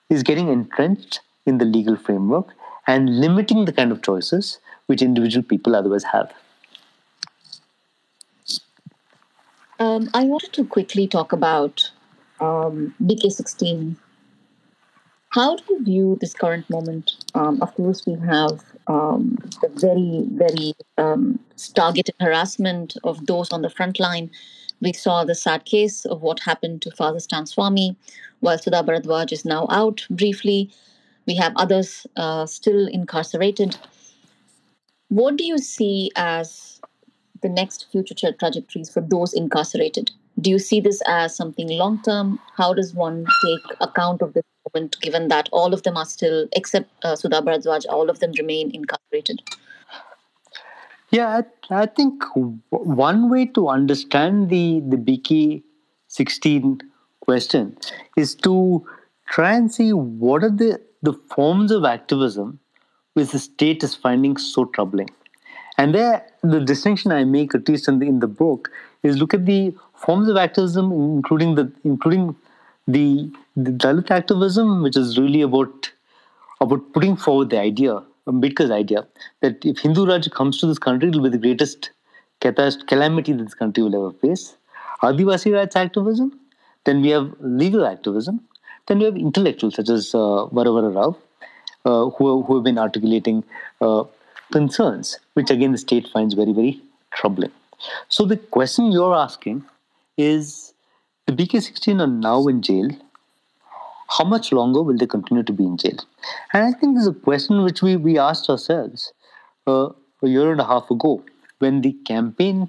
is 0.09 0.23
getting 0.23 0.49
entrenched 0.49 1.21
in 1.45 1.59
the 1.59 1.67
legal 1.67 1.97
framework 1.97 2.49
and 2.87 3.21
limiting 3.21 3.67
the 3.67 3.73
kind 3.73 3.93
of 3.93 4.03
choices 4.03 4.59
which 4.87 5.03
individual 5.03 5.45
people 5.45 5.77
otherwise 5.77 6.05
have. 6.05 6.33
Um, 9.79 10.11
I 10.15 10.25
wanted 10.25 10.55
to 10.55 10.65
quickly 10.65 11.07
talk 11.07 11.33
about 11.33 11.91
um, 12.41 12.95
BK16. 13.03 13.97
How 15.30 15.57
do 15.57 15.62
you 15.70 15.84
view 15.84 16.18
this 16.20 16.34
current 16.34 16.68
moment? 16.68 17.24
Um, 17.34 17.62
of 17.62 17.72
course, 17.74 18.05
we 18.05 18.14
have 18.26 18.64
um, 18.88 19.38
the 19.62 19.68
very, 19.68 20.24
very 20.32 20.74
um, 20.99 21.38
targeted 21.74 22.16
harassment 22.18 22.97
of 23.05 23.26
those 23.26 23.53
on 23.53 23.62
the 23.62 23.70
front 23.70 24.01
line. 24.01 24.30
We 24.80 24.93
saw 24.93 25.24
the 25.24 25.34
sad 25.34 25.66
case 25.66 26.05
of 26.05 26.22
what 26.22 26.41
happened 26.41 26.82
to 26.82 26.91
Father 26.91 27.20
Stan 27.20 27.45
Swamy, 27.45 27.95
while 28.41 28.59
Sudha 28.59 28.82
Bharadwaj 28.82 29.30
is 29.30 29.45
now 29.45 29.66
out 29.70 30.05
briefly. 30.11 30.70
We 31.26 31.36
have 31.36 31.53
others 31.57 32.07
uh, 32.16 32.47
still 32.47 32.88
incarcerated. 32.88 33.76
What 35.09 35.36
do 35.36 35.45
you 35.45 35.59
see 35.59 36.11
as 36.16 36.80
the 37.43 37.49
next 37.49 37.86
future 37.93 38.14
trajectories 38.14 38.91
for 38.91 39.01
those 39.01 39.32
incarcerated? 39.32 40.11
Do 40.41 40.51
you 40.51 40.59
see 40.59 40.80
this 40.80 41.03
as 41.07 41.36
something 41.36 41.68
long 41.68 42.03
term? 42.03 42.38
How 42.57 42.74
does 42.74 42.95
one 42.95 43.26
take 43.45 43.76
account 43.80 44.22
of 44.22 44.32
this 44.32 44.45
moment, 44.66 45.01
given 45.01 45.28
that 45.28 45.49
all 45.53 45.74
of 45.74 45.82
them 45.82 45.97
are 45.97 46.05
still, 46.05 46.49
except 46.53 46.91
uh, 47.05 47.16
Sudha 47.16 47.43
Bharadwaj, 47.43 47.86
all 47.88 48.11
of 48.11 48.20
them 48.20 48.32
remain 48.38 48.70
incarcerated? 48.72 49.43
Yeah, 51.11 51.43
I, 51.70 51.82
I 51.82 51.86
think 51.86 52.22
one 52.70 53.30
way 53.30 53.47
to 53.47 53.68
understand 53.68 54.49
the, 54.49 54.80
the 54.88 54.97
BK 54.97 55.62
16 56.07 56.80
question 57.20 57.76
is 58.16 58.34
to 58.36 58.86
try 59.28 59.55
and 59.55 59.72
see 59.72 59.93
what 59.93 60.45
are 60.45 60.51
the, 60.51 60.80
the 61.03 61.14
forms 61.34 61.72
of 61.72 61.84
activism 61.84 62.61
which 63.14 63.30
the 63.30 63.38
state 63.38 63.82
is 63.82 63.95
finding 63.95 64.36
so 64.36 64.66
troubling. 64.66 65.09
And 65.78 65.95
there, 65.95 66.26
the 66.43 66.61
distinction 66.61 67.11
I 67.11 67.24
make, 67.24 67.55
at 67.55 67.68
least 67.68 67.88
in 67.88 67.99
the, 67.99 68.07
in 68.07 68.20
the 68.20 68.28
book, 68.28 68.70
is 69.03 69.16
look 69.16 69.32
at 69.32 69.47
the 69.47 69.74
forms 70.05 70.29
of 70.29 70.37
activism, 70.37 70.93
including 70.93 71.55
the 71.55 71.73
including 71.85 72.35
the, 72.89 73.31
the 73.57 73.71
Dalit 73.71 74.11
activism, 74.11 74.83
which 74.83 74.97
is 74.97 75.19
really 75.19 75.43
about 75.43 75.91
about 76.61 76.93
putting 76.93 77.17
forward 77.17 77.51
the 77.51 77.59
idea, 77.59 78.03
Ambedkar's 78.27 78.71
idea, 78.71 79.07
that 79.41 79.65
if 79.65 79.79
Hindu 79.79 80.07
Raj 80.07 80.31
comes 80.31 80.59
to 80.61 80.67
this 80.67 80.79
country, 80.79 81.09
it 81.09 81.15
will 81.15 81.31
be 81.31 81.37
the 81.37 81.39
greatest 81.39 81.91
calamity 82.41 83.33
that 83.33 83.45
this 83.45 83.55
country 83.55 83.83
will 83.83 83.95
ever 83.95 84.13
face. 84.19 84.57
Adivasi 85.03 85.55
rights 85.55 85.77
activism, 85.77 86.39
then 86.85 87.01
we 87.01 87.09
have 87.11 87.33
legal 87.41 87.87
activism, 87.87 88.41
then 88.87 88.99
we 88.99 89.05
have 89.05 89.17
intellectuals 89.17 89.75
such 89.77 89.89
as 89.89 90.15
uh, 90.15 90.47
Varavara 90.59 90.95
Rao, 90.95 91.17
uh, 91.85 92.11
who, 92.11 92.43
who 92.43 92.55
have 92.57 92.65
been 92.65 92.79
articulating 92.79 93.43
uh, 93.81 94.05
concerns, 94.53 95.19
which 95.35 95.51
again 95.51 95.73
the 95.73 95.79
state 95.79 96.09
finds 96.09 96.35
very, 96.35 96.53
very 96.53 96.81
troubling. 97.13 97.53
So 98.09 98.27
the 98.27 98.37
question 98.37 98.93
you're 98.93 99.15
asking 99.15 99.65
is 100.21 100.75
the 101.27 101.33
BK16 101.33 102.01
are 102.01 102.07
now 102.07 102.47
in 102.47 102.62
jail. 102.62 102.89
How 104.18 104.25
much 104.25 104.51
longer 104.53 104.83
will 104.83 104.97
they 104.97 105.07
continue 105.07 105.43
to 105.45 105.53
be 105.53 105.64
in 105.64 105.77
jail? 105.77 105.99
And 106.53 106.64
I 106.64 106.73
think 106.73 106.97
this 106.97 107.03
is 107.03 107.09
a 107.09 107.14
question 107.14 107.62
which 107.62 107.83
we, 107.83 107.97
we 107.97 108.18
asked 108.18 108.51
ourselves 108.51 109.12
uh, 109.66 109.91
a 110.23 110.29
year 110.29 110.51
and 110.51 110.61
a 110.61 110.64
half 110.64 110.91
ago 110.91 111.23
when 111.61 111.81
the 111.83 111.93
campaign 112.05 112.68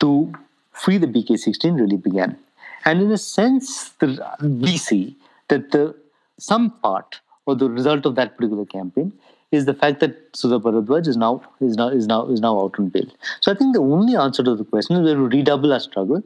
to 0.00 0.32
free 0.72 0.98
the 0.98 1.06
BK16 1.06 1.78
really 1.78 1.96
began. 1.96 2.38
And 2.84 3.02
in 3.02 3.10
a 3.10 3.18
sense, 3.18 3.90
the, 4.00 4.24
we 4.40 4.76
see 4.78 5.16
that 5.48 5.72
the 5.72 5.94
some 6.38 6.70
part 6.70 7.20
or 7.46 7.54
the 7.54 7.68
result 7.68 8.06
of 8.06 8.14
that 8.14 8.36
particular 8.36 8.64
campaign 8.64 9.12
is 9.50 9.64
the 9.64 9.74
fact 9.74 10.00
that 10.00 10.16
Sudha 10.34 10.58
Bharadwaj 10.58 11.08
is 11.08 11.16
now 11.16 11.42
is 11.60 11.76
now 11.76 11.88
is 11.88 12.06
now 12.06 12.26
is 12.26 12.40
now 12.40 12.60
out 12.60 12.78
on 12.78 12.88
bail. 12.88 13.06
So 13.40 13.50
I 13.50 13.54
think 13.54 13.74
the 13.74 13.80
only 13.80 14.16
answer 14.16 14.42
to 14.42 14.54
the 14.54 14.64
question 14.64 14.96
is 14.96 15.02
we 15.02 15.10
have 15.10 15.18
to 15.18 15.36
redouble 15.36 15.72
our 15.72 15.80
struggle 15.80 16.22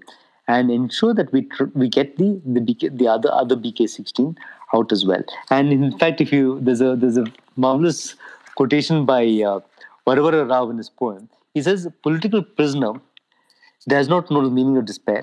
and 0.49 0.70
ensure 0.70 1.14
that 1.14 1.32
we 1.32 1.43
tr- 1.43 1.72
we 1.74 1.88
get 1.88 2.16
the 2.16 2.40
the 2.45 2.61
BK, 2.61 2.97
the 2.99 3.09
other 3.09 3.32
other 3.32 3.57
BK16 3.57 4.36
out 4.74 4.93
as 4.93 5.05
well. 5.05 5.22
And 5.51 5.72
in 5.72 5.97
fact, 5.99 6.20
if 6.20 6.32
you 6.32 6.59
there's 6.61 6.80
a 6.80 6.97
there's 6.97 7.16
a 7.16 7.26
marvelous 7.57 8.16
quotation 8.55 9.05
by 9.07 9.22
uh, 9.24 9.61
Varavara 10.07 10.49
Rao 10.49 10.70
in 10.70 10.78
his 10.78 10.90
poem. 10.90 11.28
He 11.55 11.62
says, 11.62 11.88
"Political 12.03 12.43
prisoner 12.43 12.93
does 13.88 14.09
not 14.09 14.30
know 14.30 14.43
the 14.43 14.51
meaning 14.51 14.76
of 14.76 14.84
despair. 14.84 15.22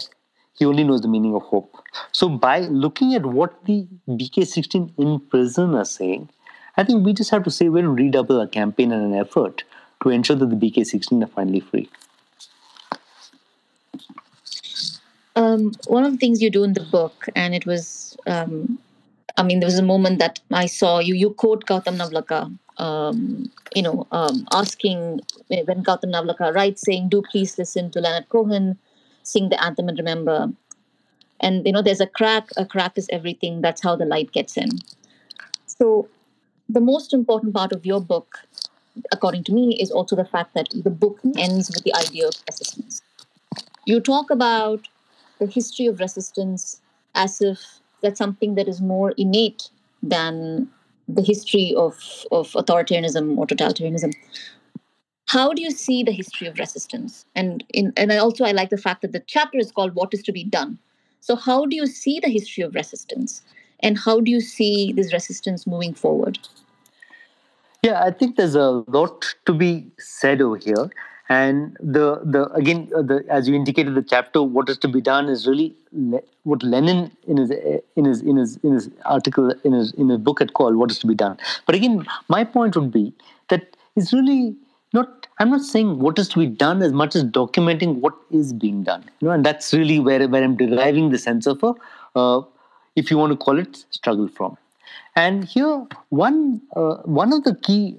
He 0.57 0.65
only 0.65 0.83
knows 0.83 1.01
the 1.01 1.07
meaning 1.07 1.35
of 1.35 1.43
hope." 1.43 1.83
So 2.11 2.29
by 2.29 2.59
looking 2.59 3.13
at 3.15 3.25
what 3.25 3.65
the 3.65 3.87
BK16 4.07 4.93
in 4.97 5.19
prison 5.19 5.75
are 5.75 5.85
saying, 5.85 6.29
I 6.77 6.83
think 6.83 7.05
we 7.05 7.13
just 7.13 7.31
have 7.31 7.43
to 7.43 7.51
say 7.51 7.69
we'll 7.69 7.95
redouble 8.01 8.39
our 8.39 8.47
campaign 8.47 8.91
and 8.91 9.13
an 9.13 9.19
effort 9.19 9.63
to 10.03 10.09
ensure 10.09 10.35
that 10.37 10.49
the 10.49 10.55
BK16 10.55 11.23
are 11.23 11.27
finally 11.27 11.59
free. 11.59 11.89
Um, 15.39 15.71
one 15.87 16.03
of 16.03 16.11
the 16.11 16.17
things 16.17 16.41
you 16.41 16.49
do 16.49 16.65
in 16.65 16.73
the 16.73 16.83
book, 16.91 17.27
and 17.33 17.55
it 17.55 17.65
was, 17.65 18.17
um, 18.27 18.77
I 19.37 19.43
mean, 19.43 19.61
there 19.61 19.67
was 19.67 19.79
a 19.79 19.89
moment 19.93 20.19
that 20.19 20.41
I 20.51 20.65
saw 20.65 20.99
you. 20.99 21.15
You 21.15 21.29
quote 21.29 21.65
Gautam 21.65 21.95
Navlakha, 22.01 22.41
um, 22.77 23.49
you 23.73 23.81
know, 23.81 24.05
um, 24.11 24.45
asking 24.53 25.21
when 25.47 25.81
Gautam 25.89 26.11
Navlakha 26.15 26.53
writes, 26.53 26.81
saying, 26.81 27.07
"Do 27.07 27.21
please 27.31 27.57
listen 27.57 27.89
to 27.91 28.01
Leonard 28.01 28.27
Cohen, 28.27 28.77
sing 29.23 29.47
the 29.47 29.63
anthem 29.63 29.87
and 29.87 29.97
remember." 29.97 30.51
And 31.39 31.65
you 31.65 31.71
know, 31.71 31.81
there's 31.81 32.01
a 32.01 32.11
crack. 32.19 32.49
A 32.57 32.65
crack 32.65 32.97
is 32.97 33.07
everything. 33.09 33.61
That's 33.61 33.81
how 33.81 33.95
the 33.95 34.05
light 34.05 34.33
gets 34.33 34.57
in. 34.57 34.71
So 35.67 36.09
the 36.67 36.81
most 36.81 37.13
important 37.13 37.53
part 37.53 37.71
of 37.71 37.85
your 37.85 38.01
book, 38.01 38.41
according 39.13 39.45
to 39.45 39.53
me, 39.53 39.79
is 39.81 39.89
also 39.89 40.17
the 40.17 40.29
fact 40.37 40.53
that 40.55 40.67
the 40.89 40.95
book 41.03 41.19
ends 41.37 41.69
with 41.73 41.83
the 41.85 41.95
idea 41.95 42.27
of 42.27 42.35
resistance. 42.47 43.01
You 43.85 44.01
talk 44.01 44.31
about 44.31 44.89
the 45.39 45.47
history 45.47 45.87
of 45.87 45.99
resistance 45.99 46.81
as 47.15 47.41
if 47.41 47.79
that's 48.01 48.17
something 48.17 48.55
that 48.55 48.67
is 48.67 48.81
more 48.81 49.11
innate 49.17 49.69
than 50.03 50.69
the 51.07 51.21
history 51.21 51.73
of, 51.75 51.95
of 52.31 52.51
authoritarianism 52.51 53.37
or 53.37 53.47
totalitarianism. 53.47 54.13
How 55.27 55.53
do 55.53 55.61
you 55.61 55.71
see 55.71 56.03
the 56.03 56.11
history 56.11 56.47
of 56.47 56.57
resistance? 56.57 57.25
And 57.35 57.63
in, 57.73 57.93
and 57.97 58.11
also 58.11 58.45
I 58.45 58.51
like 58.51 58.69
the 58.69 58.77
fact 58.77 59.01
that 59.01 59.11
the 59.11 59.23
chapter 59.27 59.57
is 59.57 59.71
called 59.71 59.95
"What 59.95 60.13
is 60.13 60.23
to 60.23 60.31
be 60.31 60.43
done." 60.43 60.79
So 61.21 61.35
how 61.35 61.65
do 61.65 61.75
you 61.75 61.85
see 61.85 62.19
the 62.19 62.29
history 62.29 62.63
of 62.63 62.73
resistance, 62.73 63.43
and 63.81 63.97
how 63.97 64.21
do 64.21 64.31
you 64.31 64.41
see 64.41 64.91
this 64.93 65.13
resistance 65.13 65.67
moving 65.67 65.93
forward? 65.93 66.39
Yeah, 67.83 68.03
I 68.03 68.11
think 68.11 68.35
there's 68.35 68.55
a 68.55 68.83
lot 68.87 69.35
to 69.45 69.53
be 69.53 69.91
said 69.99 70.41
over 70.41 70.57
here. 70.57 70.89
And 71.31 71.77
the 71.79 72.21
the 72.23 72.49
again 72.53 72.89
uh, 72.95 73.03
the 73.03 73.23
as 73.29 73.47
you 73.47 73.53
indicated 73.53 73.93
the 73.93 74.01
chapter 74.01 74.41
what 74.41 74.67
is 74.67 74.79
to 74.79 74.87
be 74.87 74.99
done 74.99 75.29
is 75.29 75.45
really 75.47 75.75
le- 75.91 76.21
what 76.43 76.63
Lenin 76.63 77.11
in 77.27 77.37
his 77.37 77.51
in 77.95 78.05
his 78.05 78.21
in 78.21 78.35
his 78.37 78.57
in 78.63 78.73
his 78.73 78.89
article 79.05 79.53
in 79.63 79.73
his 79.73 79.91
in 79.93 80.09
his 80.09 80.17
book 80.17 80.39
had 80.39 80.53
called 80.53 80.75
what 80.75 80.89
is 80.89 80.97
to 80.99 81.07
be 81.07 81.13
done. 81.13 81.37
But 81.67 81.75
again, 81.75 82.03
my 82.29 82.43
point 82.43 82.75
would 82.75 82.91
be 82.91 83.13
that 83.49 83.75
it's 83.95 84.11
really 84.11 84.55
not 84.93 85.27
i'm 85.39 85.49
not 85.51 85.61
saying 85.61 85.99
what 85.99 86.17
is 86.17 86.27
to 86.29 86.39
be 86.39 86.47
done 86.47 86.81
as 86.81 86.91
much 86.91 87.15
as 87.15 87.23
documenting 87.23 87.91
what 88.05 88.15
is 88.31 88.53
being 88.53 88.81
done 88.83 89.03
you 89.19 89.27
know 89.27 89.33
and 89.33 89.45
that's 89.45 89.71
really 89.73 89.99
where, 89.99 90.27
where 90.27 90.43
i'm 90.43 90.55
deriving 90.57 91.09
the 91.11 91.17
sense 91.17 91.45
of 91.45 91.61
a 91.63 91.73
uh, 92.15 92.41
if 92.95 93.11
you 93.11 93.17
want 93.17 93.31
to 93.31 93.37
call 93.37 93.59
it 93.59 93.85
struggle 93.99 94.27
from 94.27 94.57
And 95.15 95.43
here, 95.51 95.75
one 96.09 96.61
uh, 96.75 96.95
one 97.19 97.33
of 97.35 97.43
the 97.45 97.53
key 97.67 97.97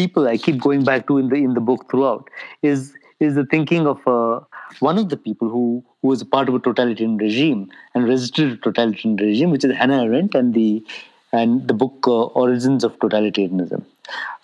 people 0.00 0.28
I 0.28 0.36
keep 0.38 0.58
going 0.60 0.84
back 0.84 1.06
to 1.08 1.18
in 1.18 1.28
the 1.28 1.36
in 1.36 1.54
the 1.54 1.66
book 1.70 1.90
throughout 1.90 2.30
is 2.62 2.92
is 3.26 3.34
the 3.34 3.44
thinking 3.54 3.86
of 3.86 4.06
uh, 4.06 4.40
one 4.88 4.98
of 5.02 5.08
the 5.10 5.16
people 5.28 5.48
who 5.54 5.84
who 6.02 6.08
was 6.08 6.22
a 6.22 6.26
part 6.26 6.48
of 6.48 6.54
a 6.54 6.58
totalitarian 6.58 7.16
regime 7.18 7.70
and 7.94 8.08
resisted 8.08 8.52
a 8.52 8.56
totalitarian 8.56 9.16
regime, 9.16 9.50
which 9.50 9.64
is 9.64 9.76
Hannah 9.76 10.02
Arendt, 10.04 10.34
and 10.34 10.54
the 10.54 10.84
and 11.32 11.68
the 11.68 11.74
book 11.74 12.06
uh, 12.08 12.24
Origins 12.44 12.82
of 12.82 12.98
Totalitarianism. 12.98 13.84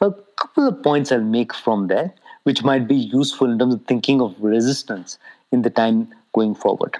A 0.00 0.12
couple 0.42 0.68
of 0.68 0.82
points 0.82 1.10
I'll 1.10 1.20
make 1.20 1.54
from 1.54 1.88
there, 1.88 2.12
which 2.44 2.62
might 2.62 2.86
be 2.86 2.94
useful 2.94 3.50
in 3.50 3.58
terms 3.58 3.74
of 3.74 3.84
thinking 3.86 4.20
of 4.20 4.36
resistance 4.38 5.18
in 5.50 5.62
the 5.62 5.70
time 5.70 6.08
going 6.32 6.54
forward. 6.54 6.98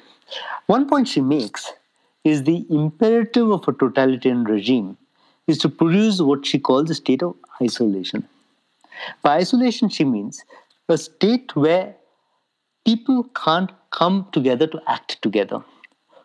One 0.67 0.89
point 0.89 1.09
she 1.09 1.21
makes 1.21 1.73
is 2.25 2.43
the 2.43 2.65
imperative 2.71 3.51
of 3.51 3.69
a 3.69 3.73
totalitarian 3.73 4.45
regime 4.45 4.97
is 5.47 5.59
to 5.59 5.69
produce 5.69 6.21
what 6.21 6.45
she 6.45 6.59
calls 6.59 6.91
a 6.91 6.95
state 6.95 7.23
of 7.23 7.37
isolation. 7.63 8.27
By 9.23 9.37
isolation, 9.37 9.89
she 9.89 10.05
means 10.05 10.45
a 10.89 10.99
state 10.99 11.55
where 11.57 11.95
people 12.85 13.25
can't 13.35 13.71
come 13.91 14.29
together 14.33 14.67
to 14.69 14.81
act 14.87 15.21
together. 15.23 15.63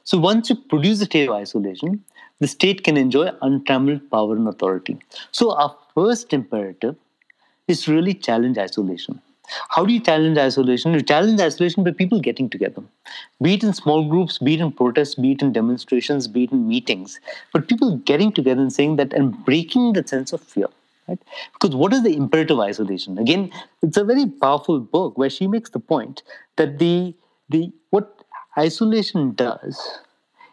So 0.04 0.18
once 0.18 0.50
you 0.50 0.56
produce 0.56 1.02
a 1.02 1.06
state 1.06 1.30
of 1.30 1.36
isolation, 1.36 2.04
the 2.40 2.48
state 2.48 2.84
can 2.84 2.98
enjoy 2.98 3.30
untrammeled 3.42 4.10
power 4.12 4.36
and 4.36 4.48
authority. 4.48 5.00
So 5.32 5.54
our 5.54 5.76
first 5.96 6.34
imperative 6.34 6.96
is 7.68 7.88
really 7.88 8.14
challenge 8.14 8.58
isolation. 8.58 9.22
How 9.70 9.86
do 9.86 9.94
you 9.94 10.00
challenge 10.00 10.38
isolation? 10.38 10.94
You 10.94 11.02
challenge 11.02 11.42
isolation 11.42 11.84
by 11.84 11.92
people 11.92 12.20
getting 12.22 12.50
together, 12.50 12.84
be 13.42 13.56
it 13.56 13.64
in 13.64 13.74
small 13.74 14.08
groups, 14.08 14.38
be 14.38 14.54
it 14.54 14.62
in 14.62 14.72
protests, 14.72 15.16
be 15.16 15.34
it 15.34 15.42
in 15.42 15.52
demonstrations, 15.52 16.28
be 16.28 16.46
it 16.46 16.52
in 16.52 16.68
meetings, 16.68 17.20
but 17.52 17.68
people 17.68 17.98
getting 17.98 18.32
together 18.32 18.62
and 18.62 18.72
saying 18.72 18.96
that 18.98 19.14
and 19.14 19.44
breaking 19.46 19.94
the 19.94 20.08
sense 20.08 20.32
of 20.34 20.42
fear. 20.42 20.68
Right? 21.12 21.24
Because 21.54 21.76
what 21.76 21.94
is 21.94 22.04
the 22.04 22.16
imperative 22.16 22.60
isolation? 22.60 23.18
Again, 23.18 23.52
it's 23.82 23.98
a 23.98 24.04
very 24.04 24.26
powerful 24.26 24.80
book 24.80 25.18
where 25.18 25.30
she 25.30 25.48
makes 25.48 25.70
the 25.70 25.80
point 25.80 26.24
that 26.58 26.80
the 26.80 27.16
the 27.50 27.72
what 27.90 28.24
isolation 28.58 29.34
does 29.34 29.82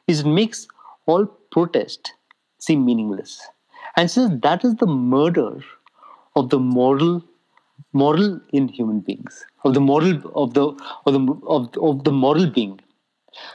is 0.06 0.24
makes 0.24 0.66
all 1.06 1.26
protest 1.52 2.12
seem 2.59 2.84
meaningless. 2.84 3.40
And 3.96 4.11
says 4.11 4.30
that 4.42 4.64
is 4.64 4.74
the 4.76 4.86
murder 4.86 5.62
of 6.36 6.50
the 6.50 6.59
moral 6.59 7.22
moral 7.92 8.40
in 8.52 8.68
human 8.68 9.00
beings, 9.00 9.46
of 9.64 9.74
the 9.74 9.80
moral 9.80 10.20
of 10.34 10.54
the 10.54 10.66
of 11.06 11.12
the 11.14 11.22
of, 11.56 11.70
of 11.90 12.04
the 12.04 12.12
moral 12.12 12.48
being. 12.50 12.80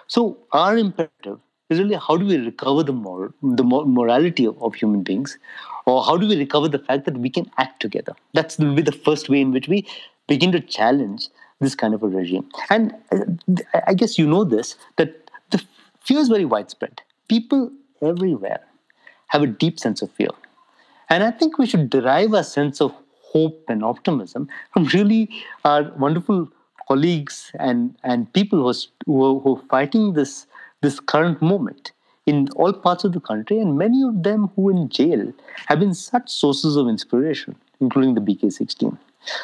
So 0.08 0.40
our 0.54 0.78
imperative 0.78 1.40
is 1.74 1.80
really 1.80 2.00
how 2.08 2.18
do 2.18 2.26
we 2.26 2.38
recover 2.38 2.84
the 2.84 2.94
moral 2.94 3.34
the 3.42 3.64
morality 3.64 4.46
of, 4.46 4.62
of 4.62 4.76
human 4.76 5.04
beings, 5.04 5.38
or 5.86 6.04
how 6.04 6.18
do 6.18 6.28
we 6.28 6.38
recover 6.38 6.70
the 6.76 6.80
fact 6.80 7.06
that 7.06 7.18
we 7.18 7.30
can 7.30 7.50
act 7.58 7.82
together? 7.82 8.16
That's 8.34 8.58
will 8.58 8.76
be 8.82 8.82
the 8.82 8.98
first 9.08 9.30
way 9.30 9.42
in 9.42 9.52
which 9.52 9.68
we 9.68 9.86
begin 10.28 10.52
to 10.54 10.60
challenge 10.60 11.30
this 11.60 11.76
kind 11.76 11.94
of 11.94 12.04
a 12.04 12.08
regime. 12.08 12.50
And 12.70 12.94
uh, 13.12 13.82
I 13.88 13.94
guess 13.94 14.18
you 14.18 14.28
know 14.28 14.44
this 14.44 14.76
that 14.98 15.32
the 15.52 15.62
fear 16.02 16.20
is 16.20 16.30
very 16.30 16.46
widespread. 16.46 17.02
People 17.28 17.72
everywhere 18.02 18.62
have 19.28 19.42
a 19.42 19.48
deep 19.48 19.80
sense 19.80 20.02
of 20.02 20.12
fear. 20.12 20.30
And 21.10 21.24
I 21.24 21.32
think 21.32 21.58
we 21.58 21.66
should 21.66 21.90
derive 21.90 22.34
a 22.34 22.44
sense 22.44 22.82
of 22.82 22.94
hope 23.22 23.64
and 23.68 23.84
optimism 23.84 24.48
from 24.72 24.86
really 24.86 25.30
our 25.66 25.92
wonderful 25.98 26.50
colleagues 26.88 27.52
and, 27.60 27.96
and 28.04 28.32
people 28.34 28.60
who 28.60 28.70
are, 28.70 29.40
who 29.40 29.56
are 29.56 29.62
fighting 29.70 30.14
this, 30.14 30.46
this 30.84 31.00
current 31.00 31.42
moment 31.42 31.92
in 32.26 32.48
all 32.56 32.72
parts 32.72 33.04
of 33.04 33.14
the 33.14 33.20
country, 33.20 33.58
and 33.60 33.78
many 33.78 34.04
of 34.04 34.24
them 34.24 34.50
who 34.56 34.70
in 34.70 34.90
jail 34.90 35.34
have 35.68 35.80
been 35.80 35.94
such 35.94 36.30
sources 36.30 36.76
of 36.76 36.88
inspiration, 36.88 37.56
including 37.82 38.14
the 38.14 38.22
BK16. 38.22 38.98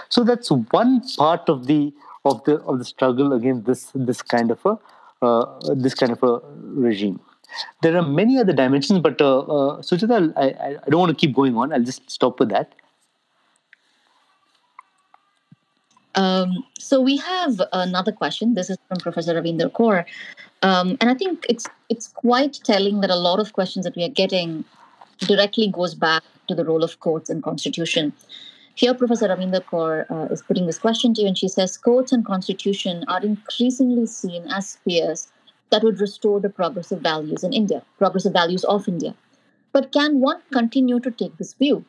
So 0.10 0.24
that's 0.24 0.52
one 0.52 1.02
part 1.18 1.50
of 1.50 1.66
the 1.68 1.94
of 2.26 2.44
the 2.44 2.56
of 2.62 2.80
the 2.80 2.86
struggle 2.86 3.34
against 3.34 3.66
this 3.66 3.92
this 3.96 4.22
kind 4.22 4.52
of 4.52 4.66
a 4.66 4.78
uh, 5.22 5.74
this 5.76 5.94
kind 5.94 6.12
of 6.12 6.24
a 6.24 6.40
regime. 6.88 7.20
There 7.82 7.98
are 7.98 8.04
many 8.04 8.40
other 8.40 8.54
dimensions, 8.54 9.00
but 9.00 9.22
uh, 9.22 9.40
uh, 9.40 9.82
Suchitra, 9.82 10.34
I, 10.38 10.78
I 10.86 10.90
don't 10.90 11.00
want 11.00 11.10
to 11.10 11.16
keep 11.16 11.36
going 11.36 11.58
on. 11.58 11.74
I'll 11.74 11.84
just 11.84 12.10
stop 12.10 12.40
with 12.40 12.50
that. 12.50 12.76
Um, 16.20 16.65
so 16.78 16.99
we 16.99 17.15
have 17.17 17.61
another 17.72 18.11
question. 18.11 18.53
This 18.53 18.70
is 18.70 18.78
from 18.89 18.97
Professor 18.97 19.34
Ravinder 19.34 19.72
Kaur, 19.72 20.03
um, 20.63 20.97
and 20.99 21.09
I 21.09 21.13
think 21.13 21.45
it's 21.47 21.65
it's 21.88 22.09
quite 22.09 22.59
telling 22.65 22.99
that 22.99 23.09
a 23.09 23.15
lot 23.15 23.39
of 23.39 23.53
questions 23.53 23.86
that 23.86 23.95
we 23.95 24.03
are 24.03 24.15
getting 24.22 24.65
directly 25.20 25.70
goes 25.70 25.95
back 25.95 26.24
to 26.49 26.55
the 26.55 26.65
role 26.65 26.84
of 26.84 26.99
courts 26.99 27.30
and 27.30 27.41
constitution. 27.41 28.11
Here, 28.76 28.93
Professor 28.93 29.30
Ravinder 29.30 29.63
Kaur 29.72 30.11
uh, 30.11 30.34
is 30.34 30.41
putting 30.41 30.65
this 30.65 30.78
question 30.78 31.13
to 31.13 31.22
you, 31.22 31.28
and 31.28 31.38
she 31.38 31.47
says 31.47 31.78
courts 31.78 32.11
and 32.11 32.26
constitution 32.26 33.05
are 33.07 33.22
increasingly 33.22 34.05
seen 34.05 34.45
as 34.51 34.72
spheres 34.76 35.28
that 35.70 35.84
would 35.84 36.01
restore 36.01 36.41
the 36.41 36.49
progressive 36.49 36.99
values 36.99 37.45
in 37.45 37.53
India, 37.53 37.82
progressive 37.97 38.34
values 38.34 38.65
of 38.65 38.89
India. 38.89 39.15
But 39.72 39.93
can 39.93 40.20
one 40.20 40.41
continue 40.51 40.99
to 40.99 41.11
take 41.11 41.38
this 41.38 41.53
view? 41.53 41.86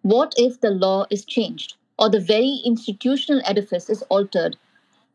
What 0.00 0.32
if 0.38 0.60
the 0.62 0.70
law 0.70 1.04
is 1.10 1.26
changed 1.26 1.74
or 1.98 2.08
the 2.08 2.20
very 2.20 2.60
institutional 2.64 3.40
edifice 3.44 3.88
is 3.88 4.02
altered, 4.02 4.56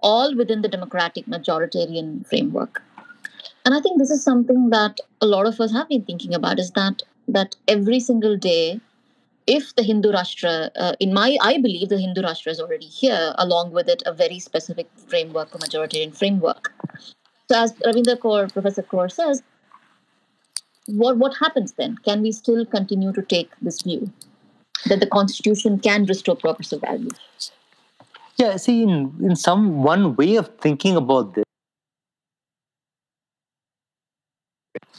all 0.01 0.35
within 0.35 0.61
the 0.61 0.67
democratic 0.67 1.25
majoritarian 1.25 2.25
framework? 2.27 2.81
And 3.65 3.75
I 3.75 3.79
think 3.79 3.99
this 3.99 4.09
is 4.09 4.23
something 4.23 4.69
that 4.69 4.99
a 5.21 5.25
lot 5.25 5.45
of 5.45 5.59
us 5.59 5.71
have 5.71 5.89
been 5.89 6.03
thinking 6.03 6.33
about 6.33 6.59
is 6.59 6.71
that 6.71 7.03
that 7.27 7.55
every 7.67 7.99
single 7.99 8.35
day, 8.35 8.79
if 9.47 9.75
the 9.75 9.83
Hindu 9.83 10.11
Rashtra, 10.11 10.69
uh, 10.75 10.93
in 10.99 11.13
my, 11.13 11.37
I 11.41 11.57
believe 11.59 11.89
the 11.89 11.99
Hindu 11.99 12.21
Rashtra 12.21 12.47
is 12.47 12.59
already 12.59 12.87
here, 12.87 13.33
along 13.37 13.71
with 13.71 13.87
it 13.87 14.03
a 14.05 14.13
very 14.13 14.39
specific 14.39 14.87
framework, 15.07 15.53
a 15.53 15.57
majoritarian 15.59 16.15
framework. 16.15 16.73
So, 17.49 17.57
as 17.57 17.73
Ravinder 17.73 18.17
Kaur, 18.17 18.51
Professor 18.51 18.81
Kaur 18.81 19.11
says, 19.11 19.43
what, 20.87 21.17
what 21.17 21.37
happens 21.37 21.73
then? 21.73 21.97
Can 22.03 22.21
we 22.21 22.31
still 22.31 22.65
continue 22.65 23.13
to 23.13 23.21
take 23.21 23.51
this 23.61 23.81
view 23.81 24.11
that 24.87 24.99
the 24.99 25.07
Constitution 25.07 25.79
can 25.79 26.05
restore 26.05 26.35
progressive 26.35 26.81
values? 26.81 27.51
Yeah, 28.37 28.57
see, 28.57 28.83
in, 28.83 29.13
in 29.21 29.35
some 29.35 29.83
one 29.83 30.15
way 30.15 30.35
of 30.35 30.49
thinking 30.59 30.95
about 30.95 31.35
this, 31.35 31.45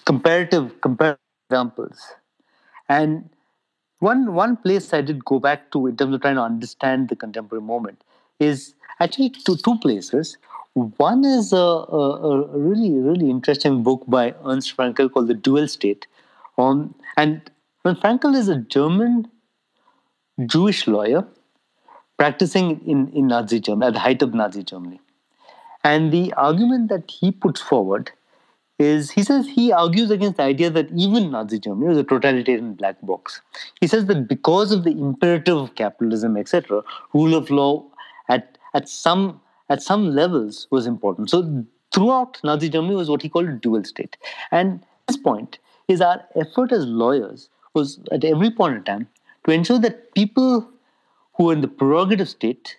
comparative 0.05 0.81
comparative 0.81 1.19
examples, 1.49 1.99
and 2.89 3.29
one 3.99 4.35
one 4.35 4.57
place 4.57 4.93
I 4.93 5.01
did 5.01 5.25
go 5.25 5.41
back 5.41 5.73
to 5.73 5.87
in 5.87 5.97
terms 5.97 6.15
of 6.15 6.21
trying 6.21 6.37
to 6.37 6.43
understand 6.43 7.09
the 7.09 7.17
contemporary 7.17 7.65
moment 7.65 8.03
is 8.39 8.75
actually 9.01 9.31
to 9.31 9.57
two 9.57 9.79
places. 9.79 10.37
One 10.75 11.25
is 11.25 11.53
a, 11.53 11.57
a, 11.57 12.11
a, 12.31 12.59
really, 12.59 12.93
really 12.93 13.29
interesting 13.29 13.83
book 13.83 14.05
by 14.07 14.35
Ernst 14.47 14.75
Fraenkel 14.75 15.13
called 15.13 15.29
The 15.29 15.35
Dual 15.35 15.69
State. 15.69 16.07
On, 16.57 16.95
and 17.17 17.51
when 17.83 17.97
Fraenkel 17.97 18.35
is 18.35 18.49
a 18.49 18.57
German 18.57 19.31
Jewish 20.47 20.87
lawyer 20.87 21.27
practicing 22.17 22.87
in, 22.87 23.11
in 23.13 23.27
Nazi 23.27 23.61
Germany, 23.61 23.89
at 23.89 23.95
the 23.95 24.01
height 24.01 24.23
of 24.23 24.35
Nazi 24.35 24.63
Germany. 24.63 25.01
And 25.85 26.13
the 26.13 26.33
argument 26.35 26.89
that 26.89 27.11
he 27.11 27.33
puts 27.33 27.61
forward 27.61 28.13
is 28.79 29.11
he 29.11 29.23
says 29.23 29.47
he 29.47 29.73
argues 29.73 30.11
against 30.11 30.37
the 30.37 30.43
idea 30.43 30.71
that 30.71 30.91
even 30.93 31.31
Nazi 31.31 31.59
Germany 31.59 31.89
was 31.89 31.99
a 31.99 32.05
totalitarian 32.05 32.75
black 32.75 32.97
box. 33.03 33.41
He 33.81 33.87
says 33.87 34.07
that 34.07 34.29
because 34.29 34.73
of 34.73 34.85
the 34.85 34.91
imperative 34.91 35.57
of 35.57 35.75
capitalism, 35.75 36.37
etc., 36.37 36.83
rule 37.13 37.35
of 37.35 37.51
law 37.51 37.85
at, 38.29 38.59
at 38.75 38.89
some 38.89 39.41
at 39.69 39.83
some 39.83 40.15
levels 40.15 40.67
was 40.71 40.87
important. 40.87 41.31
So 41.31 41.65
throughout 41.93 42.39
Nazi 42.45 42.69
Germany 42.69 42.95
was 42.95 43.09
what 43.09 43.23
he 43.23 43.29
called 43.29 43.49
a 43.49 43.53
dual 43.53 43.85
state. 43.85 44.17
And 44.51 44.85
this 45.07 45.17
point 45.17 45.59
is 45.89 46.01
our 46.01 46.23
effort 46.35 46.73
as 46.73 46.87
lawyers 46.87 47.49
was 47.75 47.99
at 48.11 48.23
every 48.23 48.51
point 48.51 48.77
in 48.77 48.85
time 48.85 49.09
to 49.45 49.51
ensure 49.53 49.79
that 49.79 50.15
people 50.15 50.69
who 51.35 51.51
are 51.51 51.53
in 51.53 51.61
the 51.61 51.69
prerogative 51.69 52.29
state, 52.29 52.77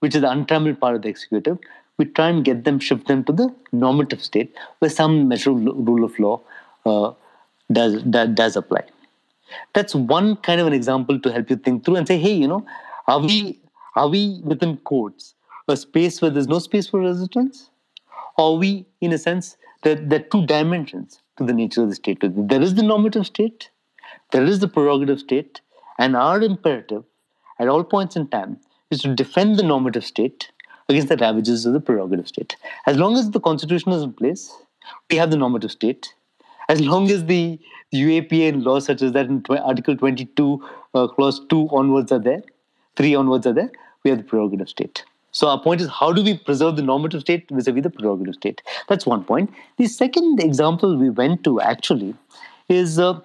which 0.00 0.14
is 0.14 0.22
the 0.22 0.30
untrammeled 0.30 0.80
part 0.80 0.96
of 0.96 1.02
the 1.02 1.08
executive, 1.08 1.58
we 1.98 2.06
try 2.06 2.28
and 2.28 2.44
get 2.44 2.64
them, 2.64 2.78
shift 2.78 3.06
them 3.06 3.22
to 3.24 3.32
the 3.32 3.54
normative 3.72 4.22
state 4.22 4.54
where 4.78 4.90
some 4.90 5.28
measure 5.28 5.50
of 5.50 5.64
rule 5.64 6.04
of 6.04 6.18
law 6.18 6.40
uh, 6.86 7.12
does, 7.70 8.02
does, 8.02 8.56
apply. 8.56 8.82
That's 9.74 9.94
one 9.94 10.36
kind 10.36 10.60
of 10.60 10.66
an 10.66 10.72
example 10.72 11.20
to 11.20 11.32
help 11.32 11.50
you 11.50 11.56
think 11.56 11.84
through 11.84 11.96
and 11.96 12.08
say, 12.08 12.18
hey, 12.18 12.32
you 12.32 12.48
know, 12.48 12.66
are 13.06 13.20
we 13.20 13.60
are 13.94 14.08
we 14.08 14.40
within 14.42 14.78
courts 14.78 15.34
a 15.68 15.76
space 15.76 16.20
where 16.20 16.30
there's 16.30 16.48
no 16.48 16.58
space 16.58 16.88
for 16.88 17.00
resistance? 17.00 17.70
Or 18.38 18.56
we, 18.58 18.86
in 19.00 19.12
a 19.12 19.18
sense, 19.18 19.56
there, 19.82 19.94
there 19.94 20.20
are 20.20 20.22
two 20.22 20.46
dimensions 20.46 21.20
to 21.36 21.44
the 21.44 21.52
nature 21.52 21.82
of 21.82 21.90
the 21.90 21.94
state. 21.94 22.18
There 22.22 22.62
is 22.62 22.74
the 22.74 22.82
normative 22.82 23.26
state, 23.26 23.70
there 24.32 24.44
is 24.44 24.60
the 24.60 24.68
prerogative 24.68 25.20
state, 25.20 25.60
and 25.98 26.16
our 26.16 26.40
imperative 26.40 27.04
at 27.58 27.68
all 27.68 27.84
points 27.84 28.16
in 28.16 28.26
time 28.28 28.58
is 28.90 29.00
to 29.02 29.14
defend 29.14 29.56
the 29.56 29.62
normative 29.62 30.04
state 30.04 30.50
against 30.88 31.08
the 31.08 31.16
ravages 31.16 31.64
of 31.66 31.72
the 31.72 31.80
prerogative 31.80 32.28
state. 32.28 32.56
As 32.86 32.96
long 32.96 33.16
as 33.16 33.30
the 33.30 33.40
constitution 33.40 33.92
is 33.92 34.02
in 34.02 34.12
place, 34.12 34.52
we 35.10 35.16
have 35.16 35.30
the 35.30 35.36
normative 35.36 35.70
state. 35.70 36.14
As 36.68 36.80
long 36.80 37.10
as 37.10 37.24
the 37.26 37.58
UAPN 37.94 38.64
laws 38.64 38.86
such 38.86 39.02
as 39.02 39.12
that 39.12 39.26
in 39.26 39.44
Article 39.48 39.96
22, 39.96 40.68
uh, 40.94 41.08
Clause 41.08 41.40
2 41.48 41.68
onwards 41.70 42.12
are 42.12 42.18
there, 42.18 42.42
3 42.96 43.14
onwards 43.14 43.46
are 43.46 43.52
there, 43.52 43.70
we 44.04 44.10
have 44.10 44.18
the 44.18 44.24
prerogative 44.24 44.68
state. 44.68 45.04
So 45.32 45.48
our 45.48 45.60
point 45.60 45.80
is 45.80 45.88
how 45.88 46.12
do 46.12 46.22
we 46.22 46.36
preserve 46.36 46.76
the 46.76 46.82
normative 46.82 47.22
state 47.22 47.46
vis-a-vis 47.50 47.82
the 47.82 47.90
prerogative 47.90 48.34
state? 48.34 48.62
That's 48.88 49.06
one 49.06 49.24
point. 49.24 49.50
The 49.78 49.86
second 49.86 50.40
example 50.40 50.96
we 50.96 51.08
went 51.08 51.42
to 51.44 51.60
actually 51.60 52.14
is 52.68 52.98
uh, 52.98 53.20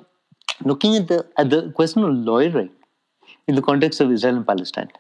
looking 0.63 0.95
at 0.95 1.07
the 1.07 1.25
at 1.37 1.49
the 1.49 1.71
question 1.71 2.03
of 2.03 2.13
lawyering 2.13 2.69
in 3.47 3.55
the 3.55 3.61
context 3.61 4.01
of 4.01 4.11
Israel 4.11 4.37
and 4.37 4.47
Palestine. 4.47 4.91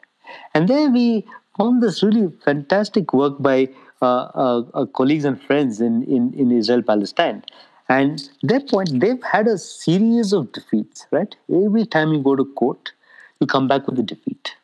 And 0.53 0.67
there 0.67 0.89
we 0.89 1.25
found 1.57 1.81
this 1.81 2.03
really 2.03 2.31
fantastic 2.43 3.13
work 3.13 3.41
by 3.41 3.69
uh, 4.01 4.05
uh, 4.05 4.63
uh, 4.73 4.85
colleagues 4.85 5.25
and 5.25 5.41
friends 5.41 5.81
in, 5.81 6.03
in, 6.03 6.33
in 6.33 6.51
Israel 6.51 6.83
Palestine. 6.83 7.43
And 7.89 8.29
their 8.43 8.59
point, 8.59 8.99
they've 8.99 9.23
had 9.23 9.47
a 9.47 9.57
series 9.57 10.33
of 10.33 10.51
defeats, 10.51 11.07
right? 11.11 11.33
Every 11.49 11.85
time 11.85 12.11
you 12.13 12.21
go 12.21 12.35
to 12.35 12.45
court, 12.45 12.91
you 13.39 13.47
come 13.47 13.67
back 13.67 13.87
with 13.87 13.97
a 13.99 14.03
defeat. 14.03 14.55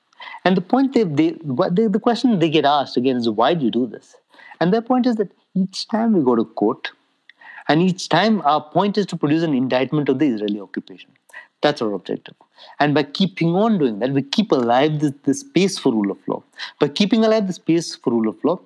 And 0.45 0.57
the 0.57 0.61
point 0.61 0.93
they, 0.93 1.03
they, 1.03 1.38
they, 1.71 1.88
the 1.88 1.99
question 2.01 2.39
they 2.39 2.49
get 2.49 2.65
asked 2.65 2.97
again 2.97 3.15
is, 3.15 3.29
why 3.29 3.53
do 3.53 3.65
you 3.65 3.71
do 3.71 3.88
this? 3.88 4.15
And 4.59 4.73
their 4.73 4.81
point 4.81 5.05
is 5.05 5.15
that 5.15 5.31
each 5.55 5.88
time 5.88 6.13
we 6.13 6.23
go 6.23 6.36
to 6.36 6.43
court, 6.43 6.91
and 7.68 7.82
each 7.82 8.09
time 8.09 8.41
our 8.41 8.61
point 8.61 8.97
is 8.97 9.05
to 9.07 9.18
produce 9.18 9.43
an 9.43 9.53
indictment 9.53 10.09
of 10.09 10.20
the 10.20 10.28
Israeli 10.28 10.59
occupation. 10.59 11.09
That's 11.61 11.82
our 11.82 11.93
objective. 11.93 12.36
And 12.80 12.93
by 12.93 13.03
keeping 13.03 13.55
on 13.55 13.78
doing 13.78 13.99
that, 13.99 14.11
we 14.11 14.22
keep 14.22 14.51
alive 14.51 14.99
the 14.99 15.34
space 15.34 15.80
for 15.80 15.93
rule 15.93 16.11
of 16.11 16.18
law. 16.28 16.43
By 16.80 16.89
keeping 16.89 17.24
alive 17.24 17.47
the 17.47 17.53
space 17.53 17.95
for 17.95 18.11
rule 18.11 18.28
of 18.28 18.43
law, 18.43 18.59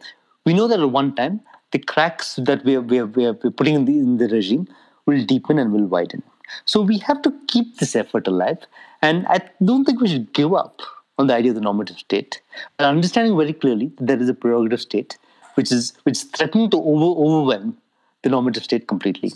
we 0.45 0.53
know 0.53 0.67
that 0.67 0.79
at 0.79 0.89
one 0.89 1.13
time, 1.15 1.41
the 1.71 1.79
cracks 1.79 2.35
that 2.37 2.63
we 2.63 2.75
are, 2.75 2.81
we 2.81 2.99
are, 2.99 3.05
we 3.05 3.25
are 3.25 3.33
putting 3.33 3.75
in 3.75 3.85
the, 3.85 3.99
in 3.99 4.17
the 4.17 4.27
regime 4.29 4.67
will 5.05 5.23
deepen 5.23 5.59
and 5.59 5.71
will 5.73 5.85
widen. 5.85 6.23
So 6.65 6.81
we 6.81 6.97
have 6.99 7.21
to 7.23 7.33
keep 7.47 7.77
this 7.77 7.95
effort 7.95 8.27
alive. 8.27 8.59
And 9.01 9.27
I 9.27 9.41
don't 9.63 9.85
think 9.85 10.01
we 10.01 10.07
should 10.07 10.33
give 10.33 10.53
up 10.53 10.81
on 11.19 11.27
the 11.27 11.33
idea 11.33 11.51
of 11.51 11.55
the 11.55 11.61
normative 11.61 11.97
state, 11.97 12.41
but 12.77 12.85
understanding 12.85 13.35
very 13.37 13.53
clearly 13.53 13.91
that 13.97 14.07
there 14.07 14.21
is 14.21 14.29
a 14.29 14.33
prerogative 14.33 14.81
state 14.81 15.17
which 15.55 15.71
is 15.71 15.93
which 16.03 16.17
is 16.17 16.23
threatening 16.25 16.69
to 16.69 16.77
over, 16.77 17.19
overwhelm 17.19 17.75
the 18.27 18.31
normative 18.31 18.63
state 18.63 18.87
completely. 18.87 19.31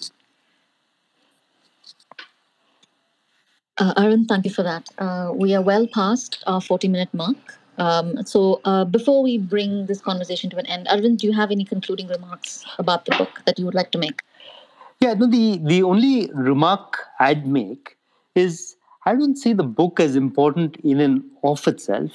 Uh, 3.77 3.93
Arvind, 3.95 4.27
thank 4.27 4.45
you 4.45 4.51
for 4.51 4.63
that. 4.63 4.89
Uh, 4.97 5.31
we 5.33 5.55
are 5.55 5.61
well 5.61 5.87
past 5.87 6.43
our 6.45 6.61
40 6.61 6.89
minute 6.89 7.13
mark. 7.13 7.37
Um, 7.77 8.25
so 8.25 8.59
uh, 8.65 8.83
before 8.85 9.23
we 9.23 9.37
bring 9.37 9.85
this 9.85 10.01
conversation 10.01 10.49
to 10.49 10.57
an 10.57 10.65
end, 10.65 10.87
Arvind, 10.87 11.17
do 11.19 11.27
you 11.27 11.33
have 11.33 11.51
any 11.51 11.63
concluding 11.63 12.07
remarks 12.07 12.65
about 12.77 13.05
the 13.05 13.15
book 13.17 13.41
that 13.45 13.57
you 13.57 13.65
would 13.65 13.73
like 13.73 13.91
to 13.91 13.97
make? 13.97 14.21
Yeah, 14.99 15.13
no, 15.13 15.25
the, 15.25 15.59
the 15.63 15.81
only 15.83 16.29
remark 16.33 16.99
I'd 17.19 17.47
make 17.47 17.95
is 18.35 18.75
I 19.05 19.15
don't 19.15 19.37
see 19.37 19.53
the 19.53 19.63
book 19.63 19.99
as 19.99 20.15
important 20.15 20.77
in 20.83 20.99
and 20.99 21.23
of 21.43 21.65
itself. 21.67 22.11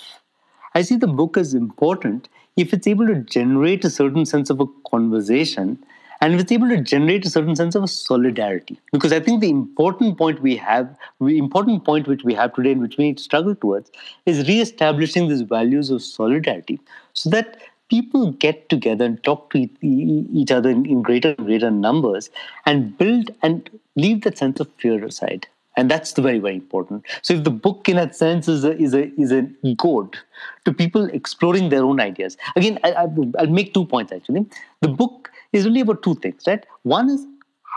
I 0.74 0.83
see 0.83 0.97
the 0.97 1.09
book 1.09 1.37
as 1.37 1.55
important 1.55 2.29
if 2.57 2.72
it's 2.72 2.87
able 2.87 3.07
to 3.07 3.16
generate 3.16 3.85
a 3.85 3.91
certain 3.91 4.27
sense 4.27 4.51
of 4.51 4.61
a 4.61 4.66
conversation 4.89 5.79
and 6.27 6.41
it's 6.41 6.51
able 6.51 6.68
to 6.68 6.81
generate 6.81 7.24
a 7.24 7.31
certain 7.31 7.55
sense 7.55 7.77
of 7.77 7.89
solidarity. 7.89 8.77
Because 8.93 9.12
i 9.12 9.20
think 9.20 9.41
the 9.41 9.51
important 9.51 10.18
point 10.18 10.43
we 10.47 10.57
have 10.57 10.89
the 11.20 11.39
important 11.39 11.85
point 11.89 12.09
which 12.12 12.24
we 12.24 12.35
have 12.41 12.53
today 12.57 12.72
and 12.72 12.85
which 12.87 12.97
we 12.99 13.07
need 13.07 13.18
to 13.18 13.22
struggle 13.22 13.55
towards 13.55 13.93
is 14.35 14.43
re-establishing 14.49 15.29
these 15.29 15.43
values 15.57 15.91
of 15.97 16.03
solidarity 16.03 16.81
so 17.12 17.31
that 17.31 17.59
people 17.89 18.33
get 18.47 18.68
together 18.68 19.05
and 19.05 19.22
talk 19.22 19.51
to 19.51 19.68
each 19.81 20.51
other 20.51 20.70
in, 20.70 21.03
greater 21.03 21.35
and 21.39 21.47
greater 21.47 21.70
numbers 21.70 22.31
and 22.64 22.99
build 22.99 23.31
and 23.43 23.70
leave 23.95 24.22
that 24.22 24.37
sense 24.37 24.59
of 24.59 24.68
fear 24.79 25.05
aside. 25.05 25.47
And 25.77 25.91
that's 25.91 26.14
the 26.14 26.22
very 26.22 26.41
very 26.41 26.57
important. 26.57 27.05
So 27.22 27.35
if 27.35 27.45
the 27.45 27.55
book 27.68 27.89
in 27.89 27.97
that 27.97 28.16
sense 28.16 28.49
is 28.49 28.64
a 28.64 28.77
is 28.89 28.95
a 28.95 29.05
is 29.20 29.31
a 29.31 29.47
code 29.87 30.18
to 30.64 30.74
people 30.83 31.09
exploring 31.20 31.68
their 31.68 31.85
own 31.85 32.01
ideas 32.01 32.37
again 32.57 32.79
I, 32.83 32.93
I, 32.93 33.07
i'll 33.39 33.57
make 33.61 33.72
two 33.74 33.87
points 33.95 34.12
actually. 34.20 34.47
The 34.81 34.89
book 34.89 35.31
is 35.53 35.66
really 35.66 35.80
about 35.80 36.03
two 36.03 36.14
things, 36.16 36.44
right? 36.47 36.64
One 36.82 37.11
is 37.11 37.26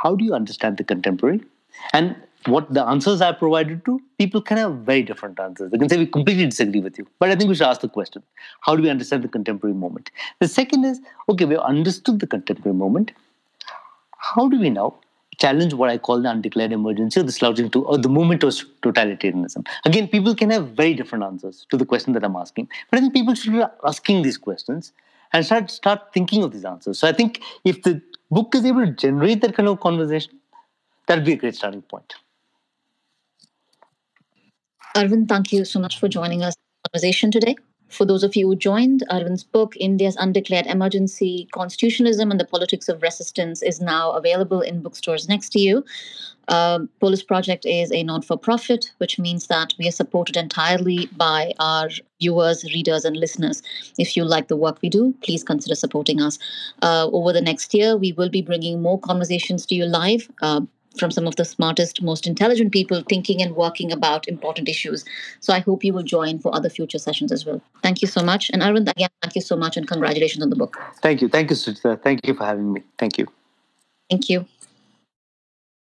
how 0.01 0.15
do 0.15 0.25
you 0.25 0.33
understand 0.33 0.77
the 0.77 0.83
contemporary? 0.83 1.41
And 1.93 2.15
what 2.45 2.73
the 2.73 2.83
answers 2.83 3.21
I 3.21 3.31
provided 3.33 3.83
to, 3.85 3.99
people 4.17 4.41
can 4.41 4.57
have 4.57 4.73
very 4.77 5.03
different 5.03 5.39
answers. 5.39 5.71
They 5.71 5.77
can 5.77 5.89
say 5.89 5.97
we 5.97 6.05
completely 6.05 6.45
disagree 6.45 6.79
with 6.79 6.97
you. 6.97 7.05
But 7.19 7.29
I 7.29 7.35
think 7.35 7.49
we 7.49 7.55
should 7.55 7.67
ask 7.67 7.81
the 7.81 7.89
question 7.89 8.23
how 8.61 8.75
do 8.75 8.83
we 8.83 8.89
understand 8.89 9.23
the 9.23 9.27
contemporary 9.27 9.75
moment? 9.75 10.11
The 10.39 10.47
second 10.47 10.85
is 10.85 11.01
okay, 11.27 11.45
we've 11.45 11.57
understood 11.57 12.19
the 12.19 12.27
contemporary 12.27 12.77
moment. 12.77 13.11
How 14.17 14.47
do 14.47 14.59
we 14.59 14.69
now 14.69 14.95
challenge 15.37 15.73
what 15.73 15.89
I 15.89 15.97
call 15.97 16.21
the 16.21 16.29
undeclared 16.29 16.71
emergency 16.71 17.19
or 17.19 17.23
the 17.23 17.31
slouching 17.31 17.69
to 17.71 17.85
or 17.85 17.97
the 17.97 18.09
movement 18.09 18.43
of 18.43 18.53
totalitarianism? 18.81 19.67
Again, 19.85 20.07
people 20.07 20.35
can 20.35 20.49
have 20.51 20.69
very 20.69 20.93
different 20.93 21.23
answers 21.23 21.65
to 21.71 21.77
the 21.77 21.85
question 21.85 22.13
that 22.13 22.23
I'm 22.23 22.35
asking. 22.35 22.69
But 22.89 22.99
I 22.99 23.01
think 23.01 23.13
people 23.13 23.35
should 23.35 23.53
be 23.53 23.63
asking 23.83 24.21
these 24.21 24.37
questions 24.37 24.93
and 25.33 25.45
start 25.45 25.71
start 25.71 26.13
thinking 26.13 26.43
of 26.43 26.51
these 26.51 26.65
answers. 26.65 26.99
So 26.99 27.07
I 27.07 27.13
think 27.13 27.41
if 27.63 27.83
the 27.83 28.01
book 28.31 28.55
is 28.55 28.65
able 28.65 28.85
to 28.85 28.91
generate 28.91 29.41
that 29.41 29.55
kind 29.55 29.69
of 29.69 29.79
conversation, 29.79 30.39
that'd 31.07 31.25
be 31.25 31.33
a 31.33 31.37
great 31.37 31.55
starting 31.55 31.81
point. 31.81 32.15
Arvind, 34.95 35.27
thank 35.27 35.51
you 35.51 35.65
so 35.65 35.79
much 35.79 35.99
for 35.99 36.07
joining 36.07 36.43
us 36.43 36.55
conversation 36.85 37.31
today. 37.31 37.55
For 37.89 38.05
those 38.05 38.23
of 38.23 38.35
you 38.35 38.47
who 38.47 38.55
joined, 38.55 39.03
Arvind's 39.09 39.43
book, 39.43 39.75
India's 39.77 40.15
Undeclared 40.17 40.67
Emergency 40.67 41.47
Constitutionalism 41.51 42.31
and 42.31 42.39
the 42.39 42.45
Politics 42.45 42.87
of 42.87 43.01
Resistance, 43.01 43.61
is 43.61 43.81
now 43.81 44.11
available 44.11 44.61
in 44.61 44.81
bookstores 44.81 45.27
next 45.27 45.49
to 45.49 45.59
you. 45.59 45.83
Uh, 46.47 46.79
Polis 46.99 47.21
Project 47.21 47.65
is 47.65 47.91
a 47.91 48.01
non 48.03 48.21
for 48.23 48.37
profit, 48.37 48.91
which 48.97 49.19
means 49.19 49.47
that 49.47 49.73
we 49.77 49.87
are 49.87 49.91
supported 49.91 50.35
entirely 50.35 51.07
by 51.15 51.53
our 51.59 51.89
viewers, 52.19 52.63
readers, 52.73 53.05
and 53.05 53.15
listeners. 53.15 53.61
If 53.99 54.17
you 54.17 54.25
like 54.25 54.47
the 54.47 54.57
work 54.57 54.79
we 54.81 54.89
do, 54.89 55.13
please 55.21 55.43
consider 55.43 55.75
supporting 55.75 56.21
us. 56.21 56.39
Uh, 56.81 57.07
over 57.11 57.33
the 57.33 57.41
next 57.41 57.73
year, 57.73 57.97
we 57.97 58.13
will 58.13 58.29
be 58.29 58.41
bringing 58.41 58.81
more 58.81 58.99
conversations 58.99 59.65
to 59.67 59.75
you 59.75 59.85
live. 59.85 60.27
Uh, 60.41 60.61
from 60.97 61.11
some 61.11 61.27
of 61.27 61.35
the 61.35 61.45
smartest, 61.45 62.01
most 62.01 62.25
intelligent 62.25 62.71
people 62.71 63.03
thinking 63.07 63.41
and 63.41 63.55
working 63.55 63.91
about 63.91 64.27
important 64.27 64.67
issues. 64.67 65.05
So 65.39 65.53
I 65.53 65.59
hope 65.59 65.83
you 65.83 65.93
will 65.93 66.03
join 66.03 66.39
for 66.39 66.53
other 66.55 66.69
future 66.69 66.99
sessions 66.99 67.31
as 67.31 67.45
well. 67.45 67.61
Thank 67.83 68.01
you 68.01 68.07
so 68.07 68.23
much. 68.23 68.49
And 68.49 68.61
Arvind, 68.61 68.89
again, 68.89 69.09
thank 69.21 69.35
you 69.35 69.41
so 69.41 69.55
much 69.55 69.77
and 69.77 69.87
congratulations 69.87 70.43
on 70.43 70.49
the 70.49 70.55
book. 70.55 70.77
Thank 71.01 71.21
you. 71.21 71.29
Thank 71.29 71.49
you, 71.49 71.55
Suchitra. 71.55 72.01
Thank 72.01 72.25
you 72.25 72.33
for 72.33 72.45
having 72.45 72.73
me. 72.73 72.83
Thank 72.97 73.17
you. 73.17 73.27
Thank 74.09 74.29
you. 74.29 74.45